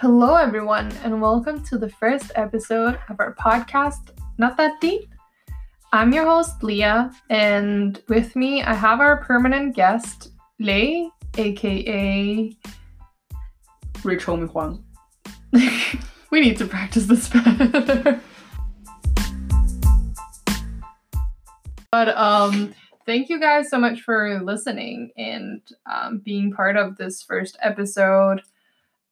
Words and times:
Hello, 0.00 0.36
everyone, 0.36 0.92
and 1.02 1.20
welcome 1.20 1.60
to 1.64 1.76
the 1.76 1.88
first 1.88 2.30
episode 2.36 3.00
of 3.08 3.18
our 3.18 3.34
podcast, 3.34 4.10
Not 4.38 4.56
That 4.56 4.80
Deep. 4.80 5.12
I'm 5.92 6.12
your 6.12 6.24
host, 6.24 6.62
Leah, 6.62 7.10
and 7.30 8.00
with 8.06 8.36
me, 8.36 8.62
I 8.62 8.74
have 8.74 9.00
our 9.00 9.24
permanent 9.24 9.74
guest, 9.74 10.30
Lei, 10.60 11.10
aka. 11.36 12.56
Rich 14.04 14.24
Homie 14.24 14.48
Huang. 14.48 14.84
we 16.30 16.42
need 16.42 16.58
to 16.58 16.66
practice 16.66 17.06
this 17.06 17.28
better. 17.28 18.20
but, 21.90 22.16
um, 22.16 22.72
thank 23.04 23.28
you 23.28 23.40
guys 23.40 23.68
so 23.68 23.80
much 23.80 24.02
for 24.02 24.40
listening 24.44 25.10
and 25.16 25.60
um, 25.92 26.18
being 26.18 26.52
part 26.52 26.76
of 26.76 26.96
this 26.98 27.20
first 27.20 27.58
episode. 27.62 28.42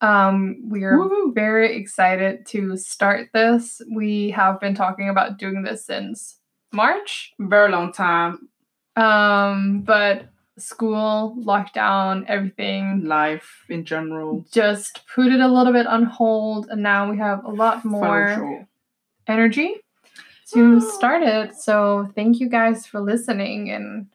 Um, 0.01 0.57
we 0.69 0.83
are 0.83 0.97
Woohoo. 0.97 1.33
very 1.33 1.75
excited 1.75 2.45
to 2.47 2.77
start 2.77 3.29
this. 3.33 3.81
We 3.91 4.29
have 4.31 4.59
been 4.59 4.75
talking 4.75 5.09
about 5.09 5.37
doing 5.39 5.63
this 5.63 5.85
since 5.85 6.39
March, 6.71 7.33
Very 7.39 7.71
long 7.71 7.91
time. 7.91 8.49
um, 8.95 9.81
but 9.81 10.27
school, 10.57 11.35
lockdown, 11.39 12.25
everything 12.27 13.05
Life 13.05 13.63
in 13.69 13.85
general. 13.85 14.45
just 14.51 15.01
put 15.13 15.27
it 15.27 15.39
a 15.39 15.47
little 15.47 15.73
bit 15.73 15.87
on 15.87 16.03
hold, 16.03 16.67
and 16.69 16.81
now 16.83 17.09
we 17.09 17.17
have 17.17 17.43
a 17.45 17.49
lot 17.51 17.83
more 17.85 18.27
Social. 18.35 18.65
energy 19.27 19.75
to 20.53 20.79
start 20.81 21.23
it. 21.23 21.55
So 21.55 22.09
thank 22.15 22.39
you 22.39 22.49
guys 22.49 22.85
for 22.85 22.99
listening 23.01 23.69
and 23.71 24.07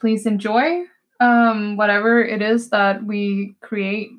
please 0.00 0.26
enjoy 0.26 0.84
um 1.20 1.76
whatever 1.76 2.22
it 2.22 2.40
is 2.40 2.70
that 2.70 3.02
we 3.04 3.56
create 3.60 4.10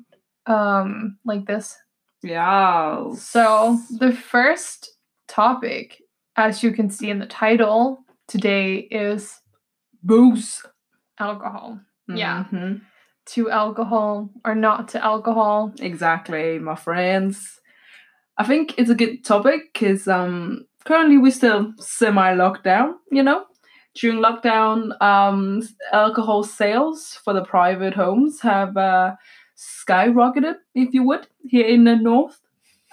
um 0.46 1.18
like 1.24 1.46
this. 1.46 1.76
Yeah. 2.22 3.12
So 3.14 3.78
the 3.98 4.12
first 4.12 4.96
topic 5.28 6.02
as 6.36 6.62
you 6.62 6.72
can 6.72 6.90
see 6.90 7.10
in 7.10 7.18
the 7.18 7.26
title 7.26 8.04
today 8.28 8.76
is 8.90 9.40
booze. 10.02 10.62
alcohol. 11.18 11.78
Yeah. 12.08 12.44
Mhm. 12.50 12.80
To 13.34 13.50
alcohol 13.50 14.30
or 14.44 14.54
not 14.54 14.88
to 14.88 15.04
alcohol. 15.04 15.72
Exactly, 15.80 16.58
my 16.58 16.74
friends. 16.76 17.60
I 18.38 18.44
think 18.44 18.74
it's 18.78 18.90
a 18.90 18.94
good 18.94 19.24
topic 19.24 19.72
because 19.72 20.08
um 20.08 20.64
currently 20.84 21.18
we're 21.18 21.30
still 21.32 21.72
semi 21.78 22.34
lockdown, 22.34 22.94
you 23.12 23.22
know. 23.22 23.44
During 23.94 24.18
lockdown, 24.20 25.00
um 25.02 25.62
alcohol 25.92 26.42
sales 26.44 27.18
for 27.24 27.32
the 27.34 27.44
private 27.44 27.94
homes 27.94 28.40
have 28.40 28.76
uh 28.76 29.14
skyrocketed, 29.60 30.56
if 30.74 30.94
you 30.94 31.02
would, 31.04 31.26
here 31.48 31.66
in 31.66 31.84
the 31.84 31.96
north. 31.96 32.40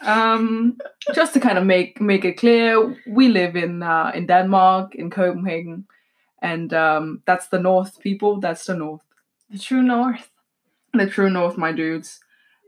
Um 0.01 0.77
just 1.15 1.33
to 1.33 1.39
kind 1.39 1.57
of 1.57 1.65
make 1.65 2.01
make 2.01 2.25
it 2.25 2.37
clear, 2.37 2.95
we 3.07 3.29
live 3.29 3.55
in 3.55 3.81
uh 3.83 4.11
in 4.15 4.27
Denmark, 4.27 4.95
in 4.95 5.09
Copenhagen, 5.09 5.85
and 6.41 6.73
um 6.73 7.23
that's 7.27 7.47
the 7.49 7.59
north 7.59 7.99
people, 7.99 8.39
that's 8.39 8.65
the 8.65 8.75
north 8.75 9.01
The 9.51 9.59
true 9.59 9.83
north. 9.83 10.29
the 10.93 11.07
true 11.07 11.29
north 11.29 11.57
my 11.57 11.71
dudes 11.71 12.19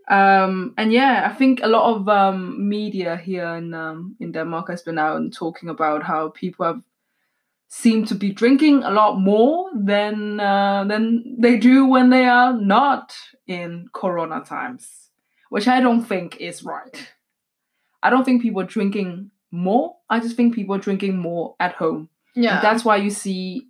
um 0.10 0.74
and 0.78 0.92
yeah 0.94 1.28
i 1.32 1.34
think 1.40 1.62
a 1.64 1.68
lot 1.68 1.96
of 1.96 2.08
um 2.10 2.70
media 2.70 3.16
here 3.18 3.56
in 3.56 3.74
um 3.74 4.16
in 4.20 4.32
denmark 4.32 4.68
has 4.70 4.82
been 4.84 5.00
out 5.00 5.18
and 5.18 5.34
talking 5.34 5.70
about 5.70 6.04
how 6.04 6.30
people 6.30 6.66
have 6.66 6.82
seem 7.72 8.04
to 8.06 8.16
be 8.16 8.32
drinking 8.32 8.84
a 8.84 8.90
lot 8.92 9.20
more 9.20 9.70
than 9.76 10.40
uh, 10.40 10.84
than 10.86 11.36
they 11.40 11.58
do 11.58 11.86
when 11.86 12.10
they 12.10 12.26
are 12.26 12.54
not 12.54 13.14
in 13.48 13.88
corona 13.94 14.42
times 14.44 15.10
which 15.50 15.68
i 15.68 15.80
don't 15.80 16.04
think 16.04 16.38
is 16.42 16.64
right 16.64 17.12
i 18.04 18.10
don't 18.10 18.26
think 18.26 18.42
people 18.42 18.62
are 18.62 18.66
drinking 18.78 19.30
more 19.52 19.96
i 20.10 20.20
just 20.20 20.36
think 20.36 20.54
people 20.56 20.76
are 20.76 20.80
drinking 20.88 21.18
more 21.18 21.56
at 21.60 21.74
home 21.74 22.10
Yeah. 22.36 22.56
and 22.56 22.64
that's 22.64 22.84
why 22.84 22.98
you 22.98 23.10
see 23.12 23.68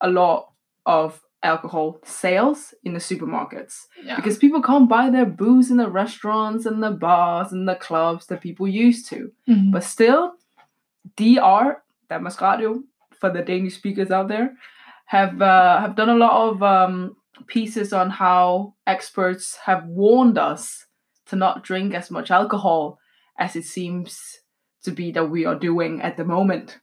a 0.00 0.08
lot 0.10 0.50
of 0.84 1.22
alcohol 1.42 2.00
sales 2.04 2.74
in 2.82 2.92
the 2.94 2.98
supermarkets 3.00 3.86
yeah. 4.04 4.16
because 4.16 4.38
people 4.38 4.60
can't 4.62 4.88
buy 4.88 5.08
their 5.10 5.26
booze 5.26 5.70
in 5.70 5.76
the 5.76 5.88
restaurants 5.90 6.66
and 6.66 6.82
the 6.82 6.90
bars 6.90 7.52
and 7.52 7.68
the 7.68 7.76
clubs 7.76 8.26
that 8.26 8.40
people 8.40 8.66
used 8.66 9.08
to. 9.10 9.30
Mhm. 9.48 9.70
But 9.70 9.84
still, 9.84 10.34
DR, 11.16 11.82
Danmarks 12.10 12.40
Radio, 12.40 12.82
for 13.20 13.30
the 13.30 13.42
Danish 13.42 13.74
speakers 13.74 14.10
out 14.10 14.28
there, 14.28 14.54
have 15.06 15.40
uh, 15.40 15.80
have 15.80 15.96
done 15.96 16.08
a 16.08 16.16
lot 16.16 16.50
of 16.50 16.62
um, 16.62 17.16
pieces 17.46 17.92
on 17.92 18.10
how 18.10 18.74
experts 18.86 19.56
have 19.64 19.86
warned 19.86 20.38
us 20.38 20.86
to 21.26 21.36
not 21.36 21.62
drink 21.62 21.94
as 21.94 22.10
much 22.10 22.30
alcohol 22.30 22.98
as 23.38 23.56
it 23.56 23.64
seems 23.64 24.40
to 24.82 24.90
be 24.90 25.10
that 25.12 25.30
we 25.30 25.44
are 25.44 25.58
doing 25.58 26.00
at 26.02 26.16
the 26.16 26.24
moment. 26.24 26.78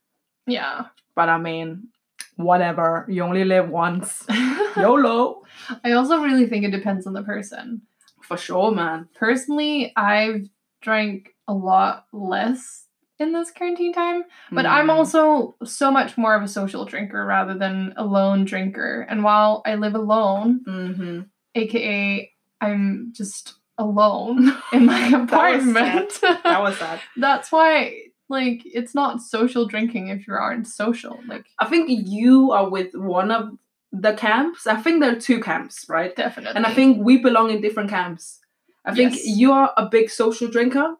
yeah. 0.45 0.85
But 1.15 1.29
I 1.29 1.37
mean, 1.37 1.89
whatever. 2.37 3.05
You 3.07 3.23
only 3.23 3.43
live 3.43 3.69
once. 3.69 4.25
YOLO. 4.75 5.43
I 5.83 5.91
also 5.91 6.17
really 6.21 6.47
think 6.47 6.65
it 6.65 6.71
depends 6.71 7.05
on 7.05 7.13
the 7.13 7.21
person. 7.21 7.83
For 8.23 8.35
sure, 8.35 8.71
man. 8.71 9.07
Personally, 9.15 9.93
I've 9.95 10.47
drank 10.81 11.29
a 11.47 11.53
lot 11.53 12.05
less 12.11 12.82
in 13.23 13.31
this 13.33 13.49
quarantine 13.51 13.93
time, 13.93 14.23
but 14.51 14.65
I'm 14.65 14.87
Mm. 14.87 14.93
also 14.97 15.55
so 15.63 15.89
much 15.89 16.17
more 16.17 16.35
of 16.35 16.43
a 16.43 16.47
social 16.47 16.85
drinker 16.85 17.25
rather 17.25 17.55
than 17.57 17.93
a 17.97 18.05
lone 18.05 18.45
drinker. 18.45 19.07
And 19.09 19.23
while 19.23 19.61
I 19.65 19.75
live 19.75 19.95
alone, 19.95 20.61
Mm-hmm. 20.67 21.21
aka 21.55 22.31
I'm 22.61 23.11
just 23.13 23.53
alone 23.77 24.55
in 24.73 24.85
my 24.85 25.07
apartment, 25.07 26.19
That 26.21 26.61
was 26.61 26.77
sad. 26.77 26.99
that's 27.17 27.51
why 27.51 27.97
like 28.29 28.61
it's 28.65 28.95
not 28.95 29.21
social 29.21 29.65
drinking 29.67 30.07
if 30.09 30.27
you 30.27 30.33
aren't 30.33 30.67
social. 30.67 31.19
Like 31.27 31.45
I 31.59 31.65
think 31.65 31.89
you 31.89 32.51
are 32.51 32.69
with 32.69 32.93
one 32.95 33.31
of 33.31 33.49
the 33.91 34.13
camps. 34.13 34.65
I 34.65 34.75
think 34.81 35.01
there 35.01 35.11
are 35.15 35.19
two 35.19 35.39
camps, 35.39 35.85
right? 35.89 36.15
definitely. 36.15 36.55
And 36.57 36.65
I 36.65 36.73
think 36.73 37.03
we 37.03 37.17
belong 37.17 37.49
in 37.51 37.61
different 37.61 37.89
camps. 37.89 38.39
I 38.85 38.93
think 38.95 39.13
Yes. 39.13 39.25
you 39.27 39.51
are 39.51 39.71
a 39.77 39.85
big 39.85 40.09
social 40.09 40.47
drinker. 40.49 40.95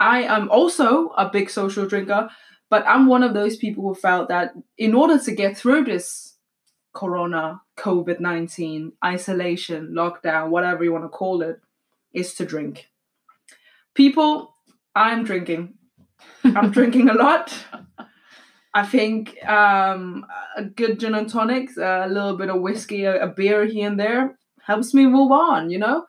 I 0.00 0.22
am 0.22 0.50
also 0.50 1.08
a 1.10 1.28
big 1.28 1.50
social 1.50 1.86
drinker, 1.86 2.30
but 2.70 2.86
I'm 2.86 3.06
one 3.06 3.22
of 3.22 3.34
those 3.34 3.56
people 3.56 3.84
who 3.84 3.94
felt 3.94 4.28
that 4.28 4.52
in 4.76 4.94
order 4.94 5.18
to 5.18 5.32
get 5.32 5.56
through 5.56 5.84
this 5.84 6.36
corona, 6.92 7.60
COVID 7.76 8.20
19, 8.20 8.92
isolation, 9.04 9.88
lockdown, 9.92 10.50
whatever 10.50 10.84
you 10.84 10.92
want 10.92 11.04
to 11.04 11.08
call 11.08 11.42
it, 11.42 11.60
is 12.12 12.34
to 12.34 12.44
drink. 12.44 12.88
People, 13.94 14.54
I'm 14.94 15.24
drinking. 15.24 15.74
I'm 16.44 16.70
drinking 16.78 17.08
a 17.08 17.14
lot. 17.14 17.52
I 18.74 18.84
think 18.84 19.42
um, 19.44 20.26
a 20.56 20.64
good 20.64 21.00
gin 21.00 21.14
and 21.14 21.28
tonics, 21.28 21.76
a 21.76 22.06
little 22.08 22.36
bit 22.36 22.50
of 22.50 22.60
whiskey, 22.60 23.04
a, 23.04 23.24
a 23.24 23.26
beer 23.26 23.64
here 23.64 23.88
and 23.88 23.98
there 23.98 24.38
helps 24.62 24.92
me 24.92 25.06
move 25.06 25.32
on, 25.32 25.70
you 25.70 25.78
know? 25.78 26.04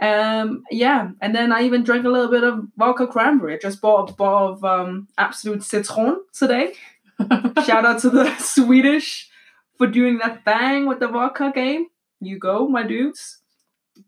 Um, 0.00 0.62
yeah, 0.70 1.10
and 1.20 1.34
then 1.34 1.52
I 1.52 1.62
even 1.62 1.82
drank 1.82 2.04
a 2.04 2.08
little 2.08 2.30
bit 2.30 2.44
of 2.44 2.66
vodka 2.76 3.06
cranberry. 3.06 3.54
I 3.54 3.58
just 3.58 3.80
bought 3.80 4.10
a 4.10 4.12
bottle 4.14 4.52
of 4.54 4.64
um, 4.64 5.08
Absolut 5.18 5.62
Citron 5.64 6.20
today. 6.32 6.74
Shout 7.66 7.84
out 7.84 7.98
to 8.00 8.10
the 8.10 8.32
Swedish 8.38 9.28
for 9.76 9.86
doing 9.88 10.18
that 10.18 10.44
thing 10.44 10.86
with 10.86 11.00
the 11.00 11.08
vodka 11.08 11.50
game. 11.54 11.86
You 12.20 12.38
go, 12.38 12.68
my 12.68 12.84
dudes. 12.84 13.38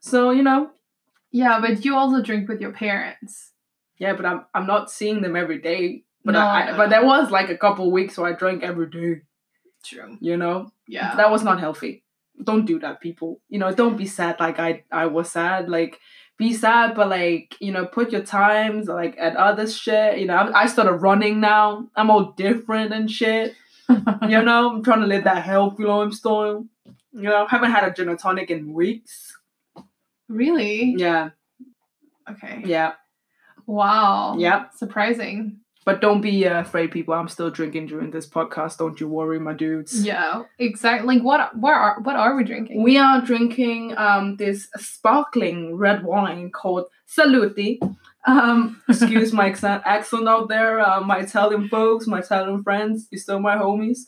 So, 0.00 0.30
you 0.30 0.42
know, 0.44 0.70
yeah, 1.32 1.60
but 1.60 1.84
you 1.84 1.96
also 1.96 2.22
drink 2.22 2.48
with 2.48 2.60
your 2.60 2.72
parents. 2.72 3.50
yeah, 3.98 4.14
but 4.14 4.24
I'm 4.26 4.44
I'm 4.54 4.66
not 4.66 4.90
seeing 4.90 5.22
them 5.22 5.34
every 5.36 5.58
day. 5.58 6.04
But 6.24 6.32
No, 6.32 6.40
I, 6.40 6.72
I 6.72 6.76
but 6.76 6.90
there 6.90 7.04
was 7.04 7.30
like 7.30 7.50
a 7.50 7.56
couple 7.56 7.90
weeks 7.90 8.16
where 8.16 8.32
I 8.32 8.36
drank 8.36 8.62
every 8.62 8.88
day. 8.88 9.22
True. 9.84 10.16
You 10.20 10.36
know, 10.36 10.70
Yeah. 10.86 11.14
that 11.16 11.30
was 11.30 11.42
not 11.42 11.58
healthy. 11.60 12.04
Don't 12.44 12.64
do 12.66 12.78
that, 12.80 13.00
people. 13.00 13.40
You 13.48 13.58
know, 13.58 13.72
don't 13.72 13.96
be 13.96 14.06
sad 14.06 14.36
like 14.40 14.58
I 14.58 14.84
I 14.90 15.06
was 15.06 15.30
sad. 15.30 15.68
Like, 15.68 15.98
be 16.38 16.52
sad, 16.54 16.94
but 16.94 17.08
like 17.08 17.56
you 17.60 17.72
know, 17.72 17.86
put 17.86 18.12
your 18.12 18.22
times 18.22 18.88
like 18.88 19.16
at 19.18 19.36
other 19.36 19.66
shit. 19.68 20.18
You 20.18 20.26
know, 20.26 20.36
I, 20.36 20.62
I 20.62 20.66
started 20.66 20.94
running 20.94 21.40
now. 21.40 21.88
I'm 21.96 22.10
all 22.10 22.32
different 22.32 22.92
and 22.92 23.10
shit. 23.10 23.54
You 23.88 24.42
know, 24.42 24.70
I'm 24.70 24.82
trying 24.84 25.00
to 25.00 25.06
live 25.06 25.24
that 25.24 25.42
healthy 25.44 25.84
lifestyle. 25.84 26.66
You 27.12 27.22
know, 27.24 27.46
haven't 27.46 27.72
had 27.72 27.84
a 27.88 27.92
gin 27.92 28.08
and 28.08 28.18
tonic 28.18 28.50
in 28.50 28.72
weeks. 28.72 29.36
really? 30.28 30.94
Yeah, 30.96 31.30
Okay. 32.30 32.62
yeah. 32.64 32.92
Wow. 33.66 34.36
Yeah. 34.38 34.68
Surprising. 34.70 35.59
But 35.84 36.02
don't 36.02 36.20
be 36.20 36.46
uh, 36.46 36.60
afraid, 36.60 36.90
people. 36.90 37.14
I'm 37.14 37.28
still 37.28 37.50
drinking 37.50 37.86
during 37.86 38.10
this 38.10 38.26
podcast. 38.28 38.76
Don't 38.78 39.00
you 39.00 39.08
worry, 39.08 39.40
my 39.40 39.54
dudes. 39.54 40.04
Yeah. 40.04 40.42
Exactly. 40.58 41.16
Like 41.16 41.24
what? 41.24 41.56
What 41.56 41.72
are? 41.72 42.00
What 42.02 42.16
are 42.16 42.36
we 42.36 42.44
drinking? 42.44 42.82
We 42.82 42.98
are 42.98 43.22
drinking 43.22 43.96
um 43.96 44.36
this 44.36 44.68
sparkling 44.76 45.76
red 45.76 46.04
wine 46.04 46.50
called 46.50 46.86
Saluti. 47.08 47.78
Um, 48.26 48.82
excuse 48.88 49.32
my 49.32 49.46
accent, 49.48 49.82
accent 49.86 50.28
out 50.28 50.48
there, 50.48 50.80
uh, 50.80 51.00
my 51.00 51.20
Italian 51.20 51.68
folks, 51.68 52.06
my 52.06 52.18
Italian 52.18 52.62
friends, 52.62 53.08
you're 53.10 53.18
still 53.20 53.40
my 53.40 53.56
homies. 53.56 54.00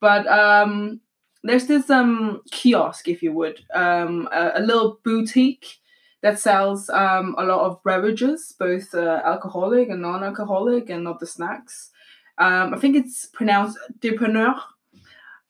But 0.00 0.26
um, 0.26 1.00
there's 1.42 1.66
this 1.66 1.90
um 1.90 2.40
kiosk, 2.50 3.08
if 3.08 3.22
you 3.22 3.32
would, 3.32 3.60
um, 3.74 4.26
a, 4.32 4.52
a 4.56 4.60
little 4.62 4.98
boutique 5.04 5.79
that 6.22 6.38
sells 6.38 6.90
um, 6.90 7.34
a 7.38 7.44
lot 7.44 7.60
of 7.60 7.82
beverages, 7.82 8.54
both 8.58 8.94
uh, 8.94 9.22
alcoholic 9.24 9.88
and 9.88 10.02
non-alcoholic, 10.02 10.90
and 10.90 11.04
not 11.04 11.20
the 11.20 11.26
snacks. 11.26 11.90
Um, 12.38 12.74
I 12.74 12.78
think 12.78 12.96
it's 12.96 13.26
pronounced 13.26 13.78
dépanneur. 14.00 14.58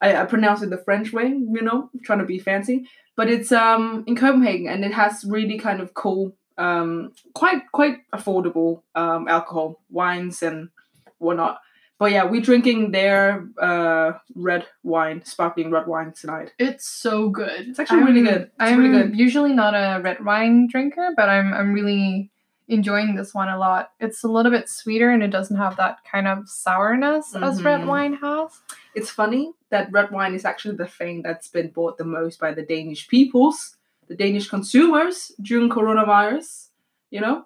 I, 0.00 0.17
I 0.17 0.25
pronounce 0.25 0.62
it 0.62 0.70
the 0.70 0.78
French 0.78 1.12
way, 1.12 1.26
you 1.28 1.62
know, 1.62 1.90
trying 2.05 2.20
to 2.20 2.25
be 2.25 2.38
fancy. 2.38 2.87
But 3.17 3.28
it's 3.28 3.52
um 3.52 4.05
in 4.06 4.17
Copenhagen, 4.17 4.69
and 4.69 4.84
it 4.84 4.93
has 4.93 5.25
really 5.25 5.58
kind 5.58 5.81
of 5.81 5.93
cool, 5.94 6.34
um, 6.56 7.12
quite 7.34 7.62
quite 7.73 7.99
affordable 8.14 8.82
um, 8.94 9.28
alcohol, 9.28 9.82
wines 9.90 10.43
and 10.43 10.70
whatnot. 11.19 11.61
But 12.00 12.12
yeah, 12.12 12.25
we're 12.25 12.41
drinking 12.41 12.93
their 12.93 13.47
uh, 13.61 14.12
red 14.35 14.64
wine, 14.82 15.23
sparkling 15.25 15.70
red 15.70 15.87
wine 15.87 16.12
tonight. 16.12 16.52
It's 16.58 16.87
so 16.88 17.29
good. 17.29 17.69
It's 17.69 17.79
actually 17.79 18.05
really 18.05 18.23
good. 18.23 18.43
It's 18.44 18.55
I'm 18.58 18.79
really 18.79 19.02
good. 19.11 19.19
usually 19.19 19.52
not 19.52 19.75
a 19.75 20.00
red 20.02 20.25
wine 20.25 20.67
drinker, 20.67 21.11
but 21.14 21.29
I'm 21.29 21.52
I'm 21.52 21.75
really 21.75 22.31
enjoying 22.69 23.17
this 23.17 23.35
one 23.35 23.49
a 23.50 23.58
lot. 23.58 23.91
It's 24.00 24.25
a 24.25 24.29
little 24.29 24.50
bit 24.50 24.69
sweeter 24.70 25.11
and 25.11 25.23
it 25.23 25.31
doesn't 25.31 25.56
have 25.58 25.76
that 25.76 25.99
kind 26.11 26.26
of 26.26 26.49
sourness 26.49 27.37
as 27.37 27.62
red 27.62 27.81
Mhm. 27.82 27.87
wine 27.87 28.14
has. 28.14 28.50
It's 28.94 29.11
funny 29.11 29.52
that 29.70 29.93
red 29.93 30.11
wine 30.11 30.35
is 30.35 30.44
actually 30.47 30.76
the 30.76 30.87
thing 30.87 31.20
that's 31.23 31.49
been 31.49 31.69
bought 31.69 31.99
the 31.99 32.05
most 32.05 32.41
by 32.41 32.55
the 32.55 32.62
Danish 32.62 33.08
peoples, 33.08 33.76
the 34.08 34.14
Danish 34.17 34.49
consumers 34.49 35.32
during 35.43 35.69
coronavirus. 35.69 36.69
You 37.11 37.20
know, 37.20 37.44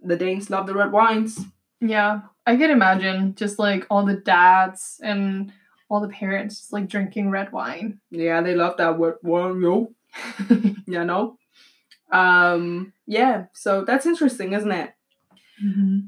the 0.00 0.16
Danes 0.16 0.48
love 0.50 0.66
the 0.68 0.74
red 0.74 0.90
wines. 0.92 1.38
Yeah, 1.80 2.20
I 2.46 2.56
could 2.56 2.70
imagine 2.70 3.34
just 3.34 3.58
like 3.58 3.86
all 3.90 4.04
the 4.04 4.16
dads 4.16 5.00
and 5.02 5.52
all 5.88 6.00
the 6.00 6.08
parents 6.08 6.58
just 6.58 6.72
like 6.72 6.88
drinking 6.88 7.30
red 7.30 7.52
wine. 7.52 8.00
Yeah, 8.10 8.40
they 8.42 8.54
love 8.54 8.76
that 8.78 8.98
red 8.98 9.14
wine, 9.22 9.60
yo. 9.60 9.92
You 10.86 11.04
know. 11.04 11.38
Um. 12.12 12.92
Yeah. 13.06 13.46
So 13.52 13.84
that's 13.84 14.06
interesting, 14.06 14.52
isn't 14.52 14.70
it? 14.70 14.94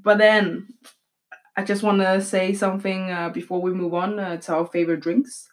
But 0.02 0.18
then, 0.18 0.68
I 1.56 1.64
just 1.64 1.82
want 1.82 2.00
to 2.00 2.20
say 2.20 2.52
something 2.52 3.10
uh, 3.10 3.30
before 3.30 3.60
we 3.62 3.72
move 3.72 3.94
on 3.94 4.18
uh, 4.18 4.36
to 4.38 4.54
our 4.54 4.66
favorite 4.66 5.00
drinks. 5.00 5.48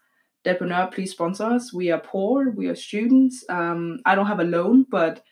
Dépanneur, 0.45 0.91
please 0.91 1.11
sponsor 1.11 1.45
us. 1.45 1.73
We 1.73 1.89
are 1.91 1.99
poor. 1.99 2.49
We 2.49 2.67
are 2.67 2.75
students. 2.75 3.45
Um, 3.47 3.99
I 4.05 4.13
don't 4.15 4.27
have 4.27 4.41
a 4.41 4.43
loan, 4.43 4.85
but 4.89 5.23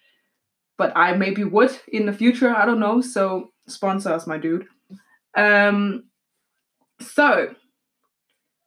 but 0.77 0.95
I 0.95 1.13
maybe 1.13 1.43
would 1.43 1.77
in 1.89 2.05
the 2.05 2.13
future. 2.13 2.55
I 2.55 2.65
don't 2.65 2.79
know. 2.79 3.01
So 3.01 3.51
sponsor 3.67 4.13
us, 4.13 4.25
my 4.25 4.37
dude. 4.37 4.65
Um, 5.35 6.05
so 6.99 7.53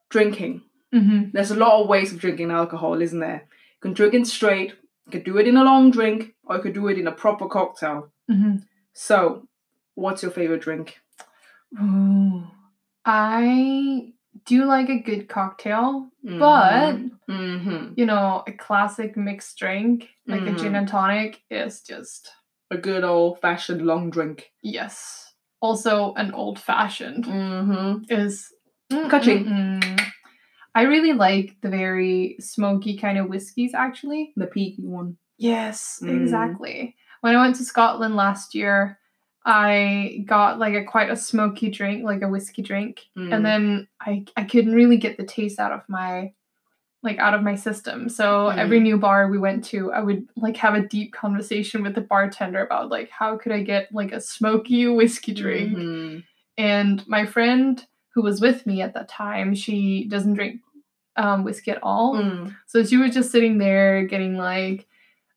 drinking. 0.09 0.61
hmm 0.93 1.23
There's 1.33 1.51
a 1.51 1.55
lot 1.55 1.81
of 1.81 1.87
ways 1.89 2.11
of 2.13 2.19
drinking 2.19 2.51
alcohol, 2.51 3.01
isn't 3.01 3.19
there? 3.19 3.43
You 3.49 3.81
can 3.81 3.93
drink 3.93 4.13
it 4.13 4.27
straight. 4.27 4.73
You 5.05 5.11
could 5.11 5.23
do 5.23 5.37
it 5.37 5.47
in 5.47 5.57
a 5.57 5.63
long 5.63 5.91
drink, 5.91 6.33
or 6.43 6.55
you 6.57 6.61
could 6.61 6.73
do 6.73 6.87
it 6.87 6.97
in 6.97 7.07
a 7.07 7.11
proper 7.11 7.47
cocktail. 7.47 8.11
hmm 8.29 8.57
So, 8.93 9.47
what's 9.95 10.23
your 10.23 10.31
favorite 10.31 10.61
drink? 10.61 10.97
Ooh. 11.81 12.43
I 13.05 14.13
do 14.45 14.65
like 14.65 14.89
a 14.89 14.99
good 14.99 15.27
cocktail, 15.29 16.09
but 16.23 16.95
hmm 17.27 17.93
you 17.97 18.05
know, 18.05 18.43
a 18.47 18.51
classic 18.51 19.15
mixed 19.15 19.57
drink 19.57 20.09
like 20.27 20.41
a 20.47 20.51
gin 20.53 20.73
Mhm. 20.73 20.77
and 20.79 20.87
tonic 20.87 21.41
is 21.49 21.81
just 21.81 22.31
a 22.71 22.77
good 22.77 23.03
old 23.03 23.39
fashioned 23.41 23.81
long 23.81 24.09
drink. 24.09 24.51
yes. 24.61 25.24
Also, 25.65 26.13
an 26.15 26.31
old 26.31 26.59
fashioned 26.59 27.25
Mm-hmm. 27.25 28.03
is. 28.13 28.51
Mm-mm-mm. 28.91 29.99
I 30.75 30.81
really 30.83 31.13
like 31.13 31.55
the 31.61 31.69
very 31.69 32.35
smoky 32.39 32.97
kind 32.97 33.17
of 33.17 33.27
whiskeys 33.29 33.73
actually. 33.73 34.33
The 34.35 34.47
peaky 34.47 34.83
one. 34.85 35.17
Yes, 35.37 35.99
Mm. 36.03 36.21
exactly. 36.21 36.95
When 37.21 37.35
I 37.35 37.41
went 37.41 37.55
to 37.57 37.63
Scotland 37.63 38.15
last 38.15 38.53
year, 38.55 38.99
I 39.45 40.23
got 40.25 40.59
like 40.59 40.73
a 40.75 40.83
quite 40.83 41.09
a 41.09 41.15
smoky 41.15 41.69
drink, 41.69 42.03
like 42.03 42.21
a 42.21 42.27
whiskey 42.27 42.61
drink, 42.61 43.01
Mm. 43.17 43.33
and 43.33 43.45
then 43.45 43.87
I 44.01 44.25
I 44.37 44.43
couldn't 44.43 44.73
really 44.75 44.97
get 44.97 45.17
the 45.17 45.25
taste 45.25 45.59
out 45.59 45.71
of 45.71 45.81
my 45.87 46.33
like 47.05 47.19
out 47.19 47.33
of 47.33 47.43
my 47.43 47.55
system. 47.55 48.09
So 48.09 48.49
Mm. 48.49 48.57
every 48.57 48.79
new 48.81 48.97
bar 48.97 49.29
we 49.29 49.37
went 49.37 49.63
to, 49.65 49.91
I 49.93 50.01
would 50.01 50.27
like 50.35 50.57
have 50.57 50.73
a 50.75 50.81
deep 50.87 51.13
conversation 51.13 51.83
with 51.83 51.95
the 51.95 52.01
bartender 52.01 52.61
about 52.65 52.89
like 52.89 53.09
how 53.09 53.37
could 53.37 53.51
I 53.53 53.61
get 53.63 53.93
like 53.93 54.11
a 54.11 54.19
smoky 54.19 54.87
whiskey 54.99 55.33
drink. 55.33 55.77
Mhm. 55.77 56.23
And 56.57 57.07
my 57.07 57.25
friend 57.25 57.85
who 58.13 58.21
was 58.21 58.41
with 58.41 58.65
me 58.65 58.81
at 58.81 58.93
that 58.95 59.07
time, 59.09 59.55
she 59.55 60.05
doesn't 60.09 60.33
drink 60.33 60.61
um, 61.17 61.43
whiskey 61.45 61.71
at 61.71 61.81
all. 61.81 62.15
Mm. 62.15 62.55
So 62.65 62.83
she 62.83 62.97
was 62.97 63.13
just 63.13 63.31
sitting 63.31 63.57
there 63.57 64.03
getting 64.03 64.35
like 64.37 64.85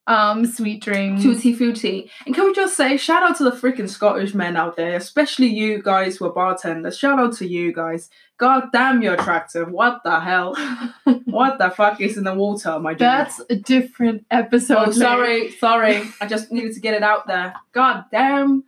um 0.08 0.46
sweet 0.46 0.82
drinks. 0.82 1.22
Tutti 1.22 1.52
frutti. 1.52 2.10
And 2.26 2.34
can 2.34 2.46
we 2.46 2.54
just 2.54 2.76
say, 2.76 2.96
shout 2.96 3.22
out 3.22 3.36
to 3.36 3.44
the 3.44 3.50
freaking 3.52 3.88
Scottish 3.88 4.34
men 4.34 4.56
out 4.56 4.76
there, 4.76 4.96
especially 4.96 5.46
you 5.48 5.82
guys 5.82 6.16
who 6.16 6.24
are 6.24 6.32
bartenders. 6.32 6.98
Shout 6.98 7.18
out 7.18 7.34
to 7.36 7.46
you 7.46 7.72
guys. 7.72 8.08
God 8.38 8.68
damn, 8.72 9.02
you're 9.02 9.14
attractive. 9.14 9.70
What 9.70 10.02
the 10.04 10.18
hell? 10.20 10.56
What 11.24 11.58
the 11.58 11.70
fuck 11.70 12.00
is 12.00 12.16
in 12.16 12.24
the 12.24 12.34
water, 12.34 12.78
my 12.80 12.92
dude? 12.92 13.00
That's 13.00 13.40
a 13.50 13.56
different 13.56 14.24
episode. 14.30 14.88
Oh, 14.88 14.90
sorry, 14.92 15.50
sorry. 15.52 16.02
I 16.22 16.26
just 16.26 16.50
needed 16.50 16.72
to 16.74 16.80
get 16.80 16.94
it 16.94 17.02
out 17.02 17.26
there. 17.26 17.54
God 17.72 18.04
damn. 18.10 18.64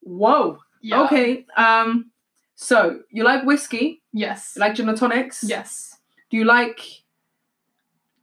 Whoa. 0.00 0.58
Yeah. 0.82 1.04
Okay. 1.04 1.46
Um. 1.56 2.10
So 2.56 3.00
you 3.10 3.24
like 3.24 3.44
whiskey? 3.44 4.02
Yes. 4.12 4.52
You 4.56 4.60
like 4.60 4.74
gin 4.74 4.88
and 4.88 4.98
tonics? 4.98 5.42
yes. 5.46 5.96
Do 6.30 6.36
you 6.36 6.44
like 6.44 6.80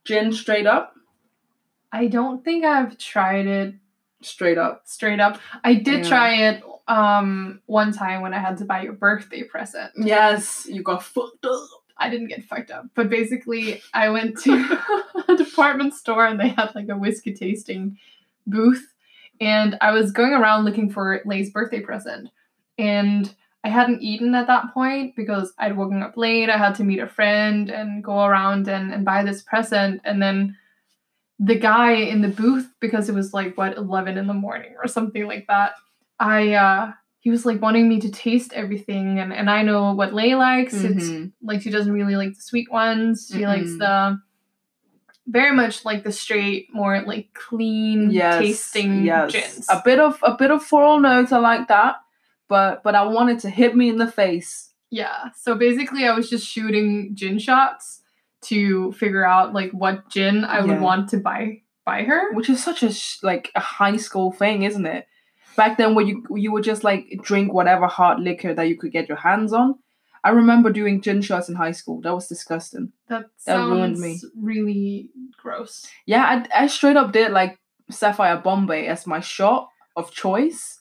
gin 0.06 0.32
straight 0.32 0.68
up? 0.68 0.94
I 1.92 2.08
don't 2.08 2.44
think 2.44 2.66
I've 2.66 2.98
tried 2.98 3.48
it 3.48 3.76
Straight 4.22 4.58
up. 4.58 4.82
straight 4.86 5.20
up. 5.20 5.40
I 5.64 5.76
did 5.76 6.04
Yeah. 6.04 6.10
try 6.10 6.34
it 6.50 6.64
um 6.88 7.62
one 7.66 7.92
time 7.92 8.22
when 8.22 8.34
I 8.34 8.40
had 8.40 8.58
to 8.60 8.66
buy 8.66 8.84
you 8.84 8.92
a 8.92 8.94
birthday 8.94 9.44
present. 9.44 9.92
Yes, 9.98 10.66
you 10.70 10.82
got 10.84 11.04
fucked 11.04 11.46
up. 11.46 11.68
I 11.98 12.10
didn't 12.10 12.28
get 12.28 12.44
fucked 12.44 12.72
up, 12.72 12.86
but 12.96 13.10
basically 13.10 13.82
I 13.94 14.10
went 14.10 14.38
to 14.44 14.80
a 15.28 15.36
department 15.36 15.94
store 15.96 16.26
and 16.26 16.40
they 16.40 16.50
had 16.50 16.74
like 16.76 16.90
a 16.90 16.98
whiskey 16.98 17.34
tasting 17.34 17.98
booth 18.46 18.94
and 19.42 19.78
I 19.82 19.92
was 19.92 20.12
going 20.12 20.34
around 20.34 20.66
looking 20.66 20.90
for 20.90 21.22
Lei's 21.26 21.50
birthday 21.52 21.80
present 21.82 22.30
and 22.78 23.34
I 23.64 23.70
hadn't 23.70 24.02
eaten 24.02 24.34
at 24.36 24.48
that 24.48 24.74
point 24.74 25.16
because 25.16 25.54
I'd 25.58 25.76
woken 25.76 26.02
up 26.02 26.16
late. 26.16 26.50
I 26.50 26.58
had 26.58 26.76
to 26.76 26.84
meet 26.84 27.00
a 27.00 27.08
friend 27.08 27.70
and 27.70 28.04
go 28.04 28.24
around 28.24 28.68
and, 28.68 28.94
and 28.94 29.04
buy 29.04 29.24
this 29.24 29.42
present 29.42 30.02
and 30.06 30.22
then 30.22 30.56
the 31.40 31.56
guy 31.56 31.92
in 31.94 32.22
the 32.22 32.28
booth 32.30 32.68
because 32.80 33.10
it 33.10 33.16
was 33.16 33.34
like 33.34 33.58
what 33.58 33.78
11 33.78 34.18
in 34.18 34.26
the 34.28 34.34
morning 34.34 34.74
or 34.82 34.88
something 34.88 35.28
like 35.28 35.46
that. 35.48 35.74
I 36.20 36.54
uh 36.54 36.92
he 37.20 37.30
was 37.30 37.46
like 37.46 37.62
wanting 37.62 37.88
me 37.90 38.00
to 38.00 38.10
taste 38.10 38.54
everything 38.54 39.20
and, 39.20 39.34
and 39.34 39.50
I 39.50 39.62
know 39.62 39.94
what 39.94 40.14
Lei 40.14 40.34
likes. 40.36 40.74
It's 40.74 41.06
Mhm. 41.10 41.34
like 41.44 41.62
she 41.62 41.70
doesn't 41.70 41.92
really 41.92 42.16
like 42.16 42.34
the 42.36 42.42
sweet 42.42 42.72
ones. 42.72 43.30
She 43.32 43.46
likes 43.46 43.70
Mhm. 43.72 43.80
the 43.80 44.20
very 45.28 45.54
much 45.56 45.84
like 45.84 46.04
the 46.04 46.12
straight, 46.12 46.74
more 46.74 47.02
like 47.06 47.34
clean 47.34 48.12
Yes, 48.12 48.40
tasting 48.40 49.04
yes. 49.04 49.32
gins. 49.32 49.68
A 49.70 49.82
bit 49.84 50.00
of 50.00 50.20
a 50.24 50.36
bit 50.38 50.52
of 50.52 50.64
floral 50.64 51.00
notes. 51.00 51.32
I 51.32 51.40
like 51.40 51.68
that, 51.68 51.98
but 52.48 52.82
but 52.84 52.96
I 52.96 53.04
wanted 53.04 53.40
to 53.40 53.50
hit 53.50 53.76
me 53.76 53.90
in 53.90 53.98
the 53.98 54.12
face. 54.12 54.74
yeah. 54.90 55.32
So 55.36 55.54
basically 55.56 56.06
I 56.08 56.14
was 56.16 56.30
just 56.30 56.48
shooting 56.48 57.12
gin 57.14 57.40
shots 57.40 58.02
to 58.44 58.92
figure 58.94 59.26
out 59.26 59.54
like 59.54 59.72
what 59.72 60.10
gin 60.10 60.46
I 60.46 60.62
would 60.62 60.70
Yeah. 60.70 60.80
want 60.82 61.10
to 61.10 61.18
buy 61.18 61.62
buy 61.86 62.04
her. 62.04 62.34
which 62.34 62.50
is 62.50 62.64
such 62.64 62.84
a 62.84 62.92
sh- 62.92 63.24
like 63.24 63.52
a 63.56 63.60
high 63.62 63.98
school 63.98 64.32
thing, 64.32 64.64
isn't 64.64 64.86
it? 64.86 65.08
Back 65.56 65.78
then, 65.78 65.96
where 65.96 66.06
you 66.06 66.24
you 66.36 66.52
would 66.52 66.64
just 66.64 66.84
like 66.84 67.06
drink 67.24 67.54
whatever 67.54 67.88
hard 67.88 68.20
liquor 68.20 68.54
that 68.54 68.68
you 68.68 68.78
could 68.78 68.92
get 68.92 69.08
your 69.08 69.18
hands 69.18 69.54
on. 69.54 69.76
I 70.24 70.32
remember 70.32 70.72
doing 70.72 71.02
gin 71.02 71.22
shots 71.22 71.48
in 71.50 71.56
high 71.56 71.72
school. 71.72 72.02
That 72.02 72.14
was 72.14 72.28
disgusting. 72.28 72.92
That 73.08 73.22
That 73.46 73.54
sounds 73.54 73.72
ruined 73.72 74.00
me. 74.00 74.20
really 74.36 75.10
gross. 75.42 75.88
Yeah, 76.06 76.24
I, 76.54 76.64
I 76.64 76.68
straight 76.68 76.98
up 76.98 77.12
did 77.14 77.32
like 77.32 77.58
Sapphire 77.90 78.38
Bombay 78.38 78.88
as 78.88 79.08
my 79.08 79.22
shot 79.22 79.70
of 79.96 80.12
choice. 80.12 80.80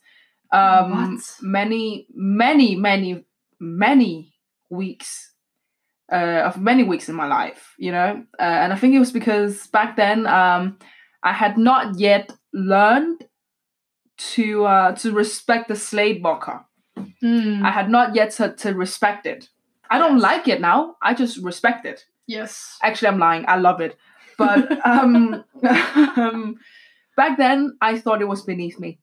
Um, 0.53 1.15
What? 1.15 1.21
many, 1.43 2.07
many, 2.15 2.75
many, 2.77 3.25
many 3.61 4.35
weeks 4.71 5.33
uh, 6.13 6.43
of 6.47 6.59
many 6.61 6.83
weeks 6.85 7.09
in 7.09 7.15
my 7.15 7.27
life, 7.27 7.75
you 7.79 7.91
know, 7.93 8.25
uh, 8.39 8.43
and 8.43 8.73
I 8.73 8.77
think 8.77 8.95
it 8.95 8.99
was 9.01 9.11
because 9.13 9.67
back 9.69 9.97
then 9.97 10.27
um, 10.27 10.79
I 11.23 11.33
had 11.33 11.59
not 11.59 11.99
yet 11.99 12.33
learned 12.53 13.25
to 14.35 14.65
uh, 14.65 14.93
to 14.97 15.13
respect 15.13 15.69
the 15.69 15.77
Slade 15.77 16.23
vodka. 16.23 16.65
Mm, 17.23 17.63
I 17.63 17.71
had 17.71 17.91
not 17.91 18.15
yet 18.15 18.31
to, 18.33 18.53
to 18.55 18.73
respect 18.73 19.27
it. 19.27 19.49
I 19.91 19.99
don't 19.99 20.15
Yes. 20.15 20.23
like 20.23 20.49
it 20.49 20.61
now. 20.61 20.97
I 21.03 21.15
just 21.15 21.39
respect 21.39 21.85
it. 21.87 22.07
yes. 22.27 22.79
Actually, 22.83 23.09
I'm 23.09 23.19
lying. 23.19 23.45
I 23.49 23.57
love 23.57 23.81
it, 23.81 23.97
but 24.39 24.61
um, 24.87 25.45
um, 26.17 26.57
back 27.17 27.37
then 27.39 27.77
I 27.81 27.99
thought 27.99 28.23
it 28.23 28.29
was 28.29 28.43
beneath 28.43 28.79
me. 28.81 28.99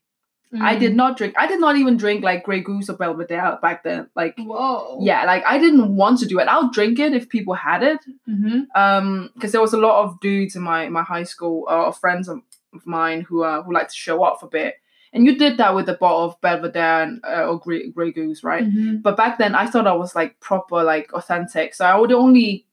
I 0.62 0.76
did 0.76 0.92
Mm. 0.94 0.96
not 0.96 1.18
drink. 1.18 1.34
I 1.38 1.48
did 1.48 1.60
not 1.60 1.78
even 1.78 1.98
drink 1.98 2.24
like 2.24 2.44
Grey 2.44 2.60
Goose 2.62 2.90
or 2.90 2.94
Belvedere 2.98 3.58
back 3.62 3.84
then. 3.84 4.08
Like, 4.16 4.36
Whoa. 4.38 5.00
yeah, 5.02 5.26
like 5.26 5.44
I 5.48 5.58
didn't 5.58 5.96
want 5.96 6.20
to 6.20 6.28
do 6.28 6.40
it. 6.40 6.48
I'll 6.48 6.70
drink 6.70 7.00
it 7.00 7.14
if 7.14 7.28
people 7.30 7.56
had 7.56 7.82
it. 7.84 8.00
Mm-hmm. 8.30 8.60
Um, 8.76 9.30
because 9.34 9.52
there 9.52 9.62
was 9.62 9.74
a 9.74 9.78
lot 9.80 10.04
of 10.04 10.20
dudes 10.20 10.56
in 10.56 10.62
my 10.62 10.90
my 10.90 11.04
high 11.04 11.24
school, 11.24 11.66
uh, 11.70 11.92
friends 11.92 12.28
of 12.28 12.40
mine 12.86 13.22
who 13.22 13.44
uh, 13.44 13.64
who 13.64 13.74
like 13.74 13.88
to 13.88 13.96
show 13.96 14.24
off 14.24 14.44
a 14.44 14.48
bit. 14.48 14.76
And 15.16 15.26
you 15.28 15.38
did 15.38 15.58
that 15.58 15.76
with 15.76 15.88
a 15.90 15.94
bottle 15.94 16.26
of 16.26 16.42
Belvedere 16.42 17.04
and, 17.04 17.24
uh, 17.24 17.46
or 17.48 17.60
Grey, 17.60 17.90
Grey 17.92 18.12
Goose, 18.12 18.44
right? 18.44 18.64
Mhm. 18.66 19.04
But 19.04 19.16
back 19.16 19.38
then, 19.38 19.54
I 19.54 19.68
thought 19.68 19.86
I 19.86 19.94
was 19.94 20.16
like 20.16 20.40
proper, 20.40 20.82
like 20.84 21.14
authentic. 21.14 21.76
So 21.76 21.86
I 21.86 21.96
would 21.96 22.12
only 22.12 22.66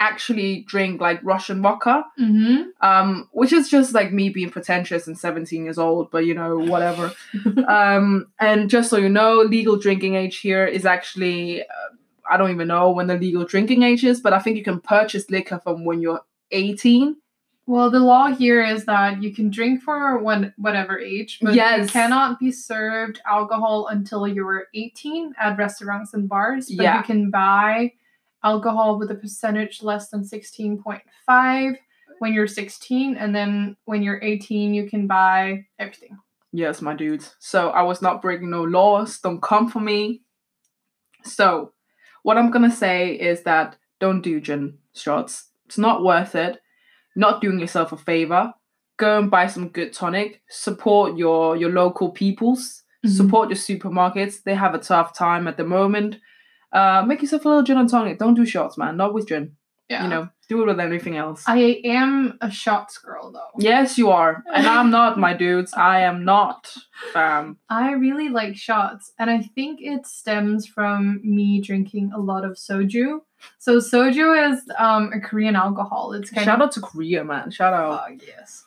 actually 0.00 0.62
drink 0.68 1.00
like 1.00 1.20
Russian 1.22 1.62
vodka, 1.62 2.04
Mhm. 2.20 2.66
um, 2.82 3.28
which 3.32 3.52
is 3.52 3.68
just 3.70 3.94
like 3.94 4.12
me 4.12 4.28
being 4.28 4.50
pretentious 4.50 5.06
and 5.06 5.18
17 5.18 5.64
years 5.64 5.78
old, 5.78 6.10
but 6.10 6.26
you 6.26 6.34
know, 6.34 6.58
whatever. 6.58 7.12
um, 7.68 8.26
and 8.38 8.68
just 8.68 8.90
so 8.90 8.96
you 8.98 9.08
know, 9.08 9.38
legal 9.40 9.76
drinking 9.76 10.14
age 10.14 10.38
here 10.38 10.66
is 10.66 10.84
actually, 10.84 11.62
uh, 11.62 11.66
I 12.30 12.36
don't 12.36 12.50
even 12.50 12.68
know 12.68 12.90
when 12.90 13.06
the 13.06 13.16
legal 13.16 13.44
drinking 13.44 13.82
age 13.84 14.04
is, 14.04 14.20
but 14.20 14.32
I 14.32 14.38
think 14.38 14.56
you 14.56 14.64
can 14.64 14.80
purchase 14.80 15.30
liquor 15.30 15.60
from 15.62 15.84
when 15.84 16.00
you're 16.00 16.20
18. 16.50 17.16
Well, 17.68 17.90
the 17.90 17.98
law 17.98 18.28
here 18.32 18.62
is 18.62 18.84
that 18.84 19.22
you 19.22 19.34
can 19.34 19.50
drink 19.50 19.82
for 19.82 20.18
one 20.18 20.54
whatever 20.56 20.98
age, 21.00 21.38
but 21.42 21.54
you 21.54 21.86
cannot 21.88 22.38
be 22.38 22.52
served 22.52 23.20
alcohol 23.26 23.88
until 23.88 24.28
you're 24.28 24.66
18 24.74 25.34
at 25.40 25.58
restaurants 25.58 26.14
and 26.14 26.28
bars. 26.28 26.70
But 26.76 26.84
Yeah. 26.84 26.98
you 26.98 27.02
can 27.02 27.30
buy 27.30 27.92
alcohol 28.46 28.98
with 28.98 29.10
a 29.10 29.14
percentage 29.14 29.82
less 29.82 30.08
than 30.10 30.22
16.5 30.22 31.76
when 32.20 32.32
you're 32.32 32.46
16, 32.46 33.16
and 33.16 33.34
then 33.34 33.76
when 33.84 34.02
you're 34.02 34.22
18, 34.22 34.72
you 34.72 34.88
can 34.88 35.06
buy 35.06 35.66
everything. 35.78 36.16
Yes, 36.52 36.80
my 36.80 36.94
dudes. 36.94 37.34
So 37.38 37.70
I 37.70 37.82
was 37.82 38.00
not 38.00 38.22
breaking 38.22 38.50
no 38.50 38.62
laws. 38.64 39.18
Don't 39.18 39.42
come 39.42 39.68
for 39.68 39.80
me. 39.80 40.22
So, 41.22 41.72
what 42.22 42.38
I'm 42.38 42.50
gonna 42.50 42.70
say 42.70 43.12
is 43.12 43.42
that 43.42 43.76
don't 44.00 44.22
do 44.22 44.40
gin 44.40 44.78
shots. 44.94 45.50
It's 45.66 45.78
not 45.78 46.02
worth 46.04 46.34
it. 46.34 46.60
Not 47.14 47.40
doing 47.40 47.58
yourself 47.58 47.92
a 47.92 47.96
favor. 47.96 48.54
Go 48.96 49.18
and 49.18 49.30
buy 49.30 49.46
some 49.48 49.68
good 49.68 49.92
tonic. 49.92 50.40
Support 50.48 51.18
your 51.18 51.56
your 51.56 51.70
local 51.70 52.10
peoples. 52.10 52.84
Mhm. 53.04 53.10
Support 53.10 53.50
your 53.50 53.58
supermarkets. 53.58 54.42
They 54.42 54.54
have 54.54 54.74
a 54.74 54.78
tough 54.78 55.12
time 55.12 55.46
at 55.48 55.56
the 55.56 55.64
moment. 55.64 56.16
Uh, 56.76 57.02
make 57.06 57.22
yourself 57.22 57.44
a 57.44 57.48
little 57.48 57.62
gin 57.62 57.78
and 57.78 57.88
tonic. 57.88 58.18
Don't 58.18 58.34
do 58.34 58.44
shots, 58.44 58.76
man. 58.76 58.96
Not 58.96 59.14
with 59.14 59.28
gin. 59.28 59.56
Yeah. 59.88 60.02
You 60.02 60.10
know, 60.10 60.28
do 60.48 60.60
it 60.62 60.66
with 60.66 60.80
anything 60.80 61.16
else. 61.16 61.44
I 61.46 61.80
am 61.84 62.36
a 62.40 62.50
shots 62.50 62.98
girl 62.98 63.30
though. 63.30 63.52
yes, 63.58 63.96
you 63.96 64.10
are, 64.10 64.42
and 64.52 64.66
I'm 64.66 64.90
not, 64.90 65.16
my 65.16 65.32
dudes. 65.32 65.72
I 65.74 66.00
am 66.00 66.24
not, 66.24 66.74
fam. 67.12 67.58
I 67.70 67.92
really 67.92 68.28
like 68.28 68.56
shots, 68.56 69.12
and 69.18 69.30
I 69.30 69.42
think 69.54 69.78
it 69.80 70.04
stems 70.06 70.66
from 70.66 71.20
me 71.22 71.60
drinking 71.60 72.10
a 72.12 72.18
lot 72.18 72.44
of 72.44 72.54
soju. 72.56 73.20
So 73.58 73.78
soju 73.78 74.52
is 74.52 74.60
um, 74.76 75.12
a 75.14 75.20
Korean 75.20 75.54
alcohol. 75.56 76.12
It's 76.14 76.30
kind 76.30 76.44
Shout 76.44 76.60
of 76.60 76.66
out 76.66 76.72
to 76.72 76.80
Korea, 76.80 77.24
man. 77.24 77.50
Shout 77.52 77.72
out. 77.72 78.02
oh, 78.10 78.16
yes. 78.26 78.64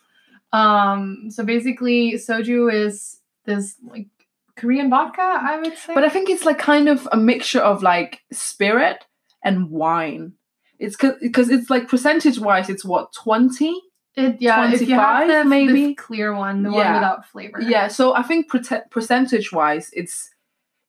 Um, 0.52 1.26
so 1.28 1.44
basically, 1.44 2.14
soju 2.14 2.72
is 2.72 3.20
this 3.44 3.76
like 3.84 4.08
Korean 4.56 4.90
vodka, 4.90 5.22
I 5.22 5.60
would 5.60 5.76
say. 5.76 5.94
But 5.94 6.04
I 6.04 6.08
think 6.08 6.28
it's 6.28 6.44
like 6.44 6.58
kind 6.58 6.88
of 6.88 7.08
a 7.12 7.16
mixture 7.16 7.60
of 7.60 7.82
like 7.82 8.22
spirit 8.32 9.04
and 9.44 9.70
wine. 9.70 10.34
It's 10.78 10.96
because 10.96 11.50
it's 11.50 11.68
like 11.68 11.88
percentage 11.88 12.38
wise, 12.38 12.70
it's 12.70 12.84
what 12.84 13.12
twenty. 13.12 13.74
it, 14.16 14.36
yeah, 14.40 14.72
if 14.72 14.80
you 14.80 14.94
have 14.94 15.26
25 15.26 15.28
the, 15.28 15.48
maybe? 15.48 15.86
the 15.88 15.94
clear 15.94 16.34
one, 16.34 16.62
the 16.62 16.70
one 16.70 16.94
without 16.94 17.26
flavor. 17.26 17.60
Yeah, 17.60 17.88
so 17.88 18.14
I 18.14 18.22
think 18.22 18.50
prote- 18.50 18.90
percentage 18.90 19.52
wise, 19.52 19.90
it's 19.92 20.30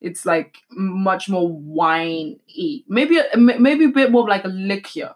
it's 0.00 0.26
like 0.26 0.58
much 0.70 1.28
more 1.28 1.48
wine-y. 1.48 2.80
Maybe 2.88 3.20
maybe 3.36 3.84
a 3.84 3.88
bit 3.88 4.10
more 4.10 4.28
like 4.28 4.44
a 4.44 4.48
liquor, 4.48 5.14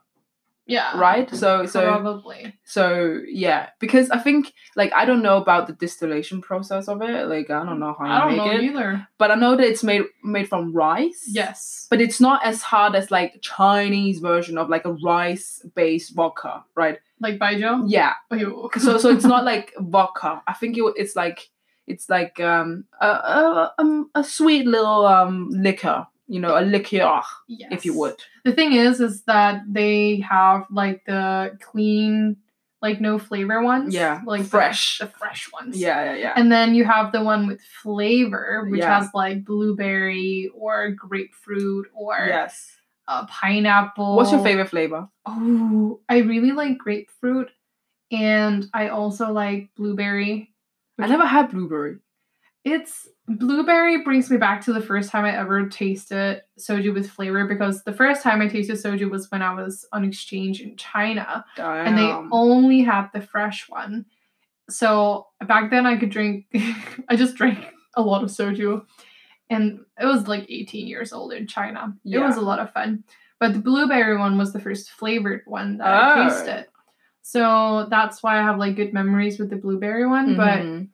yeah, 0.67 0.99
right? 0.99 1.33
So 1.35 1.65
so 1.67 1.83
probably. 1.83 2.55
so 2.65 3.21
yeah, 3.27 3.69
because 3.79 4.11
I 4.11 4.19
think 4.19 4.53
like 4.75 4.93
I 4.93 5.05
don't 5.05 5.23
know 5.23 5.37
about 5.37 5.69
the 5.69 5.73
distillation 5.73 6.43
process 6.43 6.89
of 6.89 7.01
it. 7.03 7.29
Like 7.29 7.51
I 7.51 7.65
don't 7.65 7.79
know 7.79 7.95
how 7.99 8.05
I 8.05 8.29
don't 8.29 8.37
know 8.37 8.51
it, 8.51 8.63
either. 8.63 9.07
but 9.17 9.31
I 9.31 9.37
know 9.37 9.57
that 9.57 9.65
it's 9.65 9.85
made 9.85 10.03
made 10.25 10.49
from 10.49 10.73
rice. 10.73 11.25
Yes. 11.29 11.87
but 11.89 12.01
it's 12.01 12.21
not 12.21 12.45
as 12.45 12.63
hard 12.63 12.97
as 12.97 13.11
like 13.11 13.41
Chinese 13.43 14.19
version 14.19 14.59
of 14.59 14.69
like 14.69 14.85
a 14.85 14.93
rice 14.93 15.65
based 15.75 16.15
vodka, 16.15 16.65
right? 16.75 16.99
Like 17.21 17.39
Baijiu. 17.39 17.85
Yeah. 17.87 18.15
Ew. 18.33 18.69
So 18.79 18.99
so 18.99 19.11
it's 19.15 19.25
not 19.25 19.45
like 19.45 19.73
vodka. 19.79 20.43
I 20.47 20.53
think 20.53 20.77
it, 20.77 20.85
it's 20.97 21.15
like 21.15 21.49
it's 21.87 22.11
like 22.11 22.41
um 22.41 22.87
a, 23.01 23.07
a 23.07 23.75
um 23.79 24.11
a 24.17 24.25
sweet 24.25 24.67
little 24.67 25.07
um 25.07 25.49
liquor, 25.51 26.07
you 26.29 26.41
know, 26.41 26.59
a 26.59 26.63
liqueur, 26.63 27.23
yes. 27.49 27.69
if 27.73 27.85
you 27.85 27.97
would. 27.99 28.17
The 28.45 28.53
thing 28.53 28.73
is, 28.73 29.01
is 29.01 29.23
that 29.25 29.63
they 29.69 30.21
have 30.21 30.67
like 30.71 31.05
the 31.07 31.57
clean, 31.61 32.37
like 32.83 33.01
no 33.01 33.19
flavor 33.19 33.63
ones. 33.63 33.95
Yeah, 33.95 34.21
Like 34.27 34.43
the- 34.43 34.49
fresh. 34.49 34.99
The, 34.99 35.07
fresh 35.07 35.51
ones. 35.53 35.79
Yeah, 35.79 36.05
yeah, 36.05 36.17
yeah. 36.17 36.33
And 36.37 36.51
then 36.51 36.75
you 36.75 36.85
have 36.85 37.13
the 37.13 37.23
one 37.23 37.47
with 37.47 37.61
flavor, 37.83 38.67
which 38.69 38.81
Yeah. 38.81 39.01
has 39.01 39.11
like 39.15 39.45
blueberry 39.45 40.51
or 40.55 40.91
grapefruit 40.91 41.89
or 41.95 42.17
yes. 42.29 42.71
uh, 43.09 43.27
pineapple. 43.27 44.17
What's 44.17 44.33
your 44.33 44.43
favorite 44.43 44.69
flavor? 44.69 45.09
Oh, 45.27 46.01
I 46.09 46.19
really 46.19 46.53
like 46.53 46.79
grapefruit, 46.79 47.51
and 48.11 48.67
I 48.75 48.89
also 48.89 49.33
like 49.33 49.71
blueberry. 49.77 50.53
I 50.99 51.07
never 51.09 51.27
had 51.27 51.51
blueberry. 51.51 51.99
It's 52.67 53.07
blueberry 53.29 54.03
brings 54.03 54.29
me 54.29 54.39
back 54.39 54.61
to 54.65 54.73
the 54.73 54.81
first 54.81 55.09
time 55.11 55.25
I 55.25 55.37
ever 55.37 55.69
tasted 55.69 56.43
soju 56.59 56.93
with 56.93 57.09
flavor 57.09 57.47
because 57.47 57.85
the 57.85 57.93
first 57.93 58.23
time 58.25 58.41
I 58.43 58.49
tasted 58.49 58.77
soju 58.77 59.09
was 59.09 59.31
when 59.31 59.41
I 59.41 59.55
was 59.55 59.87
on 59.93 60.05
exchange 60.05 60.61
in 60.61 60.77
China 60.77 61.45
and 61.87 61.97
they 61.97 62.03
only 62.33 62.81
had 62.83 63.07
the 63.15 63.21
fresh 63.21 63.69
one. 63.69 64.05
So 64.69 65.29
back 65.47 65.71
then 65.71 65.87
I 65.87 65.97
could 65.97 66.11
drink 66.11 66.47
I 67.09 67.15
just 67.15 67.37
drank 67.37 67.73
a 67.95 68.03
lot 68.03 68.25
of 68.25 68.31
soju 68.31 68.85
and 69.49 69.79
it 70.01 70.07
was 70.07 70.27
like 70.27 70.47
18 70.49 70.89
years 70.89 71.13
old 71.13 71.33
in 71.33 71.47
China. 71.47 71.95
It 72.05 72.19
was 72.19 72.37
a 72.37 72.41
lot 72.41 72.59
of 72.59 72.73
fun. 72.73 73.05
But 73.39 73.53
the 73.53 73.61
blueberry 73.61 74.17
one 74.19 74.39
was 74.39 74.53
the 74.53 74.59
first 74.61 74.91
flavored 74.91 75.43
one 75.47 75.79
that 75.79 75.87
Oh. 75.87 76.21
I 76.21 76.29
tasted. 76.29 76.67
So 77.23 77.87
that's 77.91 78.25
why 78.25 78.41
I 78.41 78.43
have 78.43 78.59
like 78.59 78.75
good 78.75 78.93
memories 78.93 79.39
with 79.39 79.51
the 79.51 79.57
blueberry 79.57 80.07
one. 80.07 80.37
But 80.37 80.63
Mhm. 80.63 80.89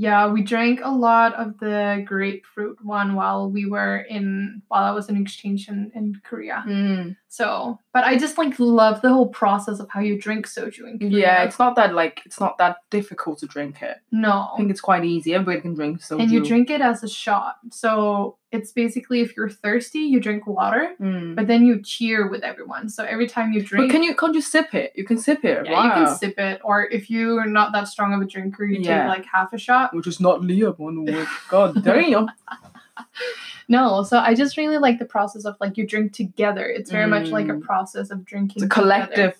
Yeah, 0.00 0.28
we 0.28 0.40
drank 0.40 0.80
a 0.82 0.90
lot 0.90 1.34
of 1.34 1.58
the 1.58 2.02
grapefruit 2.06 2.82
one 2.82 3.16
while 3.16 3.50
we 3.50 3.66
were 3.66 3.98
in 3.98 4.62
while 4.68 4.82
I 4.82 4.92
was 4.92 5.10
in 5.10 5.20
exchange 5.20 5.68
in, 5.68 5.92
in 5.94 6.18
Korea. 6.24 6.64
Mm. 6.66 7.16
So, 7.28 7.78
but 7.92 8.04
I 8.04 8.16
just 8.16 8.38
like 8.38 8.58
love 8.58 9.02
the 9.02 9.10
whole 9.10 9.28
process 9.28 9.78
of 9.78 9.90
how 9.90 10.00
you 10.00 10.18
drink 10.18 10.46
soju 10.46 10.88
in 10.88 10.98
Korea. 10.98 11.10
Yeah, 11.10 11.42
it's 11.42 11.58
not 11.58 11.76
that 11.76 11.94
like 11.94 12.22
it's 12.24 12.40
not 12.40 12.56
that 12.56 12.78
difficult 12.88 13.40
to 13.40 13.46
drink 13.46 13.82
it. 13.82 13.98
No, 14.10 14.48
I 14.54 14.56
think 14.56 14.70
it's 14.70 14.80
quite 14.80 15.04
easy. 15.04 15.34
Everybody 15.34 15.60
can 15.60 15.74
drink 15.74 16.00
soju. 16.00 16.22
and 16.22 16.30
you 16.30 16.42
drink 16.42 16.70
it 16.70 16.80
as 16.80 17.02
a 17.02 17.08
shot. 17.08 17.56
So 17.70 18.38
it's 18.52 18.72
basically 18.72 19.20
if 19.20 19.36
you're 19.36 19.48
thirsty, 19.48 20.00
you 20.00 20.18
drink 20.20 20.46
water, 20.46 20.94
Mm. 21.00 21.36
but 21.36 21.46
then 21.46 21.64
you 21.66 21.80
cheer 21.82 22.28
with 22.28 22.42
everyone. 22.42 22.88
So 22.88 23.04
every 23.04 23.28
time 23.28 23.52
you 23.52 23.62
drink, 23.62 23.86
But 23.88 23.92
can 23.92 24.02
you 24.02 24.14
can't 24.14 24.34
you 24.34 24.40
sip 24.40 24.74
it? 24.74 24.92
You 24.96 25.04
can 25.04 25.18
sip 25.18 25.44
it. 25.44 25.66
yeah, 25.66 25.84
you 25.84 25.90
can 25.92 26.16
sip 26.16 26.36
it, 26.38 26.60
or 26.64 26.88
if 26.90 27.08
you're 27.10 27.46
not 27.46 27.72
that 27.72 27.86
strong 27.86 28.12
of 28.12 28.20
a 28.20 28.24
drinker, 28.24 28.64
you 28.64 28.80
Yeah. 28.80 29.02
take 29.02 29.08
like 29.18 29.26
half 29.26 29.52
a 29.52 29.58
shot. 29.58 29.94
Which 29.94 30.06
is 30.08 30.18
not 30.20 30.42
Leah, 30.42 30.72
one 30.72 31.04
word. 31.04 31.28
God 31.48 31.82
damn. 31.84 32.28
No, 33.68 34.02
so 34.02 34.18
I 34.18 34.34
just 34.34 34.56
really 34.56 34.78
like 34.78 34.98
the 34.98 35.04
process 35.04 35.44
of 35.44 35.56
like 35.60 35.76
you 35.78 35.86
drink 35.86 36.12
together. 36.12 36.66
It's 36.66 36.90
very 36.90 37.06
much 37.06 37.28
like 37.28 37.48
a 37.48 37.52
Mm. 37.52 37.62
process 37.62 38.10
of 38.10 38.24
drinking. 38.24 38.56
It's 38.56 38.64
a 38.64 38.68
together. 38.68 38.82
collective, 38.82 39.36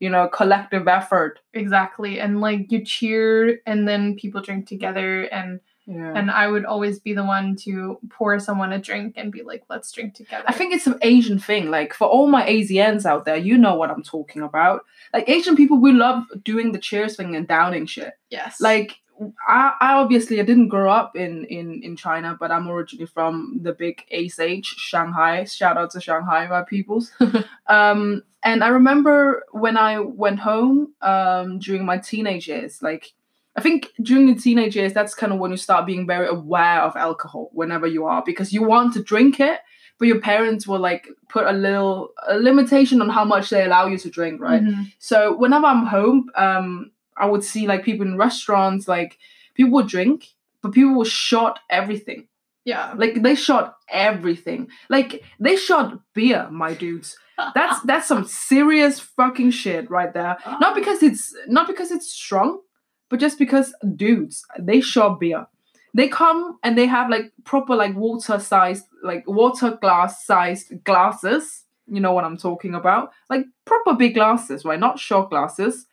you 0.00 0.10
know, 0.10 0.28
collective 0.28 0.86
effort. 0.86 1.40
Exactly. 1.54 2.20
And 2.20 2.40
like 2.42 2.70
you 2.70 2.84
cheer 2.84 3.60
and 3.66 3.88
then 3.88 4.16
people 4.16 4.42
drink 4.42 4.68
together 4.68 5.22
and 5.32 5.60
Yeah. 5.90 6.12
and 6.14 6.30
I 6.30 6.46
would 6.46 6.64
always 6.64 7.00
be 7.00 7.14
the 7.14 7.24
one 7.24 7.56
to 7.64 7.98
pour 8.10 8.38
someone 8.38 8.72
a 8.72 8.78
drink 8.78 9.14
and 9.16 9.32
be 9.32 9.42
like, 9.42 9.64
let's 9.68 9.90
drink 9.90 10.14
together. 10.14 10.44
I 10.46 10.52
think 10.52 10.72
it's 10.72 10.86
an 10.86 10.98
Asian 11.02 11.38
thing. 11.40 11.70
Like 11.70 11.94
for 11.94 12.06
all 12.06 12.28
my 12.28 12.46
Asians 12.46 13.04
out 13.04 13.24
there, 13.24 13.36
you 13.36 13.58
know 13.58 13.74
what 13.74 13.90
I'm 13.90 14.04
talking 14.04 14.42
about. 14.42 14.84
Like 15.12 15.28
Asian 15.28 15.56
people, 15.56 15.78
we 15.78 15.92
love 15.92 16.24
doing 16.44 16.70
the 16.70 16.78
cheers 16.78 17.16
thing 17.16 17.34
and 17.34 17.48
downing 17.48 17.86
shit. 17.86 18.12
yes. 18.30 18.60
Like 18.60 19.00
I, 19.46 19.72
I 19.80 19.92
obviously 19.94 20.40
I 20.40 20.44
didn't 20.44 20.68
grow 20.68 20.90
up 20.90 21.16
in 21.16 21.44
in 21.46 21.82
in 21.82 21.96
China, 21.96 22.36
but 22.38 22.50
I'm 22.50 22.68
originally 22.68 23.06
from 23.06 23.60
the 23.62 23.72
big 23.72 24.04
Ace 24.10 24.38
H, 24.38 24.66
Shanghai. 24.66 25.44
Shout 25.44 25.76
out 25.76 25.90
to 25.90 26.00
Shanghai, 26.00 26.46
my 26.46 26.62
peoples. 26.62 27.12
um, 27.66 28.22
and 28.42 28.64
I 28.64 28.68
remember 28.68 29.44
when 29.52 29.76
I 29.76 29.98
went 29.98 30.38
home 30.40 30.94
um 31.02 31.58
during 31.58 31.84
my 31.84 31.98
teenage 31.98 32.48
years, 32.48 32.82
like. 32.82 33.12
I 33.56 33.60
think 33.60 33.88
during 34.02 34.26
the 34.32 34.40
teenage 34.40 34.76
years, 34.76 34.92
that's 34.92 35.14
kind 35.14 35.32
of 35.32 35.38
when 35.38 35.50
you 35.50 35.56
start 35.56 35.86
being 35.86 36.06
very 36.06 36.28
aware 36.28 36.80
of 36.82 36.96
alcohol 36.96 37.50
whenever 37.52 37.86
you 37.86 38.06
are, 38.06 38.22
because 38.24 38.52
you 38.52 38.62
want 38.62 38.94
to 38.94 39.02
drink 39.02 39.40
it, 39.40 39.58
but 39.98 40.08
your 40.08 40.20
parents 40.20 40.66
will 40.66 40.78
like 40.78 41.08
put 41.28 41.46
a 41.46 41.52
little 41.52 42.10
a 42.28 42.36
limitation 42.38 43.02
on 43.02 43.08
how 43.08 43.24
much 43.24 43.50
they 43.50 43.64
allow 43.64 43.86
you 43.86 43.98
to 43.98 44.08
drink, 44.10 44.40
right? 44.40 44.62
Mhm. 44.62 44.92
So 44.98 45.36
whenever 45.36 45.66
I'm 45.66 45.86
home, 45.86 46.30
um, 46.36 46.90
I 47.16 47.26
would 47.26 47.44
see 47.44 47.66
like 47.66 47.84
people 47.84 48.06
in 48.06 48.16
restaurants, 48.16 48.86
like 48.88 49.18
people 49.54 49.72
would 49.72 49.88
drink, 49.88 50.28
but 50.62 50.72
people 50.72 50.94
would 50.94 51.08
shot 51.08 51.58
everything. 51.68 52.28
Yeah. 52.64 52.94
Like 52.96 53.22
they 53.22 53.34
shot 53.34 53.76
everything. 53.88 54.68
Like 54.88 55.22
they 55.40 55.56
shot 55.56 55.98
beer, 56.14 56.48
my 56.50 56.72
dudes. 56.74 57.18
That's 57.54 57.80
that's 57.82 58.06
some 58.06 58.24
serious 58.26 59.00
fucking 59.00 59.50
shit 59.52 59.90
right 59.90 60.12
there. 60.12 60.36
Not 60.60 60.74
because 60.74 61.02
it's 61.02 61.34
not 61.48 61.66
because 61.66 61.90
it's 61.90 62.12
strong, 62.12 62.60
but 63.10 63.20
just 63.20 63.38
because 63.38 63.74
dudes, 63.96 64.46
they 64.58 64.80
shot 64.80 65.20
beer. 65.20 65.46
They 65.92 66.08
come 66.08 66.58
and 66.62 66.78
they 66.78 66.86
have 66.86 67.10
like 67.10 67.32
proper 67.44 67.74
like 67.74 67.96
water 67.96 68.38
sized 68.38 68.86
like 69.02 69.24
water 69.26 69.76
glass 69.80 70.24
sized 70.24 70.84
glasses. 70.84 71.64
You 71.88 72.00
know 72.00 72.12
what 72.12 72.24
I'm 72.24 72.36
talking 72.36 72.74
about? 72.74 73.10
Like 73.28 73.44
proper 73.64 73.94
big 73.94 74.14
glasses, 74.14 74.64
right? 74.64 74.78
Not 74.78 75.00
shot 75.00 75.28
glasses. 75.28 75.86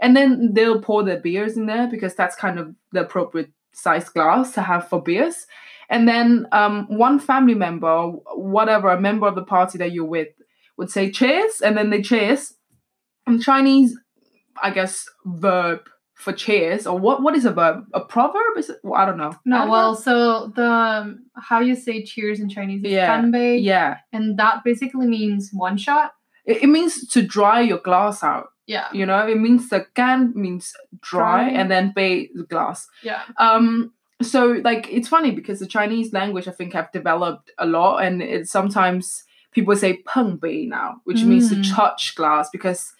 And 0.00 0.16
then 0.16 0.54
they'll 0.54 0.80
pour 0.80 1.04
their 1.04 1.20
beers 1.20 1.56
in 1.56 1.66
there 1.66 1.86
because 1.86 2.14
that's 2.14 2.34
kind 2.34 2.58
of 2.58 2.74
the 2.92 3.02
appropriate 3.02 3.50
size 3.72 4.08
glass 4.08 4.52
to 4.54 4.62
have 4.62 4.88
for 4.88 5.02
beers. 5.02 5.46
And 5.90 6.08
then 6.08 6.46
um, 6.52 6.86
one 6.88 7.18
family 7.18 7.54
member, 7.54 8.08
whatever, 8.34 8.88
a 8.88 9.00
member 9.00 9.26
of 9.26 9.34
the 9.34 9.44
party 9.44 9.78
that 9.78 9.92
you're 9.92 10.04
with, 10.04 10.28
would 10.76 10.90
say 10.90 11.10
cheers, 11.10 11.60
and 11.62 11.76
then 11.76 11.90
they 11.90 12.02
cheers. 12.02 12.54
And 13.26 13.42
Chinese, 13.42 13.96
I 14.62 14.70
guess, 14.70 15.06
verb 15.24 15.88
for 16.16 16.32
cheers, 16.32 16.86
or 16.86 16.98
what? 16.98 17.22
What 17.22 17.36
is 17.36 17.44
a 17.44 17.52
verb? 17.52 17.84
A 17.94 18.00
proverb? 18.00 18.56
Is 18.56 18.70
it? 18.70 18.78
Well, 18.82 19.00
I 19.00 19.04
don't 19.06 19.18
know. 19.18 19.32
No, 19.44 19.58
don't 19.58 19.68
well, 19.68 19.92
know. 19.92 19.98
so 19.98 20.52
the 20.56 20.66
um, 20.68 21.26
how 21.36 21.60
you 21.60 21.74
say 21.76 22.02
cheers 22.02 22.40
in 22.40 22.48
Chinese 22.48 22.82
is 22.84 22.90
Yeah, 22.90 23.24
yeah, 23.56 23.98
and 24.12 24.38
that 24.38 24.64
basically 24.64 25.06
means 25.06 25.50
one 25.52 25.76
shot. 25.76 26.12
it, 26.46 26.62
it 26.64 26.68
means 26.68 27.06
to 27.08 27.22
dry 27.22 27.60
your 27.60 27.78
glass 27.78 28.22
out. 28.24 28.48
Yeah, 28.66 28.88
You 28.92 29.06
know, 29.06 29.24
it 29.28 29.38
means 29.38 29.68
the 29.68 29.86
gan 29.94 30.32
means 30.34 30.72
dry, 31.00 31.44
Dry. 31.50 31.50
and 31.60 31.70
then 31.70 31.92
bei 31.94 32.30
the 32.34 32.42
glass. 32.44 32.88
yeah, 33.02 33.22
um 33.38 33.92
so 34.22 34.40
like 34.64 34.88
it's 34.90 35.08
funny 35.08 35.30
because 35.30 35.58
the 35.60 35.66
chinese 35.66 36.10
language 36.14 36.48
i 36.48 36.50
think 36.50 36.72
have 36.72 36.90
developed 36.90 37.50
a 37.58 37.66
lot 37.66 37.98
and 38.02 38.22
it 38.22 38.48
sometimes 38.48 39.24
people 39.52 39.76
say 39.76 39.98
peng 40.10 40.36
bei 40.38 40.64
now 40.64 40.96
which 41.04 41.22
means 41.22 41.50
to 41.50 41.56
Mm. 41.56 41.74
touch 41.76 42.14
glass 42.16 42.48
because 42.50 42.94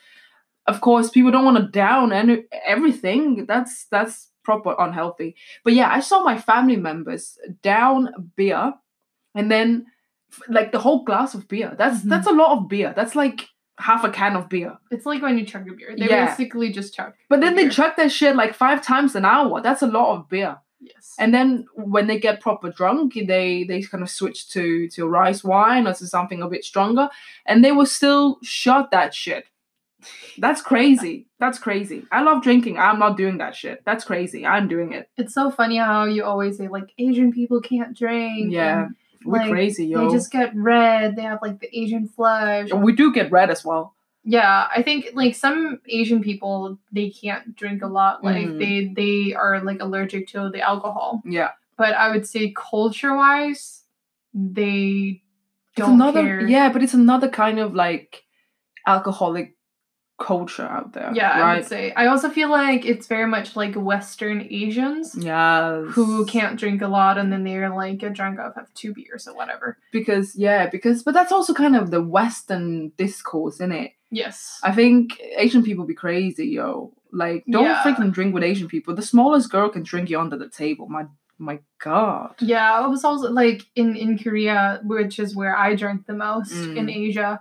of 0.69 0.81
course 0.81 1.11
people 1.11 1.31
don't 1.31 1.45
want 1.45 1.57
to 1.57 1.69
down 1.69 2.13
any, 2.13 2.45
everything 2.67 3.47
that's 3.47 3.87
that's 3.91 4.31
proper 4.45 4.75
unhealthy 4.79 5.35
but 5.65 5.73
yeah 5.73 5.91
i 5.93 6.01
saw 6.01 6.23
my 6.23 6.39
family 6.39 6.77
members 6.77 7.39
down 7.63 8.31
beer 8.37 8.73
and 9.35 9.51
then 9.51 9.87
like 10.49 10.71
the 10.73 10.79
whole 10.79 11.05
glass 11.05 11.35
of 11.35 11.49
beer 11.49 11.75
that's 11.79 12.01
Mhm. 12.03 12.09
that's 12.11 12.27
a 12.27 12.33
lot 12.33 12.57
of 12.57 12.69
beer 12.69 12.93
that's 12.95 13.15
like 13.17 13.49
half 13.79 14.05
a 14.05 14.11
can 14.11 14.37
of 14.37 14.49
beer 14.49 14.77
it's 14.91 15.05
like 15.07 15.21
when 15.23 15.37
you 15.39 15.45
chug 15.45 15.69
a 15.69 15.73
beer. 15.75 15.95
They 15.99 16.07
Yeah. 16.09 16.27
basically 16.27 16.73
just 16.73 16.95
chug. 16.95 17.13
but 17.29 17.41
then 17.41 17.55
they 17.57 17.69
chuck 17.69 17.97
that 17.97 18.11
shit 18.13 18.35
like 18.37 18.55
five 18.55 18.83
times 18.83 19.15
an 19.17 19.25
hour 19.25 19.61
that's 19.61 19.83
a 19.83 19.87
lot 19.87 20.15
of 20.17 20.29
beer 20.29 20.57
Yes. 20.81 21.15
and 21.19 21.35
then 21.35 21.67
when 21.75 22.07
they 22.07 22.19
get 22.19 22.41
proper 22.41 22.71
drunk 22.71 23.15
they 23.15 23.65
they 23.65 23.83
kind 23.83 24.03
of 24.05 24.11
switch 24.11 24.49
to 24.51 24.89
to 24.91 25.07
rice 25.09 25.43
wine 25.43 25.87
or 25.89 25.95
to 25.95 26.07
something 26.07 26.41
a 26.43 26.49
bit 26.49 26.65
stronger 26.65 27.09
and 27.47 27.65
they 27.65 27.73
will 27.73 27.87
still 27.87 28.39
shot 28.43 28.91
that 28.93 29.13
shit 29.15 29.45
that's 30.39 30.61
crazy 30.63 31.27
that's 31.41 31.59
crazy 31.59 32.05
i 32.13 32.21
love 32.23 32.43
drinking 32.43 32.79
i'm 32.79 32.99
not 32.99 33.17
doing 33.17 33.39
that 33.39 33.55
shit 33.57 33.83
that's 33.85 34.05
crazy 34.05 34.45
i'm 34.47 34.69
doing 34.69 34.93
it 34.93 35.09
it's 35.17 35.33
so 35.35 35.51
funny 35.51 35.79
how 35.79 36.05
you 36.05 36.23
always 36.23 36.59
say 36.59 36.69
like 36.69 36.93
Asian 36.99 37.33
people 37.33 37.61
can't 37.61 37.97
drink. 37.97 38.53
yeah 38.53 38.85
and 38.85 38.95
we're 39.25 39.39
like, 39.39 39.51
crazy 39.51 39.87
yo 39.87 40.07
They 40.07 40.13
just 40.13 40.31
get 40.31 40.55
red. 40.55 41.17
They 41.17 41.23
have 41.23 41.41
like 41.43 41.59
the 41.61 41.69
Asian 41.77 42.07
flush. 42.09 42.71
we 42.73 42.93
do 42.93 43.13
get 43.13 43.33
red 43.33 43.51
as 43.51 43.65
well 43.65 43.95
Yeah, 44.25 44.69
I 44.77 44.83
think 44.83 45.11
like 45.15 45.35
some 45.35 45.81
Asian 45.89 46.23
people 46.23 46.79
they 46.93 47.11
can't 47.11 47.57
drink 47.57 47.83
a 47.83 47.87
lot. 47.89 48.23
Like 48.23 48.47
Mm. 48.47 48.59
they 48.61 48.75
they 49.01 49.35
are 49.35 49.61
like 49.65 49.81
allergic 49.81 50.29
to 50.33 50.51
the 50.53 50.61
alcohol. 50.61 51.23
yeah 51.25 51.53
But 51.79 51.95
I 51.95 52.11
would 52.13 52.27
say 52.27 52.53
culture 52.55 53.15
wise, 53.17 53.83
they 54.35 55.23
it's 55.75 55.79
don't 55.81 55.95
another 55.95 56.23
care. 56.23 56.47
yeah 56.47 56.69
but 56.73 56.83
it's 56.85 56.95
another 56.95 57.29
kind 57.29 57.59
of 57.59 57.75
like 57.75 58.23
alcoholic 58.87 59.56
culture 60.19 60.63
out 60.67 60.93
there 60.95 61.13
Yeah, 61.15 61.31
I 61.31 61.57
would 61.57 61.67
say. 61.67 61.93
I 61.93 62.07
also 62.07 62.31
feel 62.31 62.51
like 62.51 62.87
it's 62.87 63.07
very 63.07 63.27
much 63.27 63.55
like 63.55 63.75
Western 63.75 64.47
Asians 64.51 65.15
yes 65.19 65.85
who 65.91 66.25
can't 66.25 66.59
drink 66.59 66.81
a 66.83 66.89
lot 66.89 67.19
and 67.19 67.31
then 67.33 67.45
they're 67.45 67.69
like 67.75 67.99
get 67.99 68.15
drunk 68.15 68.39
off 68.39 68.55
have 68.55 68.73
two 68.75 68.95
beers 68.95 69.29
or 69.29 69.35
whatever. 69.35 69.77
because 69.93 70.35
yeah 70.37 70.69
because 70.69 71.03
but 71.03 71.13
that's 71.13 71.33
also 71.33 71.53
kind 71.53 71.77
of 71.77 71.91
the 71.91 72.01
western 72.03 72.93
discourse 72.97 73.61
in 73.61 73.73
it 73.73 73.93
Yes. 74.11 74.59
i 74.63 74.73
think 74.73 75.21
asian 75.37 75.63
people 75.63 75.85
be 75.85 75.95
crazy 75.95 76.47
yo 76.47 76.93
like 77.13 77.45
don't 77.51 77.65
Yeah. 77.65 77.83
freaking 77.83 78.13
drink 78.13 78.33
with 78.35 78.43
asian 78.45 78.69
people 78.69 78.95
the 78.95 79.03
smallest 79.03 79.51
girl 79.51 79.69
can 79.69 79.83
drink 79.83 80.09
you 80.11 80.19
under 80.19 80.39
the 80.39 80.49
table 80.49 80.89
my 80.89 81.05
my 81.39 81.59
god 81.79 82.35
Yeah, 82.41 82.83
it 82.85 82.89
was 82.89 83.05
also 83.05 83.31
like 83.31 83.61
in 83.75 83.95
in 83.95 84.17
Korea, 84.19 84.81
which 84.85 85.19
is 85.19 85.37
where 85.37 85.55
I 85.55 85.75
drank 85.75 86.07
the 86.07 86.15
most 86.15 86.53
in 86.53 86.87
Mm. 86.87 86.97
Asia. 87.09 87.41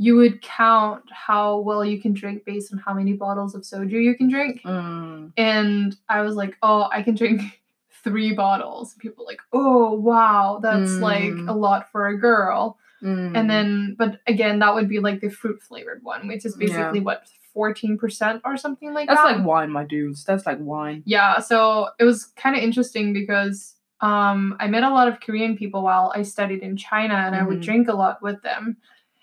You 0.00 0.14
would 0.16 0.40
count 0.42 1.02
how 1.10 1.58
well 1.58 1.84
you 1.84 2.00
can 2.00 2.12
drink 2.12 2.44
based 2.44 2.72
on 2.72 2.78
how 2.78 2.94
many 2.94 3.12
bottles 3.14 3.54
of 3.54 3.62
soju 3.62 3.92
you 4.02 4.14
can 4.16 4.28
drink, 4.28 4.62
Mm. 4.64 5.32
and 5.36 5.96
I 6.08 6.20
was 6.22 6.36
like, 6.36 6.56
oh, 6.62 6.88
I 6.92 7.02
can 7.02 7.14
drink 7.16 7.42
three 8.04 8.32
bottles. 8.32 8.94
People 8.94 9.24
were 9.24 9.30
like, 9.32 9.40
oh 9.52 9.92
wow, 9.92 10.60
that's 10.62 10.98
like 11.00 11.32
Mm. 11.32 11.48
a 11.48 11.52
lot 11.52 11.90
for 11.90 12.06
a 12.06 12.16
girl. 12.16 12.78
Mm. 13.02 13.36
And 13.36 13.50
then, 13.50 13.94
but 13.98 14.20
again, 14.26 14.58
that 14.60 14.74
would 14.74 14.88
be 14.88 14.98
like 15.00 15.20
the 15.20 15.28
fruit 15.30 15.60
flavored 15.62 16.02
one, 16.04 16.26
which 16.28 16.44
is 16.46 16.56
Yeah. 16.58 16.66
basically 16.68 17.00
what 17.00 17.24
fourteen 17.52 17.98
percent 17.98 18.40
or 18.44 18.56
something 18.56 18.94
like 18.94 19.08
that's 19.08 19.20
that. 19.20 19.26
That's 19.28 19.38
like 19.38 19.46
wine 19.46 19.70
my 19.72 19.84
dudes 19.84 20.22
that's 20.24 20.46
like 20.46 20.58
wine 20.60 21.02
Yeah, 21.06 21.40
so 21.40 21.88
it 21.98 22.04
was 22.04 22.26
kind 22.36 22.54
of 22.56 22.62
interesting 22.62 23.12
because 23.12 23.74
um, 24.00 24.56
I 24.60 24.68
met 24.68 24.84
a 24.84 24.90
lot 24.90 25.08
of 25.08 25.18
Korean 25.18 25.56
people 25.56 25.82
while 25.82 26.12
I 26.14 26.22
studied 26.22 26.60
in 26.62 26.76
China 26.76 27.14
and 27.14 27.34
I 27.34 27.42
would 27.42 27.58
Mhm. 27.58 27.62
drink 27.64 27.88
a 27.88 27.94
lot 27.94 28.22
with 28.22 28.42
them. 28.42 28.76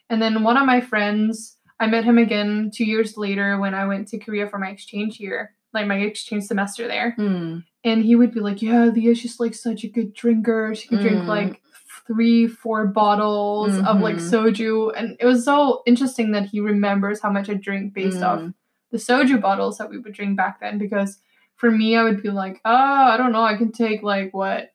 And 0.09 0.21
then 0.21 0.43
one 0.43 0.57
of 0.57 0.65
my 0.65 0.81
friends, 0.81 1.57
I 1.79 1.87
met 1.87 2.03
him 2.05 2.17
again 2.17 2.71
two 2.73 2.85
years 2.85 3.17
later 3.17 3.59
when 3.59 3.73
I 3.73 3.85
went 3.85 4.07
to 4.09 4.19
Korea 4.19 4.47
for 4.47 4.57
my 4.59 4.69
exchange 4.69 5.19
year, 5.19 5.53
like 5.73 5.87
my 5.87 5.97
exchange 5.97 6.45
semester 6.45 6.87
there. 6.87 7.15
Mm. 7.17 7.63
And 7.83 8.03
he 8.03 8.15
would 8.15 8.33
be 8.33 8.39
like, 8.39 8.61
Yeah, 8.61 8.85
Leah, 8.85 9.15
she's 9.15 9.39
like 9.39 9.53
such 9.53 9.83
a 9.83 9.87
good 9.89 10.13
drinker. 10.13 10.73
She 10.75 10.87
could 10.87 11.01
drink 11.01 11.23
Mm. 11.23 11.27
like 11.27 11.61
three, 12.07 12.47
four 12.47 12.85
bottles 12.87 13.75
of 13.79 13.99
like 13.99 14.17
Mhm. 14.17 14.29
soju. 14.31 14.93
And 14.95 15.17
it 15.19 15.25
was 15.25 15.43
so 15.43 15.81
interesting 15.85 16.31
that 16.31 16.45
he 16.45 16.59
remembers 16.59 17.19
how 17.21 17.31
much 17.31 17.49
I 17.49 17.55
drink 17.55 17.93
based 17.93 18.21
off 18.21 18.39
Mm. 18.41 18.53
the 18.91 18.97
soju 18.97 19.41
bottles 19.41 19.77
that 19.79 19.89
we 19.89 19.97
would 19.97 20.13
drink 20.13 20.37
back 20.37 20.59
then 20.59 20.77
because 20.77 21.19
for 21.55 21.71
me 21.71 21.95
I 21.97 22.03
would 22.03 22.21
be 22.21 22.29
like, 22.29 22.61
oh, 22.63 22.71
I 23.13 23.17
don't 23.17 23.31
know, 23.31 23.43
I 23.43 23.55
can 23.57 23.71
take 23.71 24.03
like 24.03 24.33
what 24.33 24.71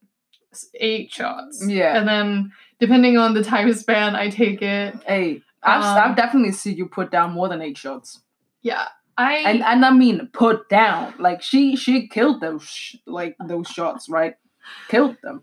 eight 0.75 1.13
shots. 1.13 1.65
Yeah. 1.67 1.97
And 1.97 2.09
then 2.09 2.53
depending 2.81 3.19
on 3.19 3.35
the 3.35 3.45
time 3.45 3.73
span, 3.75 4.17
I 4.17 4.29
take 4.31 4.63
it. 4.63 4.95
hey 5.07 5.43
I've, 5.63 5.85
Um, 5.85 6.11
I've 6.11 6.17
definitely 6.17 6.53
seen 6.53 6.77
you 6.77 6.87
put 6.87 7.11
down 7.11 7.33
more 7.33 7.49
than 7.49 7.61
eight 7.63 7.77
shots 7.79 8.23
Yeah. 8.63 8.89
I 9.19 9.35
and 9.51 9.63
and 9.63 9.85
i 9.85 9.91
mean 9.93 10.31
put 10.33 10.69
down 10.71 11.13
like 11.19 11.43
she 11.43 11.77
she 11.77 12.09
killed 12.09 12.41
those 12.41 12.63
sh- 12.65 12.97
like 13.07 13.37
those 13.47 13.67
shots 13.69 14.09
right 14.09 14.35
killed 14.89 15.17
them 15.23 15.43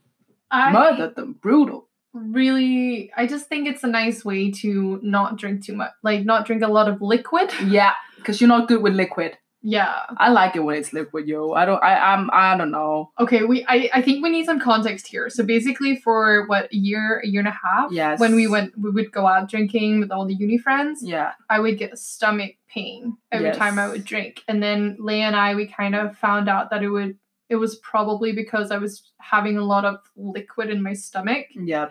I 0.49 0.71
murdered 0.71 1.15
them 1.15 1.33
brutal 1.41 1.87
really 2.13 3.11
I 3.15 3.27
just 3.27 3.47
think 3.49 3.67
it's 3.67 3.83
a 3.83 3.87
nice 3.87 4.25
way 4.25 4.49
to 4.63 4.99
not 5.03 5.37
drink 5.37 5.63
too 5.65 5.75
much 5.75 5.91
like 6.03 6.25
not 6.25 6.45
drink 6.47 6.63
a 6.63 6.67
lot 6.67 6.87
of 6.89 7.01
liquid. 7.01 7.51
yeah 7.67 7.93
because 8.15 8.41
you're 8.41 8.47
not 8.47 8.67
good 8.67 8.81
with 8.81 8.93
liquid 8.93 9.37
Yeah. 9.63 9.93
I 10.17 10.29
like 10.29 10.55
it 10.55 10.59
when 10.59 10.77
it's 10.77 10.93
liquid, 10.93 11.27
yo. 11.27 11.51
I 11.53 11.65
don't. 11.65 11.83
I. 11.83 12.13
I'm. 12.13 12.29
I 12.31 12.55
don't 12.55 12.71
know. 12.71 13.11
Okay, 13.19 13.43
we 13.43 13.65
I, 13.67 13.89
I 13.93 14.01
think 14.01 14.23
we 14.23 14.29
need 14.29 14.45
some 14.45 14.59
context 14.59 15.07
here. 15.07 15.29
So 15.29 15.43
basically 15.43 15.97
for 15.97 16.45
what 16.47 16.71
a 16.71 16.75
year, 16.77 17.21
a 17.23 17.27
year 17.27 17.41
and 17.41 17.47
a 17.47 17.57
half, 17.63 17.91
Yes. 17.91 18.19
when 18.19 18.35
we 18.35 18.47
went 18.47 18.77
we 18.77 18.91
would 18.91 19.11
go 19.11 19.25
out 19.25 19.49
drinking 19.49 19.99
with 19.99 20.11
all 20.11 20.25
the 20.25 20.35
uni 20.35 20.57
friends. 20.57 21.01
Yeah. 21.03 21.31
I 21.49 21.59
would 21.59 21.77
get 21.77 21.97
stomach 21.97 22.51
pain 22.69 23.17
every 23.31 23.51
time 23.51 23.79
I 23.79 23.87
would 23.89 24.05
drink. 24.05 24.43
And 24.47 24.61
then 24.61 24.97
Leia 25.01 25.21
and 25.21 25.35
I, 25.35 25.55
we 25.55 25.65
kind 25.67 25.95
of 25.95 26.17
found 26.17 26.47
out 26.47 26.69
that 26.69 26.83
it 26.83 26.89
would, 26.89 27.17
it 27.49 27.55
was 27.55 27.77
probably 27.77 28.33
because 28.33 28.71
I 28.71 28.77
was 28.77 29.11
having 29.19 29.57
a 29.57 29.63
lot 29.63 29.85
of 29.85 29.97
liquid 30.15 30.69
in 30.69 30.83
my 30.83 30.93
stomach. 30.93 31.47
Yeah. 31.55 31.89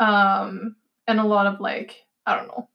Um, 0.00 0.76
and 1.06 1.20
a 1.20 1.24
lot 1.24 1.46
of 1.46 1.60
like, 1.60 2.04
I 2.26 2.36
don't 2.36 2.48
know. 2.48 2.68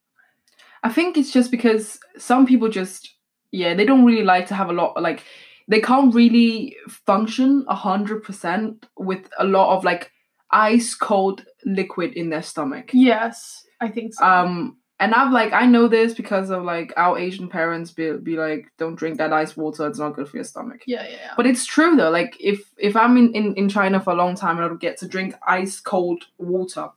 I 0.84 0.90
think 0.90 1.18
it's 1.18 1.32
just 1.32 1.52
because 1.52 2.00
some 2.18 2.46
people 2.46 2.70
just 2.70 3.16
yeah 3.52 3.74
they 3.74 3.86
don't 3.86 4.06
really 4.06 4.24
like 4.24 4.48
to 4.48 4.56
have 4.56 4.70
a 4.70 4.74
lot 4.74 5.02
like 5.02 5.24
they 5.68 5.80
can't 5.80 6.14
really 6.14 6.76
function 6.88 7.64
a 7.68 7.76
hundred 7.76 8.24
percent 8.24 8.88
with 8.98 9.30
a 9.38 9.46
lot 9.46 9.78
of 9.78 9.84
like 9.84 10.12
ice 10.52 10.96
cold 10.96 11.46
liquid 11.64 12.14
in 12.14 12.30
their 12.30 12.42
stomach. 12.42 12.90
Yes, 12.92 13.66
I 13.80 13.90
think 13.90 14.14
so. 14.14 14.26
Um. 14.26 14.76
And 15.02 15.14
I've 15.14 15.32
like 15.32 15.54
I 15.54 15.66
know 15.66 15.88
this 15.88 16.14
because 16.14 16.50
of 16.50 16.64
like 16.64 16.92
our 16.98 17.18
Asian 17.18 17.48
parents 17.48 17.90
be 17.92 18.18
be 18.18 18.36
like 18.36 18.66
don't 18.78 18.96
drink 18.96 19.18
that 19.20 19.32
ice 19.32 19.56
water 19.56 19.88
it's 19.88 19.98
not 19.98 20.14
good 20.14 20.28
for 20.28 20.36
your 20.36 20.44
stomach. 20.44 20.82
yeah, 20.88 21.04
yeah, 21.04 21.10
yeah. 21.12 21.34
But 21.38 21.46
it's 21.46 21.66
true 21.66 21.96
though. 21.96 22.10
Like 22.10 22.36
if 22.38 22.70
if 22.78 22.98
I'm 22.98 23.16
in, 23.16 23.34
in, 23.34 23.54
in 23.56 23.70
China 23.70 24.02
for 24.02 24.12
a 24.12 24.18
long 24.18 24.36
time 24.36 24.58
and 24.58 24.66
I 24.66 24.68
don't 24.68 24.82
get 24.82 24.98
to 24.98 25.08
drink 25.08 25.36
ice 25.48 25.80
cold 25.80 26.26
water, 26.38 26.90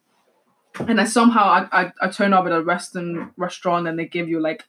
and 0.81 1.01
I 1.01 1.05
somehow 1.05 1.45
I, 1.45 1.83
I, 1.83 1.93
I 2.01 2.09
turn 2.09 2.33
up 2.33 2.47
at 2.47 2.53
a 2.53 2.63
Western 2.63 3.31
restaurant 3.37 3.87
and 3.87 3.97
they 3.97 4.07
give 4.07 4.29
you 4.29 4.41
like, 4.41 4.65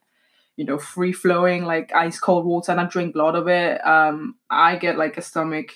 you 0.55 0.65
know, 0.65 0.77
free 0.77 1.11
flowing 1.13 1.65
like 1.65 1.93
ice 1.93 2.19
cold 2.19 2.45
water 2.45 2.71
and 2.71 2.81
I 2.81 2.85
drink 2.85 3.15
a 3.15 3.17
lot 3.17 3.35
of 3.35 3.47
it, 3.47 3.85
um, 3.85 4.35
I 4.49 4.75
get 4.77 4.97
like 4.97 5.17
a 5.17 5.21
stomach 5.21 5.73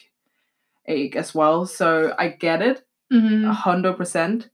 ache 0.88 1.16
as 1.16 1.34
well. 1.36 1.66
So 1.66 2.14
I 2.18 2.30
get 2.30 2.62
it. 2.62 2.84
a 3.12 3.16
Mhm. 3.16 3.52
hundred 3.54 3.96
percent. 3.98 4.50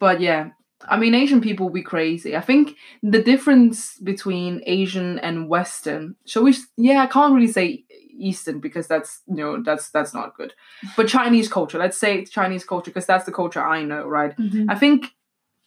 But 0.00 0.20
yeah, 0.20 0.50
I 0.88 0.96
mean, 0.98 1.14
Asian 1.14 1.40
people 1.40 1.70
be 1.70 1.82
crazy. 1.82 2.36
I 2.36 2.40
think 2.40 2.76
the 3.02 3.22
difference 3.22 3.98
between 3.98 4.62
Asian 4.66 5.18
and 5.20 5.48
Western. 5.48 6.16
Shall 6.26 6.42
we? 6.44 6.54
Yeah, 6.76 7.02
I 7.02 7.06
can't 7.06 7.34
really 7.34 7.52
say 7.52 7.84
Eastern 8.18 8.60
because 8.60 8.88
that's 8.88 9.22
you 9.28 9.36
know 9.36 9.62
that's 9.62 9.90
that's 9.90 10.14
not 10.14 10.36
good. 10.36 10.54
But 10.96 11.08
Chinese 11.08 11.48
culture. 11.48 11.78
Let's 11.78 11.98
say 11.98 12.24
Chinese 12.24 12.64
culture 12.64 12.90
because 12.90 13.06
that's 13.06 13.24
the 13.26 13.32
culture 13.32 13.62
I 13.64 13.82
know, 13.84 14.06
right? 14.06 14.36
Mhm. 14.36 14.66
I 14.68 14.74
think 14.76 15.14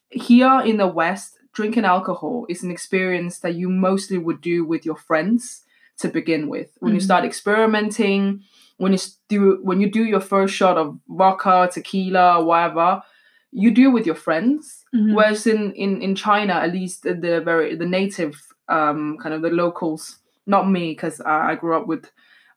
here 0.09 0.61
in 0.65 0.77
the 0.77 0.87
West, 0.87 1.37
drinking 1.53 1.85
alcohol 1.85 2.45
is 2.49 2.63
an 2.63 2.71
experience 2.71 3.39
that 3.39 3.55
you 3.55 3.69
mostly 3.69 4.17
would 4.17 4.41
do 4.41 4.63
with 4.65 4.85
your 4.85 4.95
friends 4.95 5.63
to 5.99 6.07
begin 6.07 6.47
with. 6.49 6.69
When 6.79 6.93
you 6.93 6.99
Mhm. 6.99 7.03
start 7.03 7.25
experimenting, 7.25 8.43
when 8.77 8.93
you 8.93 8.99
do 9.29 9.59
when 9.63 9.79
you 9.81 9.89
do 9.91 10.03
your 10.03 10.21
first 10.21 10.53
shot 10.55 10.77
of 10.77 10.97
vodka, 11.07 11.69
tequila, 11.71 12.39
or 12.39 12.45
whatever, 12.45 13.03
you 13.51 13.69
do 13.71 13.91
with 13.91 14.05
your 14.05 14.15
friends. 14.15 14.85
Mhm. 14.93 15.13
Whereas 15.15 15.45
in, 15.45 15.73
in 15.73 16.01
in 16.01 16.15
China, 16.15 16.53
at 16.53 16.71
least 16.73 17.03
the, 17.03 17.13
the 17.13 17.41
very 17.41 17.75
the 17.75 17.85
native 17.85 18.33
um 18.67 19.17
kind 19.21 19.35
of 19.35 19.41
the 19.41 19.49
locals, 19.51 20.19
not 20.47 20.69
me, 20.69 20.91
because 20.91 21.21
I, 21.21 21.51
I 21.51 21.55
grew 21.55 21.75
up 21.77 21.85
with 21.87 22.09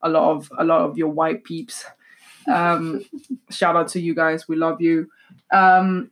a 0.02 0.08
lot 0.08 0.30
of 0.36 0.50
a 0.58 0.64
lot 0.64 0.82
of 0.82 0.96
your 0.96 1.08
white 1.10 1.44
peeps. 1.44 1.84
Um, 2.46 3.02
shout 3.50 3.76
out 3.76 3.88
to 3.88 4.00
you 4.00 4.14
guys, 4.14 4.48
we 4.48 4.56
love 4.56 4.80
you. 4.80 5.08
Um, 5.52 6.10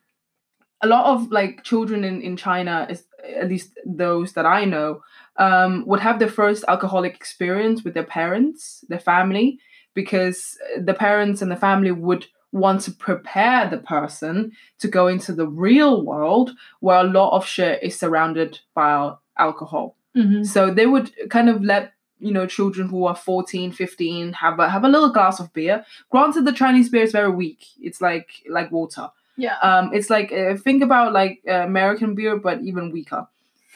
a 0.83 0.87
lot 0.89 1.07
of 1.07 1.31
like 1.31 1.63
children 1.63 2.05
in 2.05 2.21
in 2.23 2.37
China, 2.37 2.87
is 2.91 3.05
at 3.25 3.49
least 3.49 3.79
those 3.87 4.33
that 4.33 4.47
I 4.47 4.65
know, 4.65 5.03
um, 5.37 5.85
would 5.87 6.01
have 6.01 6.19
their 6.19 6.29
first 6.29 6.65
alcoholic 6.69 7.15
experience 7.15 7.85
with 7.85 7.95
their 7.95 8.05
parents, 8.05 8.85
their 8.89 8.99
family, 9.01 9.59
because 9.95 10.59
the 10.79 10.95
parents 10.95 11.43
and 11.43 11.51
the 11.51 11.57
family 11.57 11.93
would 11.93 12.27
want 12.53 12.83
to 12.83 12.91
prepare 12.93 13.69
the 13.71 13.79
person 13.79 14.53
to 14.79 14.89
go 14.89 15.07
into 15.09 15.33
the 15.33 15.47
real 15.49 16.05
world 16.05 16.51
where 16.81 16.99
a 17.01 17.05
lot 17.05 17.35
of 17.35 17.47
shit 17.47 17.83
is 17.83 17.99
surrounded 17.99 18.59
by 18.75 18.91
al- 18.91 19.23
alcohol. 19.39 19.97
Mhm. 20.15 20.45
So 20.47 20.71
they 20.71 20.87
would 20.87 21.11
kind 21.31 21.49
of 21.49 21.63
let 21.65 21.93
you 22.19 22.31
know 22.33 22.47
children 22.47 22.89
who 22.89 23.05
are 23.07 23.17
14 23.17 23.73
15 23.73 24.33
have 24.35 24.59
a 24.61 24.69
have 24.69 24.85
a 24.85 24.89
little 24.89 25.11
glass 25.13 25.41
of 25.41 25.53
beer 25.53 25.85
granted 26.09 26.45
the 26.45 26.53
chinese 26.53 26.89
beer 26.89 27.03
is 27.03 27.11
very 27.11 27.33
weak 27.33 27.67
it's 27.81 28.01
like 28.01 28.29
like 28.49 28.71
water 28.71 29.11
Yeah. 29.43 29.57
um 29.69 29.91
it's 29.93 30.09
like 30.09 30.31
uh, 30.33 30.57
think 30.57 30.83
about 30.85 31.13
like 31.13 31.41
uh, 31.49 31.65
american 31.71 32.15
beer 32.15 32.37
but 32.39 32.63
even 32.63 32.93
weaker. 32.93 33.27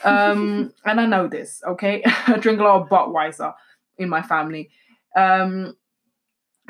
Um 0.04 0.72
and 0.84 1.00
i 1.00 1.06
know 1.06 1.26
this 1.26 1.62
okay? 1.66 2.02
I 2.26 2.38
drink 2.38 2.60
a 2.60 2.64
lot 2.64 2.82
of 2.82 2.88
budweiser 2.88 3.52
in 3.98 4.08
my 4.08 4.22
family. 4.22 4.70
Um 5.16 5.74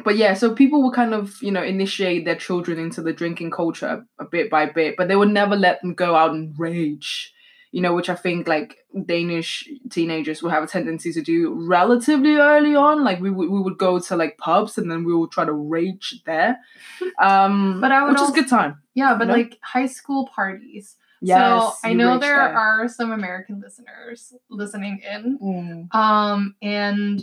but 0.05 0.17
yeah 0.17 0.35
so 0.35 0.55
people 0.55 0.83
will 0.83 0.93
kind 0.93 1.15
of 1.15 1.37
you 1.43 1.51
know 1.51 1.63
initiate 1.63 2.25
their 2.25 2.37
children 2.37 2.79
into 2.79 3.03
the 3.03 3.13
drinking 3.13 3.51
culture 3.51 4.07
a 4.19 4.25
bit 4.25 4.51
by 4.51 4.67
bit 4.67 4.95
but 4.97 5.09
they 5.09 5.17
would 5.17 5.31
never 5.31 5.57
let 5.57 5.81
them 5.83 5.95
go 5.95 6.15
out 6.15 6.33
and 6.33 6.55
rage 6.59 7.33
you 7.77 7.83
know 7.85 7.95
which 7.99 8.09
i 8.15 8.15
think 8.25 8.49
like 8.49 8.71
danish 9.05 9.51
teenagers 9.97 10.43
will 10.43 10.55
have 10.57 10.65
a 10.67 10.67
tendency 10.77 11.11
to 11.17 11.23
do 11.33 11.39
relatively 11.77 12.35
early 12.51 12.75
on 12.75 13.05
like 13.09 13.21
we 13.21 13.31
would 13.37 13.51
we 13.55 13.61
would 13.67 13.77
go 13.87 13.99
to 14.07 14.17
like 14.23 14.39
pubs 14.47 14.79
and 14.79 14.91
then 14.91 15.05
we 15.09 15.15
would 15.15 15.31
try 15.37 15.45
to 15.45 15.53
rage 15.77 16.09
there 16.31 16.53
um 17.31 17.81
But 17.83 17.93
I 17.93 18.03
would 18.03 18.13
which 18.13 18.19
also- 18.21 18.33
is 18.33 18.39
good 18.41 18.49
time 18.59 18.73
yeah, 18.95 19.13
but 19.19 19.27
know? 19.29 19.35
like 19.35 19.59
high 19.75 19.91
school 19.99 20.23
parties. 20.35 20.97
yes 21.21 21.39
so 21.39 21.73
I 21.89 21.93
know 21.93 22.13
there 22.19 22.37
there. 22.37 22.57
are 22.65 22.89
some 22.89 23.11
American 23.21 23.61
listeners 23.65 24.33
listening 24.49 24.97
in. 25.15 25.23
Mm. 25.39 25.95
Um, 25.95 26.41
and 26.63 27.23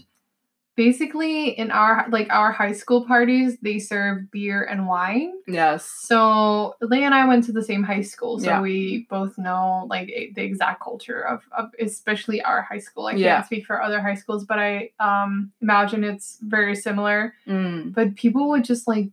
basically 0.75 1.49
in 1.49 1.71
our 1.71 2.05
like 2.09 2.27
our 2.31 2.51
high 2.51 2.71
school 2.71 3.05
parties, 3.05 3.57
they 3.61 3.79
serve 3.79 4.29
beer 4.31 4.63
and 4.63 4.87
wine. 4.87 5.33
yes 5.47 5.85
So 5.85 6.75
Leigh 6.81 7.03
and 7.03 7.13
I 7.13 7.25
went 7.27 7.43
to 7.45 7.51
the 7.51 7.61
same 7.63 7.83
high 7.83 8.01
school, 8.01 8.39
so 8.39 8.45
Yeah. 8.47 8.61
we 8.61 9.05
both 9.09 9.37
know 9.37 9.85
like 9.89 10.07
the 10.35 10.41
exact 10.43 10.81
culture 10.81 11.21
of, 11.21 11.43
of 11.57 11.69
especially 11.79 12.41
our 12.41 12.61
high 12.63 12.79
school. 12.79 13.05
I 13.07 13.11
can't 13.13 13.21
Yeah. 13.21 13.43
speak 13.43 13.65
for 13.65 13.81
other 13.81 14.01
high 14.01 14.15
schools, 14.15 14.45
but 14.45 14.59
I 14.59 14.89
um 14.99 15.51
imagine 15.61 16.03
it's 16.03 16.39
very 16.41 16.75
similar. 16.75 17.33
Mm. 17.47 17.93
But 17.93 18.15
people 18.15 18.49
would 18.49 18.63
just 18.63 18.87
like 18.87 19.11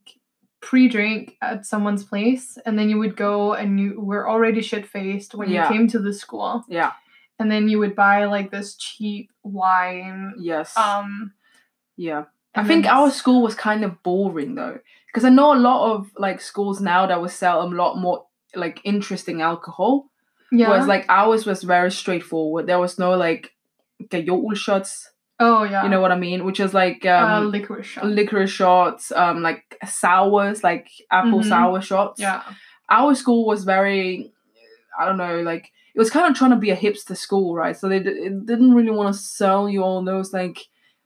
pre-drink 0.63 1.37
at 1.41 1.65
someone's 1.65 2.05
place, 2.05 2.59
and 2.67 2.79
then 2.79 2.89
you 2.91 2.99
would 2.99 3.17
go 3.17 3.55
and 3.55 3.81
you 3.81 3.99
were 4.01 4.29
already 4.29 4.61
shit 4.61 4.87
faced 4.87 5.35
when 5.35 5.49
Yeah. 5.49 5.63
you 5.63 5.69
came 5.73 5.87
to 5.89 5.99
the 5.99 6.13
school, 6.13 6.65
yeah 6.69 6.93
and 7.39 7.51
then 7.51 7.71
you 7.71 7.79
would 7.79 7.95
buy 7.97 8.27
like 8.27 8.51
this 8.51 8.77
cheap 8.77 9.31
wine. 9.43 10.35
yes 10.39 10.77
Um, 10.77 11.33
yeah 12.09 12.25
I 12.61 12.65
think 12.69 12.85
then 12.85 12.93
our 12.99 13.11
school 13.21 13.41
was 13.47 13.55
kind 13.69 13.83
of 13.85 13.93
boring 14.03 14.53
though, 14.57 14.79
because 15.07 15.25
I 15.25 15.29
know 15.39 15.53
a 15.55 15.65
lot 15.71 15.81
of 15.95 15.99
like 16.27 16.41
schools 16.41 16.81
now 16.81 17.03
that 17.07 17.21
would 17.21 17.31
sell 17.43 17.63
a 17.63 17.69
lot 17.83 17.97
more 18.05 18.19
like 18.65 18.77
interesting 18.93 19.39
alcohol. 19.51 19.93
yeah. 20.51 20.69
Whereas 20.69 20.89
like 20.95 21.05
ours 21.09 21.47
was 21.47 21.63
very 21.75 21.93
straightforward. 22.01 22.67
There 22.67 22.81
was 22.87 22.99
no 22.99 23.11
like 23.27 23.53
gajol 24.13 24.57
shots. 24.57 24.91
oh 25.39 25.63
yeah, 25.73 25.83
You 25.85 25.91
know 25.93 26.01
what 26.05 26.11
I 26.17 26.19
mean? 26.27 26.45
Which 26.45 26.59
is 26.67 26.73
like 26.75 27.07
uh, 27.07 27.25
um 27.35 27.53
licorice 27.53 27.87
shot. 27.93 28.07
licorice 28.19 28.51
shots, 28.61 29.13
um 29.23 29.37
like 29.49 29.63
sours, 29.87 30.65
like 30.71 30.87
apple 31.19 31.41
Mhm. 31.41 31.49
sour 31.53 31.81
shots. 31.91 32.19
yeah. 32.27 32.43
Our 32.99 33.15
school 33.15 33.43
was 33.53 33.63
very 33.77 34.33
I 35.01 35.07
don't 35.07 35.19
know, 35.25 35.37
like 35.53 35.65
it 35.95 35.99
was 36.03 36.11
kind 36.11 36.27
of 36.29 36.37
trying 36.37 36.51
to 36.57 36.57
be 36.67 36.71
a 36.71 36.77
hipster 36.85 37.17
school, 37.17 37.55
right? 37.63 37.77
So 37.81 37.89
they 37.89 38.01
d- 38.01 38.21
it 38.29 38.35
didn't 38.51 38.75
really 38.75 38.91
want 38.99 39.15
to 39.15 39.21
sell 39.41 39.69
you 39.69 39.81
all 39.85 40.03
those 40.05 40.33
like 40.33 40.59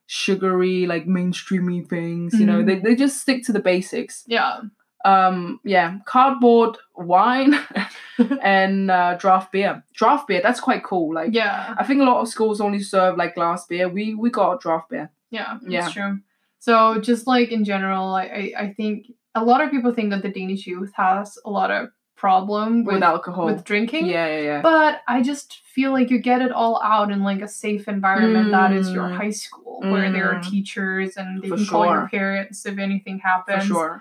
sugary, 0.07 0.87
like 0.87 1.07
mainstreamy 1.07 1.87
things. 1.89 2.35
You 2.39 2.47
know, 2.47 2.63
Mhm. 2.63 2.67
they 2.67 2.79
they 2.81 2.95
just 2.95 3.21
stick 3.21 3.45
to 3.45 3.53
the 3.53 3.61
basics. 3.61 4.25
Yeah. 4.27 4.61
Um, 5.05 5.61
yeah, 5.65 5.99
cardboard 6.07 6.79
wine 6.97 7.55
and 8.43 8.91
uh, 8.91 9.17
draft 9.19 9.53
beer. 9.53 9.85
Draft 9.93 10.29
beer, 10.29 10.41
that's 10.43 10.61
quite 10.61 10.83
cool. 10.83 11.13
Like, 11.15 11.35
Yeah. 11.35 11.75
I 11.77 11.85
think 11.85 12.01
a 12.01 12.05
lot 12.05 12.21
of 12.23 12.29
schools 12.29 12.61
only 12.61 12.81
serve 12.81 13.17
like 13.19 13.35
glass 13.35 13.67
beer. 13.67 13.89
We 13.89 14.15
we 14.15 14.31
got 14.31 14.61
draft 14.61 14.89
beer. 14.91 15.11
Yeah. 15.31 15.59
That's 15.61 15.73
Yeah. 15.73 15.89
true. 15.91 16.19
So 16.59 16.99
just 17.01 17.27
like 17.27 17.51
in 17.53 17.65
general, 17.65 18.15
I, 18.15 18.23
I 18.25 18.53
I 18.65 18.73
think 18.73 19.07
a 19.35 19.45
lot 19.45 19.61
of 19.63 19.71
people 19.71 19.93
think 19.93 20.11
that 20.11 20.23
the 20.23 20.31
Danish 20.31 20.67
youth 20.67 20.93
has 20.97 21.37
a 21.45 21.51
lot 21.51 21.71
of 21.71 21.89
problem 22.25 22.85
with, 22.85 22.95
with 22.95 23.03
alcohol. 23.03 23.47
with 23.47 23.65
drinking. 23.65 24.07
yeah, 24.07 24.27
yeah, 24.35 24.41
yeah. 24.51 24.61
But 24.63 24.93
I 25.15 25.21
just 25.31 25.49
feel 25.75 25.91
like 25.93 26.09
you 26.13 26.19
get 26.31 26.41
it 26.47 26.53
all 26.61 26.77
out 26.83 27.09
in 27.15 27.21
like 27.31 27.43
a 27.43 27.49
safe 27.49 27.85
environment 27.97 28.51
that 28.59 28.73
is 28.73 28.87
your 28.97 29.09
Mm. 29.09 29.17
high 29.21 29.35
school 29.45 29.77
where 29.93 30.09
there 30.15 30.27
are 30.33 30.39
Mm. 30.41 30.51
teachers 30.55 31.11
and 31.19 31.43
they 31.43 31.49
For 31.51 31.57
can 31.57 31.67
call 31.67 31.85
your 31.95 32.09
parents 32.09 32.65
if 32.71 32.77
anything 32.79 33.19
For 33.21 33.29
happens. 33.29 33.65
sure. 33.67 34.01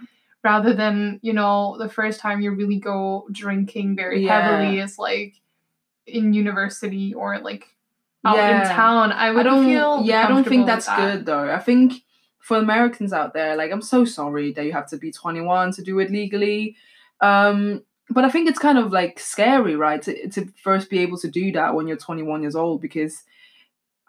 Rather 0.52 0.74
than, 0.82 1.20
you 1.28 1.34
know, 1.40 1.56
the 1.84 1.90
first 2.00 2.18
time 2.26 2.38
you 2.44 2.52
really 2.62 2.80
go 2.94 3.00
drinking 3.42 3.88
very 4.04 4.20
Yeah. 4.26 4.34
heavily 4.34 4.80
is 4.86 4.94
like 5.10 5.34
in 6.06 6.26
university 6.34 7.14
or 7.14 7.40
like 7.50 7.64
out 8.26 8.38
in 8.40 8.62
town. 8.84 9.12
I 9.12 9.28
I 9.28 9.32
would 9.32 9.44
don't 9.50 9.66
feel 9.66 10.02
yeah, 10.10 10.26
I 10.26 10.28
don't 10.32 10.48
think 10.52 10.66
that's 10.72 10.86
that. 10.88 10.98
good 11.00 11.26
though. 11.26 11.46
I 11.60 11.60
think 11.70 11.88
for 12.48 12.56
Americans 12.58 13.12
out 13.20 13.34
there, 13.38 13.52
like 13.62 13.72
I'm 13.76 13.82
so 13.96 14.00
sorry 14.06 14.48
that 14.54 14.64
you 14.68 14.74
have 14.80 14.88
to 14.94 14.98
be 15.06 15.12
21 15.12 15.72
to 15.76 15.82
do 15.90 15.94
it 16.04 16.10
legally. 16.20 16.62
Um 17.22 17.58
but 18.10 18.24
I 18.26 18.30
think 18.30 18.50
it's 18.50 18.60
kind 18.60 18.78
of 18.78 18.92
like 18.92 19.20
scary, 19.20 19.76
right? 19.76 20.02
To, 20.04 20.30
to 20.30 20.48
first 20.64 20.90
be 20.90 21.00
able 21.00 21.18
to 21.20 21.28
do 21.30 21.52
that 21.54 21.74
when 21.76 21.88
you're 21.88 21.98
21 21.98 22.42
years 22.42 22.56
old 22.56 22.82
because 22.82 23.24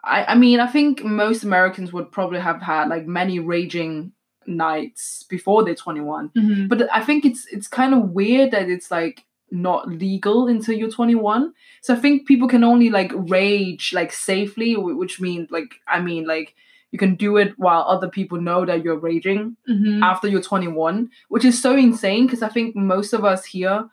I 0.03 0.25
I 0.25 0.35
mean, 0.35 0.59
I 0.59 0.67
think 0.67 1.03
most 1.03 1.43
Americans 1.43 1.91
would 1.93 2.11
probably 2.11 2.39
have 2.39 2.61
had 2.61 2.89
like 2.89 3.07
many 3.07 3.39
raging 3.39 4.11
nights 4.47 5.23
before 5.27 5.63
they're 5.63 5.73
21 5.73 6.29
Mhm. 6.35 6.69
but 6.69 6.87
I 6.93 7.03
think 7.03 7.25
it's 7.25 7.47
it's 7.51 7.67
kind 7.67 7.95
of 7.95 8.11
weird 8.11 8.51
that 8.51 8.69
it's 8.69 8.91
like 8.91 9.23
not 9.51 9.87
legal 9.89 10.47
until 10.47 10.75
you're 10.75 10.89
21. 10.91 11.53
So 11.81 11.93
I 11.93 11.97
think 11.97 12.27
people 12.27 12.47
can 12.47 12.63
only 12.63 12.89
like 12.89 13.11
rage 13.15 13.91
like 13.93 14.11
safely, 14.11 14.75
which 14.75 15.19
means 15.21 15.49
like 15.51 15.75
I 15.87 15.99
mean 16.01 16.25
like 16.27 16.53
you 16.95 16.99
can 17.05 17.15
do 17.15 17.35
it 17.35 17.51
while 17.57 17.83
other 17.93 18.07
people 18.17 18.39
know 18.39 18.65
that 18.65 18.81
you're 18.83 18.97
raging 19.11 19.57
Mhm. 19.69 20.01
after 20.01 20.27
you're 20.29 20.41
21, 20.53 21.09
which 21.33 21.43
is 21.43 21.61
so 21.61 21.71
insane 21.75 22.25
because 22.25 22.41
I 22.41 22.47
think 22.55 22.73
most 22.73 23.11
of 23.17 23.25
us 23.25 23.43
here 23.55 23.89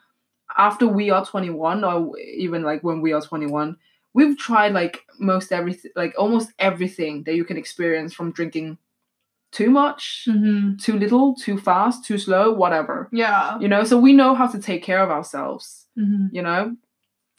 after 0.56 0.86
we 0.86 1.10
are 1.10 1.24
21 1.26 1.82
or 1.82 2.16
even 2.18 2.62
like 2.62 2.80
when 2.84 3.00
we 3.00 3.12
are 3.12 3.20
21, 3.30 3.76
we've 4.14 4.38
tried 4.38 4.72
like 4.80 4.94
most 5.18 5.50
everything 5.58 5.90
like 5.96 6.12
almost 6.22 6.48
everything 6.60 7.24
that 7.24 7.34
you 7.34 7.44
can 7.44 7.56
experience 7.56 8.12
from 8.14 8.30
drinking 8.38 8.78
too 9.58 9.70
much, 9.70 10.28
Mhm. 10.28 10.78
too 10.84 10.96
little, 11.04 11.34
too 11.34 11.58
fast, 11.58 12.04
too 12.08 12.18
slow, 12.26 12.44
whatever 12.62 13.08
Yeah. 13.24 13.58
you 13.62 13.68
know 13.72 13.82
so 13.90 13.94
we 14.06 14.12
know 14.20 14.32
how 14.40 14.46
to 14.54 14.58
take 14.68 14.82
care 14.90 15.02
of 15.06 15.10
ourselves 15.18 15.64
Mhm. 15.98 16.28
you 16.36 16.42
know 16.48 16.62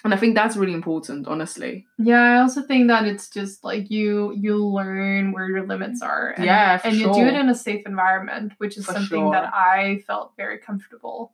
and 0.03 0.13
i 0.13 0.17
think 0.17 0.35
that's 0.35 0.55
really 0.57 0.73
important 0.73 1.27
honestly 1.27 1.85
Yeah, 1.97 2.21
I 2.21 2.41
also 2.41 2.61
think 2.63 2.87
that 2.89 3.05
it's 3.11 3.29
just 3.29 3.63
like 3.63 3.89
you 3.89 4.33
you 4.35 4.53
learn 4.79 5.31
where 5.33 5.47
your 5.47 5.65
limits 5.65 6.01
are. 6.01 6.33
And, 6.35 6.45
Yeah, 6.45 6.77
for 6.77 6.87
and 6.87 6.97
you 6.97 7.05
do 7.13 7.25
it 7.31 7.35
in 7.35 7.47
a 7.49 7.55
safe 7.55 7.83
environment, 7.85 8.53
which 8.57 8.75
is 8.77 8.85
For 8.85 8.93
something 8.93 9.31
that. 9.31 9.53
I 9.53 10.03
felt 10.07 10.33
very 10.35 10.57
comfortable 10.57 11.31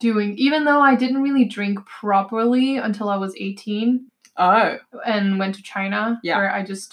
doing. 0.00 0.36
Even 0.46 0.64
though 0.64 0.80
I 0.80 0.94
didn't 0.96 1.22
really 1.22 1.44
drink 1.44 1.76
properly 1.86 2.76
until 2.78 3.08
I 3.08 3.16
was 3.16 3.32
18 3.36 4.10
oh 4.38 4.78
and 5.06 5.38
went 5.38 5.54
to 5.56 5.62
China 5.62 6.18
Yeah. 6.24 6.38
where 6.38 6.50
I 6.58 6.64
just 6.64 6.90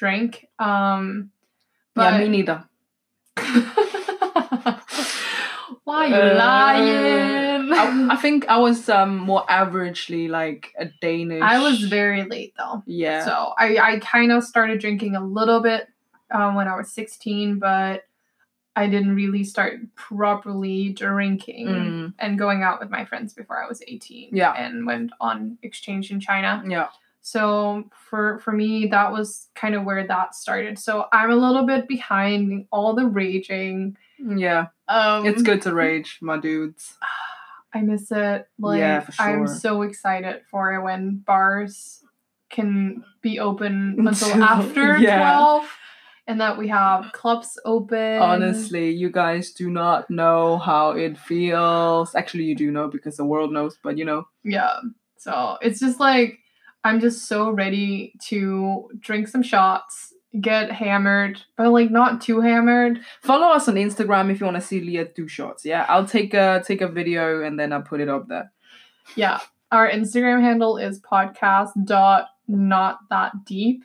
drank. 0.00 0.48
Um 0.58 1.30
yeah 1.96 2.10
but 2.10 2.18
me 2.20 2.28
neither 2.36 2.58
Why 5.84 6.06
you 6.06 6.14
Uh, 6.14 6.34
lying? 6.36 7.47
I, 7.76 8.08
I 8.14 8.16
think 8.16 8.46
I 8.48 8.58
was 8.58 8.88
um 8.88 9.16
more 9.18 9.44
averagely 9.46 10.28
like 10.28 10.72
a 10.78 10.86
Danish. 11.00 11.42
I 11.42 11.58
was 11.58 11.82
very 11.82 12.24
late 12.24 12.54
though. 12.58 12.82
yeah. 12.86 13.24
So 13.24 13.52
I, 13.58 13.78
I 13.78 13.98
kind 14.00 14.32
of 14.32 14.44
started 14.44 14.80
drinking 14.80 15.16
a 15.16 15.24
little 15.24 15.60
bit 15.62 15.88
um, 16.30 16.54
when 16.54 16.68
I 16.68 16.76
was 16.76 16.90
16, 16.92 17.58
but 17.58 18.04
I 18.76 18.86
didn't 18.86 19.16
really 19.16 19.42
start 19.44 19.80
properly 19.96 20.90
drinking 20.90 21.66
Mm, 21.66 22.14
and 22.18 22.38
going 22.38 22.62
out 22.62 22.78
with 22.80 22.90
my 22.90 23.04
friends 23.04 23.34
before 23.34 23.62
I 23.62 23.66
was 23.66 23.82
18. 23.86 24.30
Yeah. 24.32 24.52
And 24.52 24.86
went 24.86 25.10
on 25.20 25.58
exchange 25.62 26.10
in 26.10 26.20
China. 26.20 26.62
yeah. 26.68 26.88
So 27.20 27.90
for 28.08 28.38
for 28.38 28.52
me, 28.52 28.86
that 28.86 29.12
was 29.12 29.48
kind 29.54 29.74
of 29.74 29.84
where 29.84 30.06
that 30.06 30.34
started. 30.34 30.78
So 30.78 31.06
I'm 31.12 31.30
a 31.30 31.36
little 31.36 31.66
bit 31.66 31.86
behind 31.88 32.66
all 32.70 32.94
the 32.94 33.04
raging. 33.06 33.96
Yeah. 34.18 34.68
Um, 34.88 35.26
It's 35.26 35.42
good 35.42 35.60
to 35.62 35.74
rage, 35.74 36.18
my 36.22 36.38
dudes. 36.38 36.96
I 37.74 37.82
miss 37.82 38.10
it. 38.10 38.46
Like 38.58 38.78
Yeah, 38.78 39.00
for 39.00 39.12
I'm 39.22 39.46
so 39.46 39.82
excited 39.82 40.42
for 40.50 40.80
when 40.82 41.22
bars 41.26 42.02
can 42.50 43.04
be 43.22 43.38
open 43.38 43.96
until 44.06 44.30
Until- 44.32 44.42
after 44.44 44.98
yeah. 44.98 45.18
12 45.36 45.76
and 46.26 46.40
that 46.42 46.58
we 46.58 46.68
have 46.68 47.10
clubs 47.12 47.58
open. 47.64 48.18
Honestly, 48.18 48.90
you 48.90 49.10
guys 49.10 49.52
do 49.52 49.70
not 49.70 50.10
know 50.10 50.58
how 50.58 50.90
it 50.90 51.16
feels. 51.16 52.14
Actually, 52.14 52.44
you 52.44 52.54
do 52.54 52.70
know 52.70 52.88
because 52.88 53.16
the 53.16 53.24
world 53.24 53.50
knows, 53.52 53.78
but 53.82 53.96
you 53.96 54.04
know. 54.04 54.26
Yeah. 54.44 54.76
So 55.18 55.56
it's 55.62 55.80
just 55.80 55.98
like 55.98 56.38
I'm 56.84 57.00
just 57.00 57.26
so 57.28 57.50
ready 57.50 58.12
to 58.28 58.88
drink 59.00 59.28
some 59.28 59.42
shots, 59.42 60.12
get 60.40 60.70
hammered, 60.72 61.40
but 61.56 61.70
like 61.70 61.90
not 61.90 62.20
too 62.20 62.40
hammered. 62.40 63.00
Follow 63.22 63.48
us 63.48 63.68
on 63.68 63.74
Instagram 63.74 64.30
if 64.30 64.40
you 64.40 64.46
want 64.46 64.56
to 64.56 64.60
see 64.60 64.80
Leah 64.80 65.06
do 65.06 65.28
shots. 65.28 65.64
Yeah, 65.64 65.86
I'll 65.88 66.06
take 66.06 66.34
a 66.34 66.62
take 66.66 66.80
a 66.80 66.88
video 66.88 67.42
and 67.42 67.58
then 67.58 67.72
I'll 67.72 67.82
put 67.82 68.00
it 68.00 68.08
up 68.08 68.28
there. 68.28 68.52
Yeah. 69.16 69.40
Our 69.70 69.88
Instagram 69.90 70.40
handle 70.40 70.78
is 70.78 71.00
podcast 71.00 71.70
dot 71.84 72.28
not 72.46 72.98
that 73.10 73.44
deep, 73.44 73.84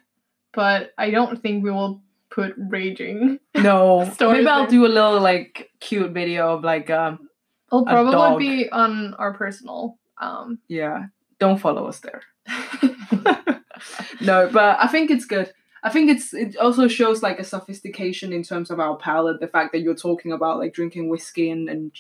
but 0.54 0.92
I 0.98 1.12
don't 1.12 1.42
think 1.42 1.64
we 1.64 1.72
will 1.72 2.02
put 2.30 2.54
raging. 2.58 3.40
No, 3.56 4.00
maybe 4.20 4.48
I'll 4.48 4.62
there. 4.62 4.68
do 4.68 4.86
a 4.86 4.88
little 4.88 5.22
like 5.22 5.70
cute 5.80 6.12
video 6.12 6.56
of 6.56 6.64
like 6.64 6.90
um 6.90 7.30
It'll 7.68 7.86
probably 7.86 8.48
be 8.48 8.70
on 8.72 9.14
our 9.16 9.34
personal. 9.34 9.98
Um, 10.20 10.60
yeah. 10.68 11.06
Don't 11.40 11.60
follow 11.60 11.88
us 11.88 12.02
there. 12.02 12.22
no, 14.22 14.50
but 14.52 14.78
I 14.80 14.88
think 14.88 15.10
it's 15.12 15.26
good. 15.26 15.52
I 15.84 15.90
think 15.90 16.10
it's 16.10 16.34
it 16.34 16.56
also 16.58 16.88
shows 16.88 17.22
like 17.22 17.40
a 17.40 17.44
sophistication 17.44 18.32
in 18.34 18.44
terms 18.44 18.72
of 18.72 18.80
our 18.80 18.96
palate. 18.98 19.40
The 19.40 19.48
fact 19.48 19.72
that 19.74 19.82
you're 19.82 19.96
talking 19.96 20.32
about 20.32 20.58
like 20.60 20.74
drinking 20.74 21.10
whiskey 21.10 21.50
and, 21.50 21.68
and 21.70 21.92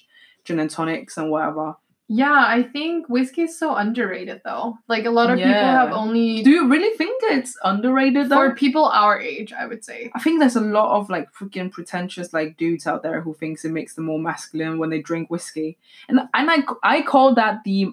gin 0.45 0.59
and 0.59 0.69
tonics 0.69 1.17
and 1.17 1.29
whatever. 1.29 1.75
yeah, 2.09 2.43
I 2.47 2.63
think 2.63 3.07
whiskey 3.09 3.43
is 3.43 3.57
so 3.57 3.75
underrated 3.75 4.41
though. 4.43 4.77
Like 4.87 5.05
a 5.05 5.09
lot 5.09 5.29
of 5.31 5.37
people 5.37 5.53
have 5.53 5.91
only 5.91 6.43
Do 6.43 6.51
you 6.51 6.69
really 6.69 6.95
think 6.97 7.21
it's 7.23 7.57
underrated 7.63 8.29
though? 8.29 8.49
for 8.49 8.55
people 8.55 8.85
our 8.85 9.19
age, 9.19 9.51
I 9.53 9.65
would 9.65 9.83
say. 9.83 10.11
I 10.13 10.19
think 10.19 10.39
there's 10.39 10.55
a 10.57 10.61
lot 10.61 10.97
of 10.97 11.09
like 11.09 11.33
freaking 11.33 11.71
pretentious 11.71 12.33
like 12.33 12.57
dudes 12.57 12.85
out 12.87 13.03
there 13.03 13.21
who 13.21 13.33
thinks 13.33 13.65
it 13.65 13.71
makes 13.71 13.95
them 13.95 14.05
more 14.05 14.19
masculine 14.19 14.77
when 14.79 14.89
they 14.91 15.01
drink 15.01 15.29
whiskey, 15.29 15.77
and 16.07 16.19
and 16.33 16.51
I 16.51 16.57
I 16.83 17.01
call 17.01 17.35
that 17.35 17.63
the 17.63 17.87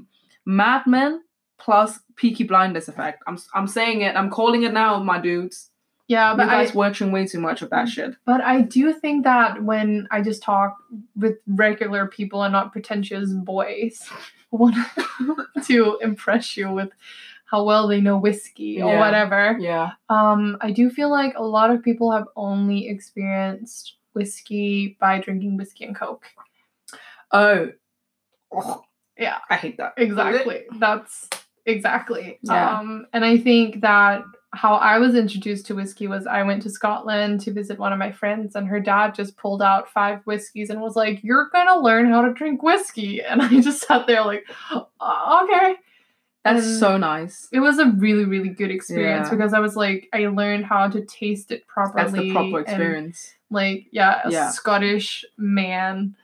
Mad 0.45 0.83
Men 0.87 1.23
plus 1.59 2.01
Peaky 2.17 2.45
Blinders 2.45 2.89
effect. 2.89 3.23
I'm 3.27 3.39
I'm 3.55 3.67
saying 3.69 4.03
it. 4.03 4.17
I'm 4.17 4.31
calling 4.31 4.65
it 4.65 4.73
now, 4.73 5.03
my 5.03 5.21
dudes. 5.21 5.70
Yeah, 6.11 6.33
you 6.33 6.37
but 6.39 6.47
guys 6.47 6.73
I 6.73 6.75
watching 6.75 7.13
way 7.13 7.25
too 7.27 7.41
much 7.41 7.63
of 7.63 7.71
that 7.71 7.89
shit. 7.89 8.17
but 8.27 8.41
I 8.41 8.63
do 8.63 8.93
think 8.93 9.25
that 9.25 9.63
when 9.63 10.09
I 10.11 10.23
just 10.23 10.43
talk 10.43 10.77
with 11.15 11.37
regular 11.47 12.07
people 12.09 12.43
and 12.43 12.53
not 12.53 12.73
pretentious 12.73 13.33
boys, 13.33 14.03
who 14.51 14.57
want 14.57 14.77
to 15.67 15.99
impress 16.03 16.57
you 16.57 16.73
with 16.73 16.91
how 17.47 17.63
well 17.65 17.87
they 17.89 18.01
know 18.01 18.19
whiskey 18.19 18.83
or 18.83 18.93
Yeah. 18.93 18.99
whatever. 19.01 19.57
Yeah. 19.61 19.91
Um, 20.09 20.57
I 20.61 20.71
do 20.73 20.91
feel 20.91 21.11
like 21.11 21.35
a 21.37 21.43
lot 21.45 21.71
of 21.71 21.83
people 21.83 22.11
have 22.13 22.27
only 22.37 22.89
experienced 22.89 23.95
whiskey 24.13 24.97
by 25.01 25.21
drinking 25.21 25.57
whiskey 25.57 25.85
and 25.85 25.95
coke. 25.97 26.27
Oh. 27.33 27.71
Yeah. 29.19 29.39
I 29.49 29.57
hate 29.57 29.77
that. 29.79 29.95
Exactly. 29.97 30.65
That's 30.79 31.29
exactly. 31.67 32.39
Yeah. 32.43 32.79
Um, 32.79 33.07
and 33.13 33.25
I 33.25 33.39
think 33.39 33.81
that 33.83 34.23
how 34.53 34.75
I 34.75 34.99
was 34.99 35.15
introduced 35.15 35.67
to 35.67 35.75
whiskey 35.77 36.07
was 36.09 36.27
I 36.27 36.43
went 36.43 36.63
to 36.63 36.71
Scotland 36.71 37.41
to 37.43 37.53
visit 37.53 37.79
one 37.79 37.93
of 37.93 37.99
my 38.01 38.11
friends, 38.11 38.57
and 38.57 38.67
her 38.67 38.81
dad 38.81 39.15
just 39.15 39.37
pulled 39.37 39.63
out 39.63 39.89
five 39.89 40.21
whiskeys 40.27 40.71
and 40.71 40.81
was 40.81 40.97
like, 40.97 41.23
"You're 41.23 41.49
gonna 41.53 41.79
learn 41.81 42.11
how 42.11 42.23
to 42.23 42.33
drink 42.35 42.63
whiskey." 42.63 43.23
And 43.29 43.41
I 43.43 43.49
just 43.61 43.87
sat 43.87 44.07
there 44.07 44.25
like, 44.25 44.45
"Uh, 44.71 45.43
"Okay." 45.45 45.77
That's 46.43 46.67
And- 46.67 46.79
so 46.81 46.97
nice. 46.97 47.49
It 47.53 47.61
was 47.61 47.79
a 47.79 47.87
really, 47.91 48.25
really 48.25 48.49
good 48.49 48.71
experience 48.71 49.29
Yeah. 49.29 49.37
because 49.37 49.53
I 49.53 49.61
was 49.61 49.77
like, 49.77 50.09
I 50.15 50.27
learned 50.29 50.65
how 50.65 50.89
to 50.89 51.05
taste 51.05 51.53
it 51.53 51.67
properly. 51.67 52.03
That's 52.03 52.13
the 52.17 52.33
proper 52.33 52.59
and, 52.61 52.67
experience. 52.67 53.35
like, 53.51 53.87
yeah, 53.93 54.23
a 54.25 54.31
Yeah. 54.33 54.51
Scottish 54.51 55.25
man. 55.37 56.17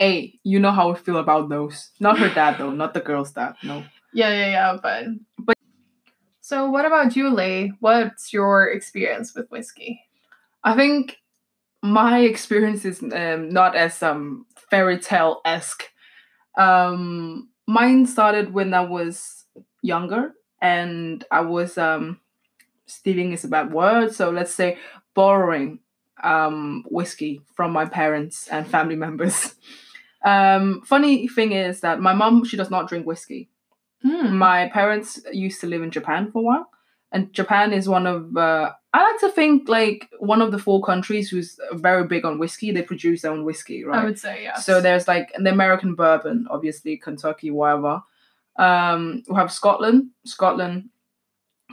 Hey, 0.00 0.38
you 0.42 0.58
know 0.58 0.72
how 0.72 0.90
I 0.90 0.94
feel 0.96 1.16
about 1.18 1.48
those. 1.48 1.90
Not 2.00 2.18
her 2.18 2.28
dad 2.28 2.58
though, 2.58 2.70
not 2.72 2.92
the 2.92 3.00
girl's 3.00 3.30
dad. 3.32 3.54
No. 3.62 3.84
Yeah, 4.12 4.30
yeah, 4.30 4.50
yeah. 4.50 4.76
But 4.82 5.04
But- 5.38 5.55
so, 6.46 6.70
what 6.70 6.84
about 6.84 7.16
you, 7.16 7.28
Lei? 7.28 7.72
What's 7.80 8.32
your 8.32 8.68
experience 8.68 9.34
with 9.34 9.50
whiskey? 9.50 10.00
I 10.62 10.76
think 10.76 11.16
my 11.82 12.20
experience 12.20 12.84
is 12.84 13.02
um, 13.02 13.48
not 13.48 13.74
as 13.74 14.00
um 14.00 14.46
fairy 14.70 14.98
tale 15.00 15.40
esque. 15.44 15.84
Um, 16.56 17.48
mine 17.66 18.06
started 18.06 18.54
when 18.54 18.74
I 18.74 18.82
was 18.82 19.44
younger, 19.82 20.34
and 20.62 21.24
I 21.32 21.40
was 21.40 21.78
um 21.78 22.20
stealing 22.86 23.32
is 23.32 23.44
a 23.44 23.48
bad 23.48 23.72
word, 23.72 24.14
so 24.14 24.30
let's 24.30 24.54
say 24.54 24.78
borrowing 25.14 25.80
um 26.22 26.84
whiskey 26.90 27.42
from 27.56 27.72
my 27.72 27.86
parents 27.86 28.48
and 28.48 28.68
family 28.68 28.96
members. 28.96 29.56
Um, 30.24 30.82
funny 30.84 31.28
thing 31.28 31.52
is 31.52 31.82
that 31.82 32.00
my 32.00 32.12
mom 32.12 32.44
she 32.44 32.56
does 32.56 32.70
not 32.70 32.88
drink 32.88 33.06
whiskey. 33.06 33.48
Hmm. 34.02 34.36
My 34.36 34.68
parents 34.68 35.20
used 35.32 35.60
to 35.62 35.66
live 35.66 35.82
in 35.82 35.90
Japan 35.90 36.30
for 36.30 36.38
a 36.40 36.42
while, 36.42 36.70
and 37.12 37.32
Japan 37.32 37.72
is 37.72 37.88
one 37.88 38.06
of 38.06 38.36
uh, 38.36 38.72
I 38.92 39.02
like 39.02 39.20
to 39.20 39.30
think 39.30 39.68
like 39.68 40.08
one 40.18 40.42
of 40.42 40.52
the 40.52 40.58
four 40.58 40.82
countries 40.82 41.28
who's 41.30 41.58
very 41.72 42.04
big 42.06 42.24
on 42.24 42.38
whiskey. 42.38 42.72
They 42.72 42.82
produce 42.82 43.22
their 43.22 43.32
own 43.32 43.44
whiskey, 43.44 43.84
right? 43.84 44.00
I 44.02 44.04
would 44.04 44.18
say 44.18 44.42
yes. 44.44 44.64
So 44.66 44.80
there's 44.80 45.08
like 45.08 45.32
the 45.38 45.50
American 45.50 45.94
bourbon, 45.94 46.46
obviously 46.50 46.96
Kentucky, 46.96 47.50
whatever. 47.50 48.02
Um, 48.56 49.22
we 49.28 49.36
have 49.36 49.52
Scotland, 49.52 50.10
Scotland, 50.24 50.88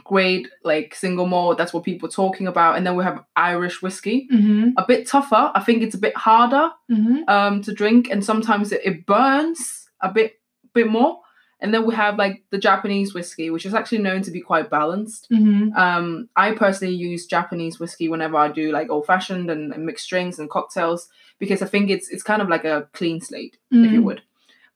great 0.04 0.48
like 0.64 0.94
single 0.94 1.26
malt. 1.26 1.56
That's 1.58 1.72
what 1.72 1.84
people 1.84 2.08
are 2.08 2.12
talking 2.12 2.46
about, 2.46 2.76
and 2.76 2.86
then 2.86 2.96
we 2.96 3.04
have 3.04 3.24
Irish 3.36 3.80
whiskey. 3.82 4.28
Mm-hmm. 4.32 4.70
A 4.76 4.84
bit 4.86 5.06
tougher. 5.06 5.50
I 5.54 5.60
think 5.62 5.82
it's 5.82 5.94
a 5.94 5.98
bit 5.98 6.16
harder 6.16 6.70
Mm-hmm. 6.90 7.28
um, 7.28 7.62
to 7.62 7.72
drink, 7.72 8.08
and 8.10 8.24
sometimes 8.24 8.72
it, 8.72 8.80
it 8.84 9.06
burns 9.06 9.88
a 10.02 10.10
bit 10.12 10.40
bit 10.74 10.88
more. 10.88 11.20
And 11.60 11.72
then 11.72 11.86
we 11.86 11.94
have 11.94 12.18
like 12.18 12.42
the 12.50 12.58
Japanese 12.58 13.14
whiskey, 13.14 13.50
which 13.50 13.64
is 13.64 13.74
actually 13.74 13.98
known 13.98 14.22
to 14.22 14.30
be 14.30 14.40
quite 14.40 14.70
balanced. 14.70 15.28
Mm-hmm. 15.30 15.74
Um, 15.76 16.28
I 16.36 16.52
personally 16.52 16.94
use 16.94 17.26
Japanese 17.26 17.80
whiskey 17.80 18.08
whenever 18.08 18.36
I 18.36 18.48
do 18.48 18.72
like 18.72 18.90
old 18.90 19.06
fashioned 19.06 19.50
and, 19.50 19.72
and 19.72 19.86
mixed 19.86 20.08
drinks 20.08 20.38
and 20.38 20.50
cocktails 20.50 21.08
because 21.38 21.62
I 21.62 21.66
think 21.66 21.90
it's 21.90 22.08
it's 22.10 22.22
kind 22.22 22.42
of 22.42 22.48
like 22.48 22.64
a 22.64 22.88
clean 22.92 23.20
slate, 23.20 23.58
if 23.70 23.92
you 23.92 24.02
would. 24.02 24.22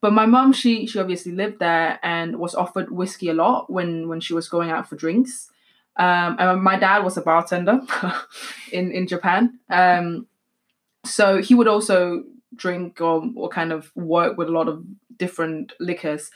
But 0.01 0.13
my 0.13 0.27
mum, 0.27 0.53
she 0.53 0.87
she 0.87 0.99
obviously 0.99 1.33
lived 1.33 1.59
there 1.59 1.99
and 2.03 2.39
was 2.39 2.55
offered 2.55 2.91
whiskey 2.91 3.29
a 3.29 3.35
lot 3.35 3.71
when 3.71 4.09
when 4.09 4.21
she 4.21 4.33
was 4.33 4.49
going 4.49 4.71
out 4.71 4.89
for 4.89 4.97
drinks. 4.97 5.51
Um, 5.97 6.37
and 6.39 6.63
my 6.63 6.79
dad 6.79 7.03
was 7.03 7.17
a 7.17 7.23
bartender 7.23 7.81
in 8.73 8.93
in 8.93 9.09
Japan. 9.09 9.59
Um, 9.69 10.27
so 11.05 11.43
he 11.43 11.55
would 11.55 11.69
also 11.69 12.25
drink 12.55 13.01
or, 13.01 13.29
or 13.35 13.49
kind 13.49 13.73
of 13.73 13.91
work 13.97 14.37
with 14.39 14.49
a 14.49 14.53
lot 14.53 14.69
of 14.69 14.85
different 15.17 15.73
liquors. 15.81 16.31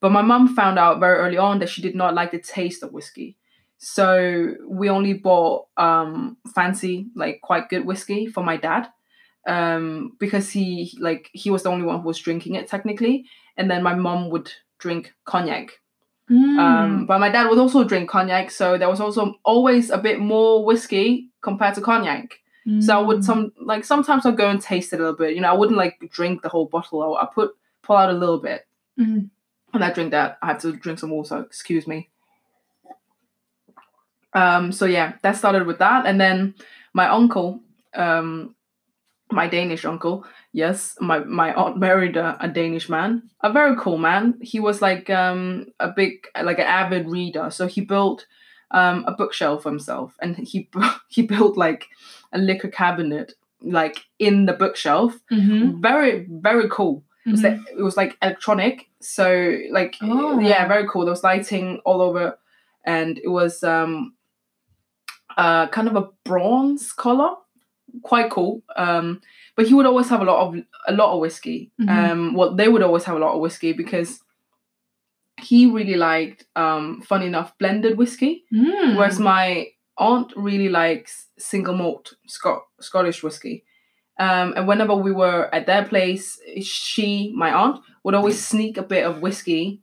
But 0.00 0.12
my 0.12 0.22
mum 0.22 0.54
found 0.54 0.78
out 0.78 1.00
very 1.00 1.18
early 1.18 1.38
on 1.38 1.58
that 1.60 1.68
she 1.68 1.82
did 1.82 1.94
not 1.94 2.14
like 2.14 2.30
the 2.30 2.38
taste 2.38 2.82
of 2.82 2.92
whiskey. 2.92 3.36
So 3.78 4.54
we 4.68 4.88
only 4.88 5.14
bought 5.14 5.66
um, 5.76 6.36
fancy, 6.54 7.06
like 7.14 7.40
quite 7.42 7.68
good 7.68 7.84
whiskey 7.84 8.26
for 8.26 8.42
my 8.42 8.56
dad 8.56 8.88
um, 9.46 10.12
because 10.18 10.50
he 10.50 10.96
like 11.00 11.30
he 11.32 11.50
was 11.50 11.62
the 11.62 11.70
only 11.70 11.86
one 11.86 12.00
who 12.00 12.06
was 12.06 12.18
drinking 12.18 12.54
it 12.54 12.68
technically, 12.68 13.26
and 13.56 13.70
then 13.70 13.82
my 13.82 13.94
mum 13.94 14.30
would 14.30 14.50
drink 14.78 15.14
cognac. 15.24 15.80
Mm. 16.30 16.58
Um, 16.58 17.06
but 17.06 17.20
my 17.20 17.28
dad 17.28 17.48
would 17.48 17.58
also 17.58 17.84
drink 17.84 18.10
cognac, 18.10 18.50
so 18.50 18.76
there 18.76 18.88
was 18.88 19.00
also 19.00 19.36
always 19.44 19.90
a 19.90 19.98
bit 19.98 20.18
more 20.18 20.64
whiskey 20.64 21.30
compared 21.40 21.74
to 21.76 21.80
cognac. 21.80 22.40
So 22.80 22.98
I 22.98 23.00
would 23.00 23.24
some 23.24 23.52
like 23.60 23.84
sometimes 23.84 24.26
I'd 24.26 24.36
go 24.36 24.50
and 24.50 24.60
taste 24.60 24.92
it 24.92 24.96
a 24.96 24.98
little 24.98 25.16
bit. 25.16 25.36
You 25.36 25.40
know, 25.40 25.50
I 25.50 25.54
wouldn't 25.54 25.78
like 25.78 26.00
drink 26.10 26.42
the 26.42 26.48
whole 26.48 26.66
bottle. 26.66 27.00
I, 27.16 27.22
I 27.22 27.28
put 27.32 27.52
pull 27.82 27.96
out 27.96 28.10
a 28.10 28.12
little 28.12 28.40
bit, 28.40 28.66
Mhm. 28.98 29.30
And 29.76 29.84
I 29.84 29.92
drink 29.92 30.10
that. 30.10 30.38
I 30.42 30.48
have 30.48 30.60
to 30.62 30.72
drink 30.72 30.98
some 30.98 31.10
water. 31.10 31.40
Excuse 31.40 31.86
me. 31.86 32.10
Um. 34.32 34.72
So 34.72 34.86
yeah, 34.86 35.14
that 35.22 35.36
started 35.36 35.66
with 35.66 35.78
that, 35.78 36.06
and 36.06 36.20
then 36.20 36.54
my 36.92 37.08
uncle, 37.08 37.60
um, 37.94 38.54
my 39.30 39.46
Danish 39.46 39.84
uncle. 39.84 40.24
Yes, 40.52 40.96
my 41.00 41.20
my 41.20 41.54
aunt 41.54 41.78
married 41.78 42.16
a, 42.16 42.36
a 42.40 42.48
Danish 42.48 42.88
man, 42.88 43.30
a 43.42 43.52
very 43.52 43.76
cool 43.76 43.98
man. 43.98 44.38
He 44.40 44.60
was 44.60 44.82
like 44.82 45.08
um 45.10 45.66
a 45.80 45.88
big 45.88 46.26
like 46.42 46.58
an 46.58 46.66
avid 46.66 47.08
reader, 47.08 47.50
so 47.50 47.66
he 47.66 47.80
built 47.80 48.26
um 48.72 49.04
a 49.06 49.12
bookshelf 49.12 49.62
for 49.62 49.70
himself, 49.70 50.16
and 50.20 50.36
he 50.36 50.68
he 51.08 51.22
built 51.22 51.56
like 51.56 51.86
a 52.32 52.38
liquor 52.38 52.68
cabinet 52.68 53.34
like 53.62 54.04
in 54.18 54.46
the 54.46 54.52
bookshelf. 54.52 55.18
Mm-hmm. 55.32 55.80
Very 55.80 56.26
very 56.28 56.68
cool. 56.68 57.02
It 57.26 57.32
was, 57.32 57.42
like, 57.42 57.58
it 57.78 57.82
was 57.82 57.96
like 57.96 58.16
electronic, 58.22 58.88
so 59.00 59.58
like 59.70 59.96
Oh. 60.00 60.38
yeah, 60.40 60.66
very 60.68 60.86
cool. 60.88 61.04
There 61.04 61.10
was 61.12 61.24
lighting 61.24 61.80
all 61.84 62.00
over, 62.00 62.38
and 62.84 63.18
it 63.18 63.28
was 63.28 63.62
um 63.64 64.14
uh 65.36 65.66
kind 65.68 65.88
of 65.88 65.96
a 65.96 66.08
bronze 66.24 66.92
color, 66.92 67.34
quite 68.02 68.30
cool. 68.30 68.62
Um, 68.76 69.20
but 69.56 69.66
he 69.66 69.74
would 69.74 69.86
always 69.86 70.08
have 70.08 70.20
a 70.22 70.24
lot 70.24 70.46
of 70.46 70.62
a 70.86 70.92
lot 70.92 71.12
of 71.14 71.20
whiskey. 71.20 71.70
Mhm. 71.80 71.88
Um, 72.10 72.34
well, 72.34 72.54
they 72.54 72.68
would 72.68 72.82
always 72.82 73.04
have 73.04 73.16
a 73.16 73.18
lot 73.18 73.34
of 73.34 73.40
whiskey 73.40 73.72
because 73.72 74.20
he 75.38 75.66
really 75.70 75.96
liked 75.96 76.46
um, 76.56 77.02
funny 77.02 77.26
enough, 77.26 77.56
blended 77.58 77.98
whiskey. 77.98 78.44
Mm. 78.52 78.96
Whereas 78.96 79.18
my 79.18 79.68
aunt 79.98 80.32
really 80.36 80.68
likes 80.68 81.26
single 81.38 81.74
malt 81.74 82.14
Scot- 82.26 82.66
Scottish 82.80 83.22
whiskey. 83.22 83.64
Um, 84.18 84.54
and 84.56 84.66
whenever 84.66 84.94
we 84.94 85.12
were 85.12 85.54
at 85.54 85.66
their 85.66 85.84
place, 85.84 86.40
she, 86.62 87.32
my 87.36 87.52
aunt, 87.52 87.80
would 88.02 88.14
always 88.14 88.44
sneak 88.44 88.78
a 88.78 88.82
bit 88.82 89.04
of 89.04 89.20
whiskey 89.20 89.82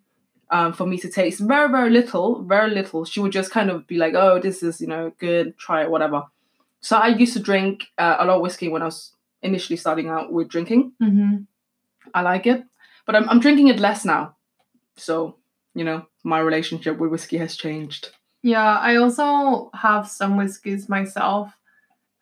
um, 0.50 0.74
for 0.74 0.88
me 0.88 0.98
to 1.00 1.10
taste. 1.10 1.40
Very, 1.40 1.70
very 1.70 1.90
little, 1.90 2.44
very 2.44 2.72
little. 2.72 3.06
She 3.06 3.20
would 3.20 3.32
just 3.32 3.52
kind 3.52 3.70
of 3.70 3.86
be 3.86 3.98
like, 3.98 4.14
oh, 4.16 4.40
this 4.40 4.64
is, 4.64 4.82
you 4.82 4.88
know, 4.88 5.12
good, 5.20 5.58
try 5.58 5.84
it, 5.84 5.92
whatever. 5.92 6.24
So 6.82 6.98
I 6.98 7.08
used 7.10 7.34
to 7.34 7.40
drink 7.40 7.86
uh, 7.98 8.18
a 8.20 8.26
lot 8.26 8.36
of 8.38 8.42
whiskey 8.42 8.70
when 8.70 8.82
I 8.82 8.86
was 8.86 9.14
initially 9.42 9.78
starting 9.78 10.10
out 10.10 10.32
with 10.34 10.48
drinking. 10.50 10.94
Mhm. 11.02 11.46
I 12.14 12.22
like 12.22 12.46
it, 12.48 12.64
but 13.06 13.16
I'm, 13.16 13.30
I'm 13.30 13.40
drinking 13.40 13.68
it 13.68 13.80
less 13.80 14.04
now. 14.04 14.36
So, 14.96 15.38
you 15.74 15.84
know, 15.84 16.06
my 16.24 16.40
relationship 16.40 16.98
with 16.98 17.12
whiskey 17.12 17.38
has 17.38 17.56
changed. 17.56 18.10
Yeah, 18.42 18.78
I 18.78 18.98
also 18.98 19.70
have 19.74 20.08
some 20.08 20.38
whiskeys 20.38 20.90
myself. 20.90 21.54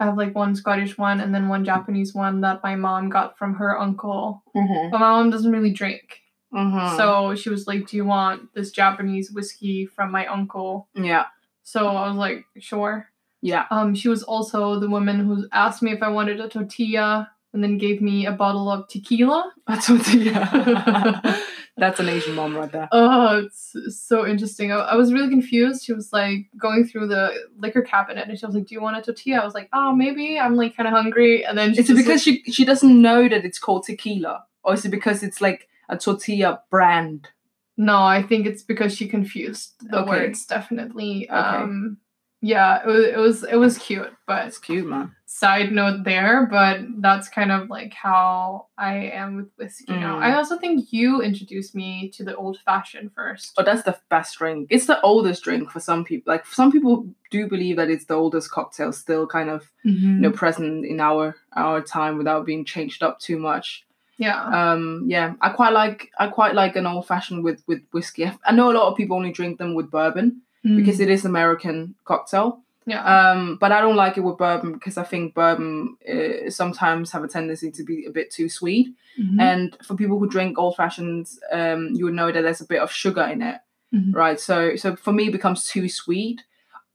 I 0.01 0.05
have 0.05 0.17
like 0.17 0.33
one 0.35 0.55
Scottish 0.55 0.97
one 0.97 1.21
and 1.21 1.33
then 1.33 1.47
one 1.47 1.63
Japanese 1.63 2.13
one 2.13 2.41
that 2.41 2.63
my 2.63 2.75
mom 2.75 3.09
got 3.09 3.37
from 3.37 3.53
her 3.55 3.79
uncle. 3.79 4.43
Mm-hmm. 4.55 4.89
But 4.89 4.99
my 4.99 5.11
mom 5.11 5.29
doesn't 5.29 5.51
really 5.51 5.71
drink. 5.71 6.21
Mm-hmm. 6.53 6.97
So 6.97 7.35
she 7.35 7.49
was 7.49 7.67
like, 7.67 7.87
Do 7.87 7.95
you 7.97 8.03
want 8.05 8.53
this 8.55 8.71
Japanese 8.71 9.31
whiskey 9.31 9.85
from 9.85 10.11
my 10.11 10.25
uncle? 10.25 10.89
yeah, 10.95 11.25
So 11.63 11.87
I 11.87 12.07
was 12.07 12.17
like, 12.17 12.43
Sure. 12.59 13.07
yeah. 13.41 13.65
Um, 13.71 13.93
she 13.95 14.09
was 14.09 14.23
also 14.23 14.79
the 14.79 14.89
woman 14.89 15.19
who 15.25 15.47
asked 15.53 15.81
me 15.83 15.91
if 15.91 16.01
I 16.03 16.09
wanted 16.09 16.39
a 16.41 16.49
tortilla 16.49 17.29
and 17.53 17.63
then 17.63 17.77
gave 17.77 18.01
me 18.01 18.25
a 18.25 18.31
bottle 18.31 18.69
of 18.69 18.87
tequila. 18.87 19.51
That's 19.67 19.89
what, 19.89 20.13
yeah. 20.13 21.41
That's 21.77 21.99
an 21.99 22.09
Asian 22.09 22.35
mom 22.35 22.55
right 22.55 22.71
there. 22.71 22.89
Oh, 22.91 23.39
it's 23.45 23.75
so 23.89 24.27
interesting. 24.27 24.71
I, 24.71 24.77
I 24.77 24.95
was 24.95 25.11
really 25.13 25.29
confused. 25.29 25.83
She 25.85 25.93
was 25.93 26.11
like 26.13 26.47
going 26.57 26.85
through 26.85 27.07
the 27.07 27.33
liquor 27.57 27.81
cabinet 27.81 28.27
and 28.27 28.37
she 28.37 28.45
was 28.45 28.53
like, 28.55 28.67
Do 28.67 28.75
you 28.75 28.81
want 28.81 28.97
a 28.97 29.01
tortilla? 29.01 29.39
I 29.39 29.45
was 29.45 29.53
like, 29.53 29.69
Oh, 29.73 29.93
maybe. 29.95 30.37
I'm 30.37 30.55
like 30.55 30.75
kind 30.75 30.87
of 30.87 30.93
hungry. 30.93 31.45
And 31.45 31.57
then 31.57 31.71
Is 31.71 31.89
it 31.89 31.95
because 31.95 32.21
she 32.21 32.43
she 32.43 32.65
doesn't 32.65 33.01
know 33.01 33.27
that 33.29 33.45
it's 33.45 33.57
called 33.57 33.83
tequila, 33.85 34.45
or 34.63 34.73
is 34.73 34.85
it 34.85 34.89
because 34.89 35.23
it's 35.23 35.39
like 35.41 35.67
a 35.89 35.97
tortilla 35.97 36.61
brand? 36.69 37.29
No, 37.77 37.97
I 38.03 38.21
think 38.21 38.45
it's 38.45 38.61
because 38.63 38.95
she 38.95 39.07
confused 39.07 39.73
the 39.79 40.01
Okay. 40.01 40.09
words. 40.09 40.45
Definitely. 40.45 41.29
Um, 41.29 41.97
yeah, 42.41 42.81
it 42.81 42.87
was, 42.87 43.05
it 43.05 43.17
was 43.17 43.43
it 43.43 43.55
was 43.55 43.77
cute, 43.77 44.11
but 44.25 44.43
That's 44.43 44.57
cute, 44.57 44.87
man. 44.87 45.15
side 45.25 45.71
note 45.71 46.03
there. 46.03 46.47
But 46.49 46.79
that's 46.99 47.29
kind 47.29 47.51
of 47.51 47.69
like 47.69 47.93
how 47.93 48.65
I 48.77 48.95
am 49.13 49.35
with 49.35 49.49
whiskey 49.57 49.93
now. 49.93 50.17
Mm. 50.17 50.23
I 50.23 50.33
also 50.33 50.57
think 50.57 50.91
you 50.91 51.21
introduced 51.21 51.75
me 51.75 52.09
to 52.15 52.23
the 52.23 52.35
old 52.35 52.57
fashioned 52.65 53.11
first. 53.13 53.53
But 53.55 53.65
that's 53.65 53.83
the 53.83 53.97
best 54.09 54.37
drink. 54.39 54.67
It's 54.71 54.87
the 54.87 54.99
oldest 55.01 55.43
drink 55.43 55.69
for 55.69 55.79
some 55.79 56.03
people. 56.03 56.33
Like 56.33 56.45
some 56.47 56.71
people 56.71 57.05
do 57.29 57.47
believe 57.47 57.75
that 57.77 57.89
it's 57.91 58.05
the 58.05 58.15
oldest 58.15 58.49
cocktail, 58.51 58.91
still 58.91 59.27
kind 59.27 59.49
of 59.49 59.69
you 59.83 59.93
Mm-hmm. 59.93 60.21
know 60.21 60.31
present 60.31 60.85
in 60.85 60.99
our 60.99 61.35
our 61.53 61.81
time 61.81 62.17
without 62.17 62.45
being 62.45 62.65
changed 62.65 63.03
up 63.03 63.19
too 63.19 63.37
much. 63.37 63.85
Yeah. 64.17 64.37
Um, 64.71 65.05
yeah, 65.07 65.33
I 65.41 65.49
quite 65.49 65.73
like 65.73 66.11
I 66.19 66.27
quite 66.27 66.53
like 66.55 66.75
an 66.75 66.85
old 66.87 67.07
fashioned 67.07 67.43
with 67.43 67.63
with 67.67 67.81
whiskey. 67.91 68.31
I 68.45 68.51
know 68.51 68.71
a 68.71 68.77
lot 68.77 68.87
of 68.91 68.97
people 68.97 69.15
only 69.17 69.31
drink 69.31 69.57
them 69.57 69.73
with 69.75 69.89
bourbon 69.91 70.41
because 70.63 70.97
Mm. 70.97 71.01
it 71.01 71.09
is 71.09 71.25
American 71.25 71.95
cocktail. 72.05 72.61
yeah. 72.87 73.03
Um, 73.31 73.57
but 73.61 73.71
I 73.71 73.79
don't 73.79 73.95
like 73.95 74.17
it 74.17 74.21
with 74.21 74.37
bourbon 74.39 74.73
because 74.73 74.97
I 74.97 75.03
think 75.03 75.35
bourbon 75.35 75.97
uh, 76.11 76.49
sometimes 76.49 77.11
have 77.11 77.23
a 77.23 77.27
tendency 77.27 77.69
to 77.71 77.83
be 77.83 78.05
a 78.05 78.11
bit 78.11 78.31
too 78.31 78.49
sweet. 78.49 78.95
Mhm. 79.19 79.39
And 79.39 79.77
for 79.85 79.95
people 79.95 80.17
who 80.17 80.27
drink 80.27 80.57
old 80.57 80.75
fashions, 80.75 81.39
um, 81.51 81.89
you 81.93 82.05
would 82.05 82.15
know 82.15 82.31
that 82.31 82.41
there's 82.41 82.59
a 82.61 82.65
bit 82.67 82.81
of 82.81 82.91
sugar 82.91 83.21
in 83.23 83.41
it, 83.43 83.59
Mhm. 83.93 84.15
right? 84.15 84.39
So, 84.39 84.75
so 84.75 84.95
for 84.95 85.13
me, 85.13 85.27
it 85.27 85.31
becomes 85.31 85.67
too 85.67 85.87
sweet, 85.89 86.41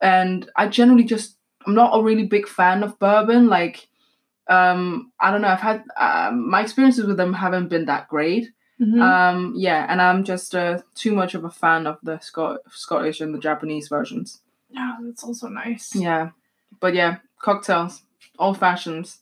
and 0.00 0.50
I 0.56 0.66
generally 0.68 1.04
just 1.04 1.36
I'm 1.66 1.74
not 1.74 1.96
a 1.98 2.02
really 2.02 2.24
big 2.26 2.46
fan 2.48 2.82
of 2.84 2.98
bourbon. 2.98 3.46
Like, 3.48 3.88
um, 4.48 5.12
I 5.20 5.30
don't 5.30 5.40
know. 5.42 5.48
I've 5.48 5.60
had 5.60 5.82
um, 5.96 6.48
my 6.50 6.60
experiences 6.62 7.06
with 7.06 7.16
them 7.16 7.32
haven't 7.32 7.68
been 7.68 7.86
that 7.86 8.08
great. 8.08 8.52
Mhm. 8.80 9.00
Um, 9.00 9.54
yeah, 9.56 9.86
and 9.88 10.02
I'm 10.02 10.22
just 10.24 10.54
uh, 10.54 10.80
too 10.94 11.14
much 11.14 11.34
of 11.34 11.44
a 11.44 11.50
fan 11.50 11.86
of 11.86 11.98
the 12.02 12.18
Scot- 12.20 12.60
Scottish 12.70 13.20
and 13.22 13.34
the 13.34 13.38
Japanese 13.38 13.88
versions. 13.88 14.42
yeah, 14.70 14.96
that's 15.00 15.24
also 15.24 15.48
nice. 15.48 15.94
Yeah, 15.94 16.30
but 16.80 16.92
yeah, 16.94 17.16
cocktails, 17.38 18.02
old 18.38 18.58
fashions, 18.58 19.18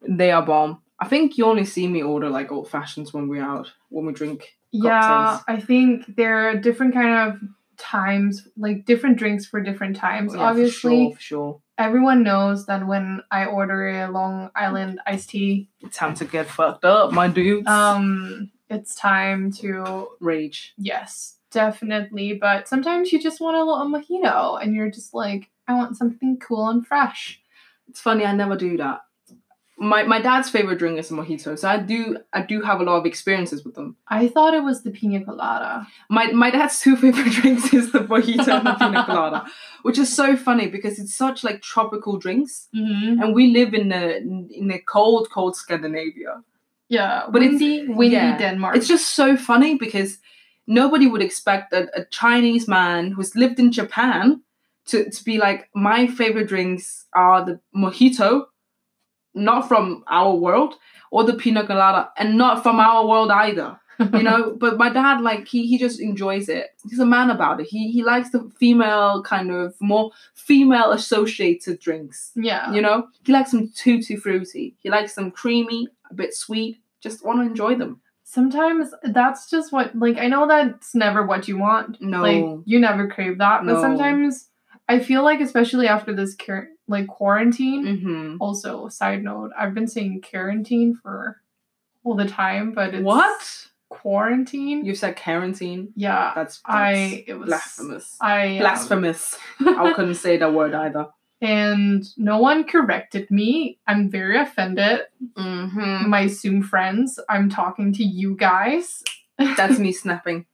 they 0.00 0.30
are 0.30 0.42
bomb. 0.44 0.80
I 0.98 1.08
think 1.08 1.36
you 1.36 1.44
only 1.44 1.64
see 1.66 1.86
me 1.88 2.02
order 2.02 2.30
like 2.30 2.50
old 2.50 2.70
fashions 2.70 3.12
when 3.12 3.28
we're 3.28 3.42
out, 3.44 3.70
when 3.90 4.06
we 4.06 4.12
drink. 4.14 4.56
Yeah. 4.72 5.40
I 5.46 5.60
think 5.60 6.16
there 6.16 6.48
are 6.48 6.56
different 6.56 6.94
kind 6.94 7.28
of 7.32 7.38
times, 7.76 8.48
like 8.56 8.86
different 8.86 9.18
drinks 9.18 9.44
for 9.44 9.60
different 9.60 9.96
times. 9.96 10.32
Yeah, 10.32 10.38
for 10.40 10.44
Obviously, 10.46 11.04
sure, 11.08 11.14
for 11.14 11.20
sure. 11.20 11.60
everyone 11.76 12.22
knows 12.22 12.64
that 12.66 12.86
when 12.86 13.20
I 13.30 13.44
order 13.44 13.88
a 13.88 14.10
Long 14.10 14.50
Island 14.56 15.00
iced 15.06 15.28
tea, 15.30 15.68
It's 15.82 15.96
time 15.98 16.14
to 16.14 16.24
get 16.24 16.46
fucked 16.46 16.84
up, 16.86 17.12
my 17.12 17.28
dudes. 17.28 17.66
um, 17.68 18.50
it's 18.70 18.94
time 18.94 19.52
to 19.60 20.08
Rage. 20.20 20.74
yes, 20.76 21.38
definitely. 21.50 22.34
But 22.34 22.68
sometimes 22.68 23.12
you 23.12 23.20
just 23.20 23.40
want 23.40 23.56
a 23.56 23.64
little 23.64 23.86
mojito, 23.86 24.62
and 24.62 24.74
you're 24.74 24.90
just 24.90 25.14
like, 25.14 25.48
I 25.68 25.74
want 25.74 25.96
something 25.96 26.38
cool 26.38 26.68
and 26.68 26.86
fresh. 26.86 27.40
It's 27.88 28.00
funny, 28.00 28.24
I 28.24 28.32
never 28.34 28.56
do 28.56 28.76
that. 28.78 29.00
My 29.78 30.04
my 30.04 30.20
dad's 30.22 30.48
favorite 30.48 30.78
drink 30.78 30.98
is 30.98 31.10
a 31.10 31.14
mojito, 31.14 31.58
so 31.58 31.68
I 31.68 31.76
do 31.76 32.16
I 32.32 32.40
do 32.40 32.62
have 32.62 32.80
a 32.80 32.82
lot 32.82 32.96
of 32.96 33.04
experiences 33.04 33.62
with 33.62 33.74
them. 33.74 33.96
I 34.08 34.26
thought 34.28 34.54
it 34.54 34.64
was 34.64 34.82
the 34.82 34.90
pina 34.90 35.22
colada. 35.22 35.86
My 36.08 36.32
my 36.32 36.50
dad's 36.50 36.80
two 36.84 36.96
favorite 36.96 37.30
drinks 37.32 37.74
is 37.74 37.92
the 37.92 37.98
mojito 38.00 38.48
and 38.48 38.66
the 38.66 38.72
pina 38.74 39.04
colada, 39.04 39.44
which 39.82 39.98
is 39.98 40.10
so 40.16 40.34
funny 40.34 40.66
because 40.68 40.98
it's 40.98 41.14
such 41.14 41.44
like 41.44 41.60
tropical 41.60 42.16
drinks, 42.16 42.68
Mm-hmm. 42.74 43.22
and 43.22 43.34
we 43.34 43.48
live 43.52 43.74
in 43.74 43.92
a 43.92 44.16
in 44.60 44.70
a 44.72 44.78
cold 44.78 45.28
cold 45.30 45.56
Scandinavia. 45.56 46.42
Yeah, 46.88 47.24
But 47.30 47.42
it's- 47.42 47.60
windy, 47.60 47.88
windy 47.88 48.14
yeah, 48.16 48.38
Denmark. 48.38 48.76
It's 48.76 48.88
just 48.88 49.14
so 49.14 49.36
funny 49.36 49.76
because 49.76 50.18
nobody 50.66 51.06
would 51.06 51.22
expect 51.22 51.72
a, 51.72 51.88
a 52.00 52.04
Chinese 52.10 52.68
man 52.68 53.10
who's 53.12 53.34
lived 53.36 53.58
in 53.58 53.72
Japan 53.72 54.42
to, 54.86 55.10
to 55.10 55.24
be 55.24 55.38
like, 55.38 55.68
my 55.74 56.06
favorite 56.06 56.48
drinks 56.48 57.06
are 57.12 57.44
the 57.44 57.60
mojito, 57.74 58.46
not 59.34 59.68
from 59.68 60.04
our 60.08 60.34
world, 60.34 60.74
or 61.10 61.24
the 61.24 61.34
pina 61.34 61.66
colada, 61.66 62.10
and 62.16 62.36
not 62.38 62.62
from 62.62 62.78
our 62.80 63.06
world 63.06 63.30
either. 63.30 63.78
You 64.12 64.22
know, 64.22 64.54
but 64.60 64.76
my 64.76 64.90
dad, 64.90 65.20
like, 65.22 65.48
he, 65.48 65.66
he 65.66 65.78
just 65.78 66.00
enjoys 66.00 66.48
it. 66.48 66.68
He's 66.88 66.98
a 67.00 67.06
man 67.06 67.30
about 67.30 67.60
it. 67.60 67.66
He 67.66 67.90
he 67.90 68.02
likes 68.02 68.30
the 68.30 68.50
female 68.60 69.22
kind 69.22 69.50
of 69.50 69.74
more 69.80 70.10
female 70.34 70.92
associated 70.92 71.80
drinks. 71.80 72.30
yeah. 72.36 72.72
You 72.72 72.80
know, 72.82 73.08
he 73.24 73.32
likes 73.32 73.50
them 73.52 73.70
tutti 73.74 74.16
fruity. 74.16 74.74
He 74.82 74.90
likes 74.90 75.14
them 75.14 75.30
creamy, 75.30 75.88
a 76.10 76.14
bit 76.14 76.34
sweet. 76.34 76.80
Just 77.00 77.24
want 77.24 77.38
to 77.40 77.46
enjoy 77.46 77.74
them. 77.76 78.00
sometimes 78.24 78.90
that's 79.04 79.48
just 79.48 79.72
what 79.72 79.94
like 79.96 80.18
I 80.18 80.26
know 80.26 80.46
that's 80.48 80.94
never 80.94 81.24
what 81.24 81.46
you 81.48 81.58
want. 81.58 81.98
No. 82.00 82.22
Like 82.22 82.44
you 82.64 82.78
never 82.80 83.08
crave 83.08 83.38
that, 83.38 83.64
No. 83.64 83.74
but 83.74 83.80
sometimes 83.80 84.48
I 84.88 84.98
feel 85.00 85.22
like 85.22 85.40
especially 85.40 85.86
after 85.88 86.12
this 86.14 86.34
cur- 86.34 86.70
like 86.88 87.06
quarantine. 87.06 87.84
Mm-hmm. 87.86 88.36
Also, 88.40 88.88
side 88.88 89.22
note, 89.22 89.50
I've 89.58 89.74
been 89.74 89.88
saying 89.88 90.22
quarantine 90.28 90.98
for 91.02 91.40
all 92.04 92.14
the 92.16 92.26
time, 92.28 92.72
but 92.72 92.94
it's 92.94 93.04
What? 93.04 93.66
quarantine. 93.88 94.84
You 94.84 94.94
said 94.94 95.16
quarantine. 95.16 95.92
yeah, 95.96 96.32
That's, 96.34 96.58
that's 96.58 96.62
I 96.66 97.24
it 97.26 97.34
was 97.34 97.46
blasphemous. 97.48 98.16
I 98.20 98.52
um, 98.54 98.58
Blasphemous. 98.58 99.36
I 99.60 99.92
couldn't 99.94 100.14
say 100.14 100.36
that 100.38 100.52
word 100.52 100.74
either. 100.74 101.08
And 101.40 102.04
no 102.16 102.38
one 102.38 102.64
corrected 102.64 103.30
me. 103.30 103.78
I'm 103.86 104.10
very 104.10 104.38
offended. 104.38 105.00
Mm-hmm. 105.34 106.08
My 106.08 106.26
Zoom 106.28 106.62
friends, 106.62 107.18
I'm 107.28 107.50
talking 107.50 107.92
to 107.94 108.04
you 108.04 108.36
guys. 108.36 109.02
That's 109.38 109.78
me 109.78 109.92
snapping. 110.02 110.46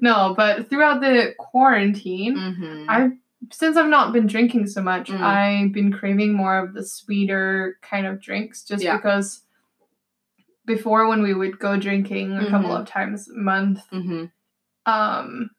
no, 0.00 0.34
but 0.36 0.68
throughout 0.68 1.00
the 1.00 1.34
quarantine, 1.38 2.36
Mm-hmm. 2.36 2.84
I've 2.90 3.12
since 3.52 3.76
I've 3.76 3.88
not 3.88 4.12
been 4.12 4.26
drinking 4.26 4.66
so 4.66 4.82
much, 4.82 5.08
Mm. 5.08 5.20
I've 5.20 5.72
been 5.72 5.92
craving 5.92 6.32
more 6.34 6.58
of 6.58 6.74
the 6.74 6.84
sweeter 6.84 7.78
kind 7.82 8.06
of 8.06 8.20
drinks 8.20 8.64
just 8.64 8.82
Yeah. 8.82 8.96
because 8.96 9.42
before 10.64 11.06
when 11.06 11.22
we 11.22 11.32
would 11.32 11.58
go 11.58 11.76
drinking 11.78 12.32
a 12.36 12.50
couple 12.50 12.70
Mhm. 12.70 12.80
of 12.80 12.86
times 12.88 13.28
a 13.28 13.34
month, 13.36 13.80
Mm-hmm. 13.92 14.24
um 14.90 15.50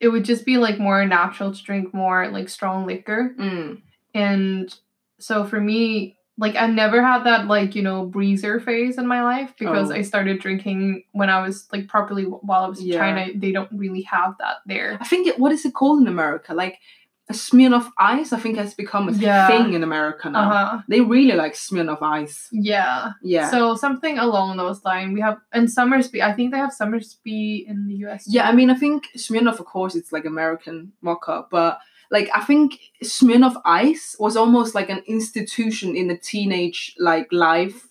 it 0.00 0.08
would 0.08 0.24
just 0.24 0.44
be 0.46 0.56
like 0.58 0.78
more 0.78 1.04
natural 1.04 1.52
to 1.52 1.62
drink 1.62 1.92
more 1.92 2.28
like 2.28 2.48
strong 2.48 2.86
liquor. 2.86 3.34
Mm. 3.38 3.82
And 4.14 4.74
so 5.18 5.44
for 5.44 5.60
me, 5.60 6.16
like 6.36 6.54
I 6.54 6.68
never 6.68 7.02
had 7.02 7.24
that 7.24 7.48
like, 7.48 7.74
you 7.74 7.82
know, 7.82 8.06
breezer 8.08 8.62
phase 8.64 8.96
in 8.96 9.06
my 9.08 9.22
life 9.24 9.52
because 9.58 9.90
Oh. 9.90 9.94
I 9.94 10.02
started 10.02 10.40
drinking 10.40 11.02
when 11.12 11.28
I 11.30 11.42
was 11.42 11.66
like 11.72 11.88
properly 11.88 12.22
while 12.24 12.64
I 12.64 12.68
was 12.68 12.80
in 12.80 12.86
Yeah. 12.86 12.98
China. 12.98 13.32
They 13.34 13.50
don't 13.50 13.70
really 13.72 14.02
have 14.02 14.36
that 14.38 14.58
there. 14.66 14.98
I 15.00 15.04
think 15.04 15.26
it, 15.26 15.38
what 15.38 15.50
is 15.50 15.64
it 15.64 15.74
called 15.74 16.00
in 16.00 16.06
America? 16.06 16.54
Like 16.54 16.78
a 17.30 17.34
Smirnoff 17.34 17.90
Ice. 17.98 18.32
I 18.32 18.38
think 18.38 18.56
has 18.56 18.74
become 18.74 19.08
a 19.08 19.12
Yeah. 19.12 19.46
thing 19.48 19.74
in 19.74 19.82
America 19.82 20.30
now. 20.30 20.50
Uh-huh. 20.50 20.78
They 20.88 21.00
really 21.00 21.34
like 21.36 21.54
Smirnoff 21.54 22.00
Ice. 22.02 22.48
Yeah. 22.52 23.12
Yeah. 23.22 23.50
So 23.50 23.74
something 23.76 24.18
along 24.18 24.56
those 24.56 24.82
lines. 24.84 25.12
We 25.14 25.20
have 25.20 25.38
in 25.52 25.68
Somersby. 25.68 26.22
I 26.22 26.32
think 26.32 26.52
they 26.52 26.58
have 26.58 26.72
Somersby 26.72 27.64
in 27.68 27.86
the 27.88 27.94
US. 28.06 28.24
too. 28.24 28.30
yeah, 28.32 28.48
I 28.48 28.52
mean, 28.52 28.70
I 28.70 28.74
think 28.74 29.08
Smirnoff, 29.16 29.58
of 29.58 29.66
course, 29.66 29.94
it's 29.94 30.12
like 30.12 30.24
American 30.24 30.92
vodka, 31.02 31.44
but 31.50 31.78
like 32.10 32.30
I 32.34 32.40
think 32.40 32.78
Smirnoff 33.04 33.60
Ice 33.66 34.16
was 34.18 34.34
almost 34.36 34.74
like 34.74 34.88
an 34.88 35.02
institution 35.06 35.94
in 35.96 36.08
the 36.08 36.16
teenage 36.16 36.94
like 36.98 37.28
life 37.30 37.84